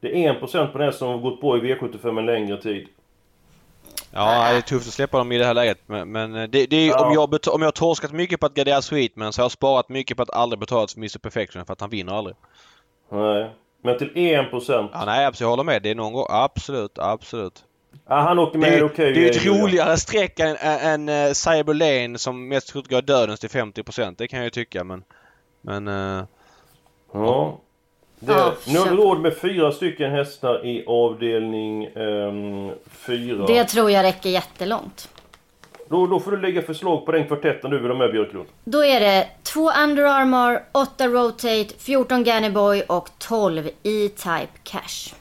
Det 0.00 0.24
är 0.24 0.34
1% 0.34 0.72
på 0.72 0.78
den 0.78 0.92
som 0.92 1.08
har 1.08 1.18
gått 1.18 1.40
på 1.40 1.56
i 1.56 1.60
V75 1.60 2.18
en 2.18 2.26
längre 2.26 2.62
tid. 2.62 2.88
Ja, 4.12 4.50
det 4.50 4.56
är 4.56 4.60
tufft 4.60 4.86
att 4.88 4.94
släppa 4.94 5.18
dem 5.18 5.32
i 5.32 5.38
det 5.38 5.44
här 5.44 5.54
läget. 5.54 5.78
Men, 5.86 6.12
men 6.12 6.32
det, 6.32 6.66
det 6.66 6.76
är, 6.76 6.88
ja. 6.88 7.06
om, 7.06 7.12
jag 7.12 7.54
om 7.54 7.62
jag 7.62 7.66
har 7.66 7.72
torskat 7.72 8.12
mycket 8.12 8.40
på 8.40 8.46
att 8.46 8.54
gardera 8.54 8.82
Sweetman 8.82 9.32
så 9.32 9.40
har 9.40 9.44
jag 9.44 9.52
sparat 9.52 9.88
mycket 9.88 10.16
på 10.16 10.22
att 10.22 10.30
aldrig 10.30 10.60
betala 10.60 10.88
för 10.88 10.98
Mr 10.98 11.18
Perfection 11.18 11.66
för 11.66 11.72
att 11.72 11.80
han 11.80 11.90
vinner 11.90 12.12
aldrig. 12.12 12.36
Nej. 13.08 13.50
Men 13.82 13.98
till 13.98 14.10
1%? 14.10 14.88
Ja, 14.92 15.04
nej, 15.06 15.26
absolut, 15.26 15.40
jag 15.40 15.48
håller 15.48 15.64
med. 15.64 15.82
Det 15.82 15.90
är 15.90 15.94
någon 15.94 16.12
gång. 16.12 16.26
Absolut, 16.28 16.98
absolut. 16.98 17.64
Ja, 18.08 18.20
han 18.20 18.38
åker 18.38 18.58
med, 18.58 18.72
det, 18.72 18.76
är, 18.76 18.84
okay, 18.84 19.12
det 19.12 19.28
är 19.28 19.30
ett 19.30 19.46
roligare 19.46 19.96
streck 19.96 20.40
än, 20.40 20.56
än, 20.56 21.08
än 21.08 21.26
uh, 21.28 21.32
Cyber 21.32 21.74
Lane 21.74 22.18
som 22.18 22.48
mest 22.48 22.68
troligt 22.68 22.90
går 22.90 23.02
dödens 23.02 23.40
till 23.40 23.50
50%. 23.50 24.14
Det 24.18 24.28
kan 24.28 24.38
jag 24.38 24.44
ju 24.44 24.50
tycka 24.50 24.84
men... 24.84 25.04
Men... 25.62 25.88
Uh, 25.88 26.24
ja. 27.12 27.60
Det, 28.20 28.32
ja, 28.32 28.54
nu 28.66 28.78
har 28.78 28.86
du 28.86 28.96
råd 28.96 29.20
med 29.20 29.36
fyra 29.36 29.72
stycken 29.72 30.10
hästar 30.10 30.66
i 30.66 30.84
avdelning 30.86 31.88
um, 31.96 32.72
fyra. 32.90 33.46
Det 33.46 33.64
tror 33.64 33.90
jag 33.90 34.02
räcker 34.02 34.30
jättelångt. 34.30 35.08
Då, 35.88 36.06
då 36.06 36.20
får 36.20 36.30
du 36.30 36.40
lägga 36.40 36.62
förslag 36.62 37.06
på 37.06 37.12
den 37.12 37.26
kvartetten 37.26 37.70
du 37.70 37.78
vill 37.78 37.90
ha 37.90 37.98
med 37.98 38.12
Björklund. 38.12 38.46
Då 38.64 38.84
är 38.84 39.00
det 39.00 39.28
2 39.42 39.70
Under 39.84 40.04
Armour, 40.04 40.62
8 40.72 41.08
Rotate, 41.08 41.68
14 41.78 42.24
Ganny 42.24 42.50
Boy 42.50 42.82
och 42.82 43.08
12 43.18 43.66
E-Type 43.66 44.52
Cash. 44.62 45.14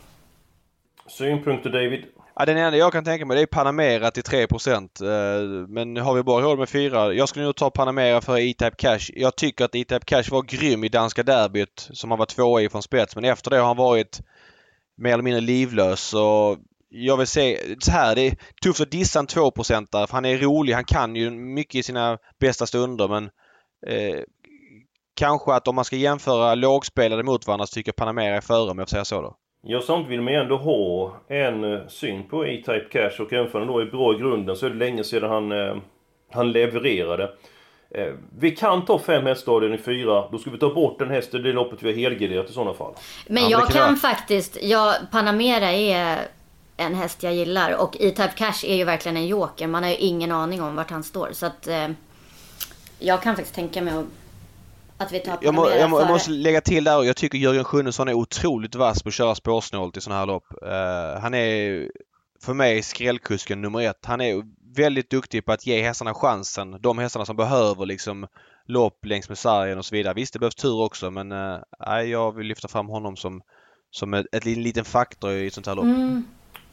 Synpunkter 1.08 1.70
David? 1.70 2.06
Ja, 2.36 2.46
den 2.46 2.58
enda 2.58 2.78
jag 2.78 2.92
kan 2.92 3.04
tänka 3.04 3.26
mig 3.26 3.36
det 3.38 3.42
är 3.42 3.46
Panamera 3.46 4.12
till 4.12 4.24
3% 4.24 5.04
eh, 5.04 5.68
Men 5.68 5.98
har 5.98 6.14
vi 6.14 6.24
bara 6.24 6.44
råd 6.44 6.60
med 6.60 6.70
fyra. 6.70 7.14
Jag 7.14 7.30
skulle 7.30 7.46
nog 7.46 7.56
ta 7.56 7.70
Panamera 7.70 8.22
för 8.22 8.38
E-Type 8.38 8.76
Cash. 8.78 9.12
Jag 9.16 9.36
tycker 9.36 9.66
att 9.66 9.76
E-Type 9.76 10.06
Cash 10.06 10.24
var 10.32 10.42
grym 10.42 10.84
i 10.84 10.90
danska 10.90 11.24
derbyt 11.24 11.90
som 11.94 12.12
han 12.12 12.20
var 12.20 12.26
tvåa 12.26 12.62
i 12.62 12.70
från 12.70 12.84
spets. 12.84 13.16
Men 13.16 13.26
efter 13.26 13.52
det 13.52 13.58
har 13.58 13.66
han 13.66 13.78
varit 13.78 14.22
mer 14.98 15.14
eller 15.14 15.24
mindre 15.24 15.42
livlös. 15.42 16.02
Så 16.02 16.58
jag 16.90 17.18
vill 17.18 17.28
se 17.28 17.60
så 17.80 17.92
här. 17.92 18.16
Det 18.16 18.28
är 18.28 18.38
tufft 18.64 18.82
att 18.82 18.92
dissa 18.92 19.20
en 19.20 19.28
2 19.28 19.52
för 19.52 20.12
han 20.12 20.26
är 20.26 20.38
rolig. 20.38 20.74
Han 20.74 20.86
kan 20.86 21.16
ju 21.16 21.30
mycket 21.30 21.76
i 21.76 21.84
sina 21.84 22.18
bästa 22.40 22.66
stunder 22.66 23.08
men 23.08 23.24
eh, 23.88 24.20
kanske 25.16 25.54
att 25.54 25.68
om 25.68 25.76
man 25.76 25.86
ska 25.86 25.96
jämföra 25.96 26.56
lågspelare 26.56 27.24
mot 27.24 27.48
varandra 27.48 27.68
så 27.68 27.74
tycker 27.74 27.90
jag 27.90 27.96
Panamera 27.96 28.36
är 28.36 28.42
före 28.42 28.72
om 28.72 28.80
jag 28.80 28.90
får 28.90 28.96
säga 28.96 29.06
så 29.06 29.22
då. 29.22 29.38
Ja, 29.66 29.82
samtidigt 29.82 30.12
vill 30.12 30.22
man 30.22 30.34
ändå 30.34 30.58
ha 30.58 31.14
en 31.28 31.74
eh, 31.74 31.88
syn 31.88 32.24
på 32.24 32.46
E-Type 32.46 32.86
Cash 32.92 33.22
och 33.22 33.34
även 33.34 33.50
han 33.54 33.68
då 33.68 33.80
är 33.80 33.86
bra 33.86 34.16
i 34.16 34.18
grunden 34.18 34.56
så 34.56 34.66
är 34.66 34.70
det 34.70 34.76
länge 34.76 35.04
sedan 35.04 35.30
han, 35.30 35.52
eh, 35.52 35.76
han 36.32 36.52
levererade. 36.52 37.32
Eh, 37.90 38.14
vi 38.40 38.52
kan 38.52 38.86
ta 38.86 39.00
fem 39.00 39.26
hästar 39.26 39.74
i 39.74 39.78
fyra. 39.78 40.28
Då 40.32 40.38
ska 40.38 40.50
vi 40.50 40.58
ta 40.58 40.74
bort 40.74 41.02
en 41.02 41.10
häst 41.10 41.34
i 41.34 41.38
det 41.38 41.54
loppet 41.54 41.84
vi 41.84 41.92
har 41.92 41.98
helgarderat 41.98 42.50
i 42.50 42.54
sådana 42.54 42.74
fall. 42.74 42.94
Men 43.28 43.44
Ja, 43.44 43.50
jag 43.50 43.68
kan 43.68 43.98
faktiskt, 43.98 44.58
ja, 44.62 44.96
Panamera 45.12 45.72
är 45.72 46.18
en 46.78 46.96
häst 46.96 47.24
jag 47.24 47.34
gillar 47.34 47.82
och 47.82 47.98
E-Type 48.00 48.34
Cash 48.36 48.66
är 48.66 48.76
ju 48.76 48.84
verkligen 48.84 49.18
en 49.18 49.28
joker. 49.28 49.68
Man 49.68 49.84
har 49.84 49.90
ju 49.90 49.96
ingen 49.96 50.32
aning 50.32 50.62
om 50.62 50.76
vart 50.76 50.92
han 50.92 51.04
står. 51.04 51.30
Så 51.32 51.46
att 51.46 51.68
eh, 51.68 51.88
jag 53.00 53.22
kan 53.22 53.36
faktiskt 53.36 53.56
tänka 53.56 53.82
mig 53.82 53.94
att, 53.94 54.06
att 54.98 55.12
vi 55.12 55.20
tar 55.20 55.38
Jag, 55.42 55.54
må, 55.54 55.70
jag, 55.70 55.90
må, 55.90 56.00
jag 56.00 56.08
måste 56.08 56.32
lägga 56.32 56.62
till 56.62 56.84
där, 56.84 57.04
jag 57.04 57.16
tycker 57.16 57.38
Jörgen 57.38 57.64
Sjunnesson 57.64 58.08
är 58.08 58.14
otroligt 58.14 58.76
vass 58.76 59.04
på 59.04 59.10
att 59.10 59.14
köra 59.14 59.36
spårsnålt 59.36 59.98
i 59.98 60.02
sådana 60.02 60.20
här 60.20 60.28
lopp. 60.28 60.46
Eh, 60.62 61.22
han 61.22 61.34
är 61.34 61.90
för 62.42 62.54
mig 62.54 62.82
skrällkusken 62.82 63.62
nummer 63.62 63.82
ett. 63.82 64.06
Han 64.06 64.22
är 64.22 64.44
väldigt 64.76 65.10
duktig 65.10 65.46
på 65.46 65.52
att 65.52 65.66
ge 65.66 65.82
hästarna 65.82 66.14
chansen. 66.14 66.78
De 66.82 66.98
hästarna 66.98 67.26
som 67.26 67.36
behöver 67.36 67.86
liksom 67.86 68.28
lopp 68.68 69.06
längs 69.06 69.30
med 69.30 69.38
sargen 69.38 69.78
och 69.78 69.86
så 69.86 69.96
vidare. 69.96 70.14
Visst, 70.14 70.34
det 70.34 70.40
behövs 70.40 70.56
tur 70.56 70.82
också 70.82 71.12
men 71.12 71.30
nej, 71.88 72.10
jag 72.10 72.36
vill 72.36 72.48
lyfta 72.48 72.68
fram 72.68 72.88
honom 72.88 73.16
som, 73.16 73.42
som 73.92 74.14
ett, 74.14 74.26
ett, 74.32 74.46
en 74.46 74.64
liten 74.64 74.86
faktor 74.86 75.32
i 75.32 75.48
ett 75.48 75.54
sånt 75.54 75.68
här 75.68 75.76
lopp. 75.76 75.86
Mm. 75.86 76.26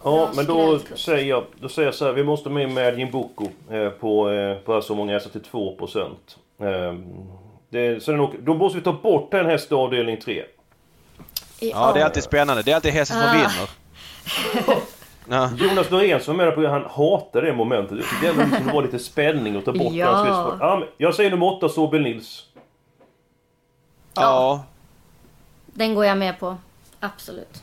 Ja, 0.04 0.30
men 0.36 0.46
då 0.46 0.78
säger 0.78 1.24
jag, 1.24 1.44
då 1.60 1.68
säger 1.68 1.88
jag 1.88 1.94
så 1.94 2.04
här, 2.04 2.12
vi 2.12 2.24
måste 2.24 2.50
med 2.50 2.70
Madjin 2.70 3.10
Boko 3.10 3.48
eh, 3.70 3.88
på, 3.88 4.30
eh, 4.30 4.56
på 4.56 4.82
så 4.82 4.94
många 4.94 5.12
hästar 5.12 5.30
till 5.30 5.50
2%. 5.50 6.06
Eh, 6.60 6.94
det, 7.70 8.02
så 8.02 8.12
är 8.12 8.16
nog, 8.16 8.34
då 8.42 8.54
måste 8.54 8.78
vi 8.78 8.84
ta 8.84 8.92
bort 8.92 9.34
en 9.34 9.46
häst 9.46 9.72
i 9.72 9.74
avdelning 9.74 10.20
3. 10.20 10.44
Ja, 11.60 11.92
det 11.94 12.00
är 12.00 12.04
alltid 12.04 12.22
spännande. 12.22 12.62
Det 12.62 12.70
är 12.70 12.74
alltid 12.74 12.92
hästen 12.92 13.20
som 13.20 13.28
Ah. 13.28 13.32
vinner. 13.32 13.70
Ja. 15.32 15.50
Jonas 15.56 15.90
Norén 15.90 16.20
som 16.20 16.40
är 16.40 16.44
med 16.44 16.54
på 16.54 16.66
han 16.66 16.84
hatar 16.90 17.42
det 17.42 17.52
momentet. 17.52 17.98
Jag 17.98 18.06
tycker 18.08 18.30
ändå 18.30 18.42
det 18.50 18.56
kunde 18.56 18.72
vara 18.72 18.84
lite 18.84 18.98
spänning 18.98 19.56
och 19.56 19.64
ta 19.64 19.72
bort 19.72 19.92
Ja. 19.92 20.10
hans. 20.12 20.60
Ja, 20.60 20.82
jag 20.96 21.14
säger 21.14 21.30
nummer 21.30 21.46
8, 21.56 21.68
Sobel 21.68 22.02
Nils. 22.02 22.46
ja. 24.14 24.64
Den 25.66 25.94
går 25.94 26.04
jag 26.06 26.18
med 26.18 26.40
på. 26.40 26.56
Absolut. 27.00 27.62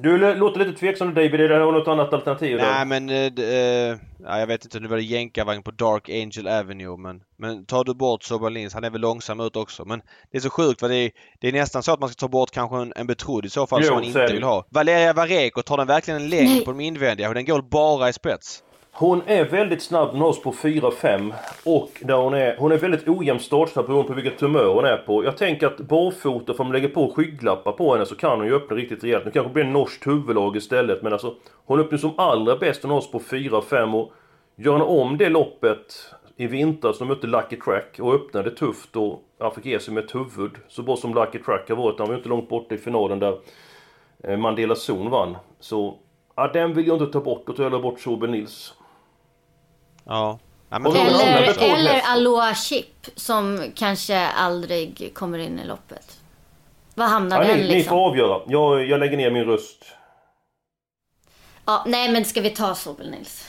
Du 0.00 0.34
låter 0.34 0.58
lite 0.64 0.78
tveksam 0.78 1.14
David, 1.14 1.34
är 1.34 1.48
det 1.48 1.58
något 1.58 1.88
annat 1.88 2.12
alternativ? 2.12 2.56
Nej 2.56 2.84
men, 2.86 3.08
eh, 3.10 3.96
ja, 4.24 4.38
jag 4.38 4.46
vet 4.46 4.64
inte, 4.64 4.80
nu 4.80 4.88
var 4.88 4.96
det 4.96 5.02
jänkarvagn 5.02 5.62
på 5.62 5.70
Dark 5.70 6.08
Angel 6.08 6.48
Avenue 6.48 6.96
men, 6.96 7.22
men 7.36 7.66
tar 7.66 7.84
du 7.84 7.94
bort 7.94 8.22
Sobalins, 8.22 8.74
han 8.74 8.84
är 8.84 8.90
väl 8.90 9.00
långsam 9.00 9.40
ut 9.40 9.56
också 9.56 9.84
men 9.84 10.02
det 10.30 10.38
är 10.38 10.40
så 10.40 10.50
sjukt 10.50 10.80
för 10.80 10.88
det 10.88 10.96
är, 10.96 11.10
det 11.40 11.48
är 11.48 11.52
nästan 11.52 11.82
så 11.82 11.92
att 11.92 12.00
man 12.00 12.08
ska 12.08 12.20
ta 12.20 12.28
bort 12.28 12.50
kanske 12.50 12.76
en, 12.76 12.92
en 12.96 13.06
betrodd 13.06 13.46
i 13.46 13.50
så 13.50 13.66
fall 13.66 13.80
Jo, 13.82 13.86
som 13.86 13.94
man 13.94 14.04
inte 14.04 14.32
vill 14.32 14.42
ha. 14.42 14.66
Valeria 14.70 15.12
Vareko, 15.12 15.62
tar 15.62 15.76
den 15.76 15.86
verkligen 15.86 16.22
en 16.22 16.28
längd 16.28 16.64
på 16.64 16.70
de 16.70 16.80
invändiga 16.80 17.28
och 17.28 17.34
den 17.34 17.44
går 17.44 17.62
bara 17.62 18.08
i 18.08 18.12
spets? 18.12 18.62
Hon 19.00 19.22
är 19.26 19.44
väldigt 19.44 19.82
snabb 19.82 20.14
med 20.14 20.22
oss 20.22 20.42
på 20.42 20.52
4-5 20.52 21.32
och 21.64 21.90
där 22.00 22.16
hon 22.16 22.34
är, 22.34 22.56
hon 22.56 22.72
är 22.72 22.78
väldigt 22.78 23.08
ojämn 23.08 23.40
startsnabb 23.40 23.86
beroende 23.86 24.08
på 24.08 24.14
vilket 24.14 24.40
humör 24.40 24.74
hon 24.74 24.84
är 24.84 24.96
på. 24.96 25.24
Jag 25.24 25.36
tänker 25.36 25.66
att 25.66 25.78
barfota, 25.78 26.54
för 26.54 26.60
om 26.60 26.66
man 26.66 26.72
lägger 26.72 26.88
på 26.88 27.12
skygglappar 27.16 27.72
på 27.72 27.92
henne 27.92 28.06
så 28.06 28.14
kan 28.14 28.38
hon 28.38 28.46
ju 28.46 28.54
öppna 28.54 28.76
riktigt 28.76 29.04
rejält. 29.04 29.24
Nu 29.24 29.30
kanske 29.30 29.50
det 29.50 29.54
blir 29.54 29.64
en 29.64 29.72
norskt 29.72 30.06
huvudlag 30.06 30.56
istället 30.56 31.02
men 31.02 31.12
alltså 31.12 31.34
hon 31.66 31.80
öppnar 31.80 31.98
som 31.98 32.18
allra 32.18 32.56
bäst 32.56 32.82
hon 32.82 32.92
oss 32.92 33.10
på 33.10 33.18
4-5 33.18 33.94
och 33.94 34.12
gör 34.56 34.72
hon 34.72 34.82
om 34.82 35.18
det 35.18 35.28
loppet 35.28 36.14
i 36.36 36.46
vintras, 36.46 36.98
de 36.98 37.08
mötte 37.08 37.26
Lucky 37.26 37.56
Track 37.56 37.98
och 38.00 38.14
öppnade 38.14 38.50
tufft 38.50 38.96
och 38.96 39.22
Han 39.40 39.54
fick 39.54 39.66
ge 39.66 39.80
sig 39.80 39.94
med 39.94 40.04
ett 40.04 40.14
huvud. 40.14 40.52
Så 40.68 40.82
bra 40.82 40.96
som 40.96 41.14
Lucky 41.14 41.38
Track 41.38 41.68
har 41.68 41.76
varit, 41.76 41.98
han 41.98 42.08
var 42.08 42.14
ju 42.14 42.18
inte 42.18 42.28
långt 42.28 42.48
borta 42.48 42.74
i 42.74 42.78
finalen 42.78 43.18
där 43.18 43.38
eh, 44.24 44.36
Mandela 44.36 44.74
Zon 44.74 45.10
vann. 45.10 45.36
Så 45.60 45.98
ja, 46.36 46.50
den 46.52 46.74
vill 46.74 46.86
jag 46.86 47.02
inte 47.02 47.12
ta 47.12 47.20
bort, 47.20 47.46
då 47.46 47.52
tar 47.52 47.70
jag 47.70 47.82
bort 47.82 48.00
Sobel 48.00 48.30
Nils. 48.30 48.74
Ja. 50.08 50.38
ja 50.68 50.78
men 50.78 50.96
Eller, 50.96 51.62
eller. 51.74 52.00
Aloha 52.04 52.54
Chip 52.54 53.06
som 53.16 53.72
kanske 53.74 54.26
aldrig 54.26 55.10
kommer 55.14 55.38
in 55.38 55.58
i 55.58 55.66
loppet. 55.66 56.20
Vad 56.94 57.08
hamnar 57.08 57.42
Ja, 57.42 57.48
den 57.48 57.56
ni, 57.56 57.62
ni 57.62 57.68
liksom? 57.68 57.90
får 57.90 58.06
avgöra. 58.06 58.40
Jag, 58.46 58.86
jag 58.86 59.00
lägger 59.00 59.16
ner 59.16 59.30
min 59.30 59.44
röst. 59.44 59.84
Ja, 61.64 61.84
nej 61.86 62.12
men 62.12 62.24
ska 62.24 62.40
vi 62.40 62.50
ta 62.50 62.74
Sobel 62.74 63.10
Nils? 63.10 63.44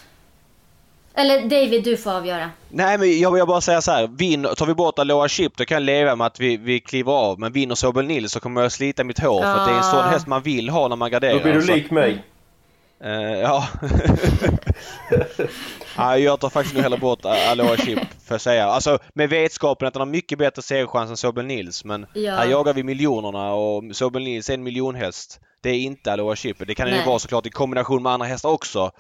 Eller 1.14 1.42
David, 1.42 1.84
du 1.84 1.98
får 1.98 2.12
avgöra. 2.12 2.52
Nej 2.70 2.98
men 2.98 3.20
jag 3.20 3.32
vill 3.32 3.46
bara 3.46 3.62
säga 3.62 3.82
så 3.82 3.92
här. 3.92 4.08
Vin, 4.08 4.48
tar 4.58 4.66
vi 4.66 4.74
bort 4.74 5.00
Aloha 5.00 5.28
Chip 5.28 5.58
då 5.58 5.66
kan 5.66 5.76
jag 5.76 5.84
leva 5.84 6.16
med 6.16 6.28
att 6.28 6.40
vi, 6.40 6.58
vi 6.58 6.80
kliver 6.80 7.12
av. 7.12 7.40
Men 7.40 7.52
vinner 7.52 7.76
Sobel 7.76 8.06
Nils 8.06 8.32
så 8.32 8.40
kommer 8.40 8.62
jag 8.62 8.72
slita 8.72 9.04
mitt 9.04 9.20
hår. 9.20 9.42
För 9.42 9.56
att 9.56 9.68
det 9.68 9.74
är 9.74 9.78
en 9.78 9.84
sån 9.84 10.04
häst 10.04 10.28
man 10.28 10.42
vill 10.42 10.70
ha 10.70 10.88
när 10.88 10.96
man 10.96 11.12
garderar. 11.12 11.34
Då 11.34 11.40
blir 11.40 11.54
du 11.54 11.62
lik 11.62 11.92
mig. 11.92 12.24
Eh, 13.04 13.40
ja. 13.40 13.68
ja. 15.98 16.18
Jag 16.18 16.40
tar 16.40 16.50
faktiskt 16.50 16.76
nog 16.76 16.84
hellre 16.84 17.00
bort 17.00 17.26
Aloha 17.26 17.78
Chip 17.78 18.00
för 18.28 18.36
att 18.36 18.42
säga. 18.42 18.66
Alltså 18.66 19.00
med 19.14 19.30
vetskapen 19.30 19.88
att 19.88 19.96
han 19.96 20.02
har 20.02 20.06
mycket 20.14 20.38
bättre 20.38 20.62
segerchans 20.62 21.10
än 21.10 21.18
Sobel 21.18 21.46
Nils. 21.46 21.86
Men 21.86 22.06
Ja. 22.14 22.36
här 22.36 22.46
jagar 22.46 22.74
vi 22.74 22.84
miljonerna 22.84 23.54
och 23.54 23.84
Sobel 23.96 24.24
Nils 24.24 24.50
är 24.50 24.54
en 24.54 24.64
miljonhäst. 24.64 25.40
Det 25.62 25.70
är 25.70 25.80
inte 25.80 26.14
Aloha 26.14 26.36
Chip. 26.36 26.58
Det 26.68 26.76
kan 26.76 26.88
det 26.88 26.98
ju 26.98 27.06
vara 27.06 27.20
såklart 27.20 27.46
i 27.46 27.50
kombination 27.50 28.04
med 28.04 28.12
andra 28.12 28.28
hästar 28.28 28.50
också. 28.50 28.92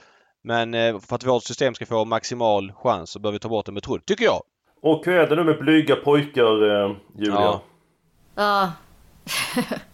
Men 0.43 0.73
eh, 0.73 0.99
för 0.99 1.15
att 1.15 1.25
vårt 1.25 1.43
system 1.43 1.75
ska 1.75 1.85
få 1.85 2.05
maximal 2.05 2.71
chans 2.75 3.09
så 3.09 3.19
bör 3.19 3.31
vi 3.31 3.39
ta 3.39 3.49
bort 3.49 3.67
en 3.67 3.75
betrodd, 3.75 4.05
tycker 4.05 4.25
jag. 4.25 4.41
Och 4.81 5.05
hur 5.05 5.13
är 5.19 5.27
det 5.27 5.35
nu 5.35 5.43
med 5.43 5.59
blyga 5.59 5.95
pojkar, 5.95 6.83
eh, 6.85 6.95
Julia? 7.17 7.35
Ja. 7.41 7.62
Ja, 8.35 8.71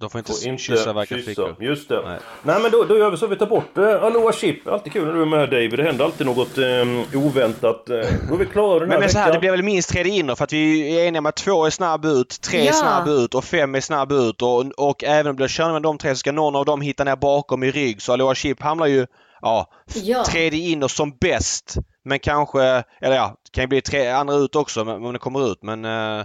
De 0.00 0.10
får 0.10 0.18
inte, 0.18 0.32
Får 0.32 0.48
inte 0.48 0.62
kyssa 0.62 0.92
varken 0.92 1.16
kyssa. 1.18 1.24
flickor. 1.26 1.56
Just 1.60 1.88
det. 1.88 2.02
Nej. 2.04 2.18
Nej, 2.42 2.60
men 2.62 2.70
då, 2.70 2.84
då 2.84 2.98
gör 2.98 3.10
vi 3.10 3.16
så. 3.16 3.26
Vi 3.26 3.36
tar 3.36 3.46
bort 3.46 3.78
eh, 3.78 4.02
Aloha 4.04 4.32
Chip. 4.32 4.68
Alltid 4.68 4.92
kul 4.92 5.06
när 5.06 5.12
du 5.14 5.22
är 5.22 5.26
med 5.26 5.50
David. 5.50 5.76
Det 5.76 5.82
händer 5.82 6.04
alltid 6.04 6.26
något 6.26 6.58
eh, 6.58 7.24
oväntat. 7.26 7.90
Eh, 7.90 7.96
då 8.28 8.34
är 8.34 8.38
vi 8.38 8.46
klara 8.46 8.78
den 8.78 8.80
här 8.80 8.86
Men, 8.88 9.00
men 9.00 9.10
så 9.10 9.18
här, 9.18 9.32
det 9.32 9.38
blir 9.38 9.50
väl 9.50 9.62
minst 9.62 9.88
tre 9.90 10.08
inner 10.08 10.34
för 10.34 10.44
att 10.44 10.52
vi 10.52 10.96
är 11.00 11.04
eniga 11.06 11.18
om 11.18 11.26
att 11.26 11.36
två 11.36 11.66
är 11.66 11.70
snabb 11.70 12.04
ut, 12.04 12.40
tre 12.40 12.60
är 12.60 12.64
Ja. 12.66 12.72
snabb 12.72 13.08
ut 13.08 13.34
och 13.34 13.44
fem 13.44 13.74
är 13.74 13.80
snabb 13.80 14.12
ut 14.12 14.42
och, 14.42 14.64
och 14.76 15.04
även 15.04 15.26
om 15.26 15.32
det 15.32 15.36
blir 15.36 15.48
kör 15.48 15.72
med 15.72 15.82
de 15.82 15.98
tre 15.98 16.10
så 16.14 16.18
ska 16.18 16.32
någon 16.32 16.56
av 16.56 16.64
dem 16.64 16.80
hitta 16.80 17.04
ner 17.04 17.16
bakom 17.16 17.62
i 17.62 17.70
rygg. 17.70 18.02
Så 18.02 18.12
Aloha 18.12 18.34
Chip 18.34 18.62
hamnar 18.62 18.86
ju, 18.86 19.06
ja, 19.40 19.66
ja. 19.94 20.24
tredje 20.24 20.68
inner 20.70 20.88
som 20.88 21.16
bäst. 21.20 21.74
Men 22.04 22.18
kanske, 22.18 22.62
eller 23.00 23.16
ja, 23.16 23.34
det 23.44 23.50
kan 23.52 23.62
ju 23.64 23.68
bli 23.68 23.80
tre 23.80 24.08
andra 24.08 24.34
ut 24.34 24.56
också 24.56 24.84
men- 24.84 25.04
om 25.04 25.12
det 25.12 25.18
kommer 25.18 25.52
ut 25.52 25.58
men 25.62 25.84
eh, 25.84 26.24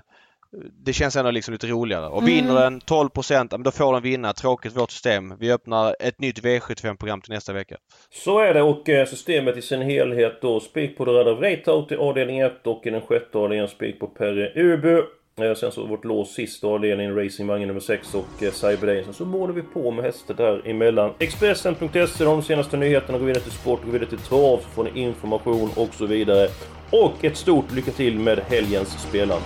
det 0.85 0.93
känns 0.93 1.15
ändå 1.15 1.31
liksom 1.31 1.51
lite 1.51 1.67
roligare. 1.67 2.07
Och 2.07 2.27
vinner 2.27 2.51
Mm. 2.51 2.55
den 2.63 2.81
12 2.81 3.09
procent, 3.09 3.51
då 3.51 3.71
får 3.71 3.93
den 3.93 4.01
vinna. 4.01 4.33
Tråkigt 4.33 4.77
vårt 4.77 4.91
system. 4.91 5.33
Vi 5.39 5.51
öppnar 5.51 5.95
ett 5.99 6.19
nytt 6.19 6.43
V75-program 6.43 7.21
till 7.21 7.33
nästa 7.33 7.53
vecka. 7.53 7.77
Så 8.09 8.39
är 8.39 8.53
det 8.53 8.61
och 8.61 8.89
eh, 8.89 9.05
systemet 9.07 9.57
i 9.57 9.61
sin 9.61 9.81
helhet 9.81 10.41
då. 10.41 10.59
Spik 10.59 10.97
på 10.97 11.05
Röda 11.05 11.33
Vreitaut 11.33 11.91
i 11.91 11.95
avdelning 11.95 12.39
1 12.39 12.67
och 12.67 12.81
i 12.85 12.89
den 12.89 13.01
sjätte 13.01 13.37
avdelningen 13.37 13.67
spik 13.67 13.99
på 13.99 14.07
Perre 14.07 14.51
Ubu. 14.55 15.01
Eh, 15.41 15.53
sen 15.55 15.71
så 15.71 15.85
vårt 15.85 16.05
lås 16.05 16.33
sista 16.33 16.67
avdelningen 16.67 17.15
Racingvagnen 17.15 17.67
nummer 17.67 17.81
6 17.81 18.15
och 18.15 18.43
eh, 18.43 18.51
Cyber 18.51 19.03
Sen 19.03 19.13
så 19.13 19.25
målar 19.25 19.53
vi 19.53 19.61
på 19.61 19.91
med 19.91 20.05
hästar 20.05 20.33
däremellan. 20.33 21.11
Expressen.se, 21.19 22.23
de 22.23 22.41
senaste 22.43 22.77
nyheterna, 22.77 23.17
går 23.17 23.25
vidare 23.25 23.43
till 23.43 23.51
sport, 23.51 23.85
går 23.85 23.91
vidare 23.91 24.09
till 24.09 24.19
trav, 24.19 24.57
så 24.57 24.69
får 24.69 24.83
ni 24.83 25.01
information 25.01 25.69
och 25.75 25.93
så 25.93 26.05
vidare. 26.05 26.47
Och 26.91 27.25
ett 27.25 27.37
stort 27.37 27.71
lycka 27.71 27.91
till 27.91 28.19
med 28.19 28.39
helgens 28.39 28.89
spelande. 29.09 29.45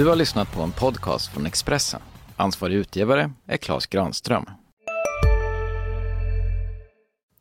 Du 0.00 0.06
har 0.06 0.16
lyssnat 0.16 0.52
på 0.52 0.62
en 0.62 0.72
podcast 0.72 1.32
från 1.32 1.46
Expressen. 1.46 2.00
Ansvarig 2.36 2.74
utgivare 2.74 3.32
är 3.46 3.56
Klas 3.56 3.86
Granström. 3.86 4.44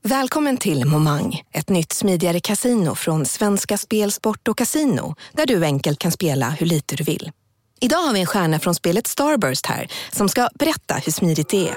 Välkommen 0.02 0.58
till 0.58 0.86
Momang, 0.86 1.41
ett 1.52 1.69
nytt 1.69 1.93
smidigare 1.93 2.39
casino 2.39 2.95
från 2.95 3.26
Svenska 3.26 3.78
Spel, 3.78 4.12
Sport 4.12 4.48
och 4.48 4.58
Casino 4.58 5.15
där 5.34 5.45
du 5.45 5.65
enkelt 5.65 6.00
kan 6.00 6.12
spela 6.12 6.50
hur 6.50 6.65
lite 6.65 6.95
du 6.95 7.04
vill. 7.04 7.32
Idag 7.80 7.98
har 7.98 8.13
vi 8.13 8.19
en 8.19 8.26
stjärna 8.26 8.60
från 8.60 8.76
spelet 8.76 9.08
Starburst 9.08 9.65
här 9.65 9.91
som 10.12 10.30
ska 10.30 10.50
berätta 10.56 10.93
hur 10.93 11.12
smidigt 11.12 11.50
det 11.50 11.69
är. 11.69 11.76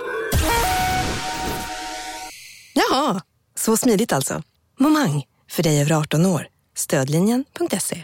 Jaha, 2.75 3.21
så 3.55 3.77
smidigt 3.77 4.13
alltså. 4.13 4.43
Momang, 4.79 5.25
för 5.51 5.63
dig 5.63 5.81
över 5.81 5.93
18 5.93 6.27
år. 6.27 6.49
Stödlinjen.se. 6.77 7.99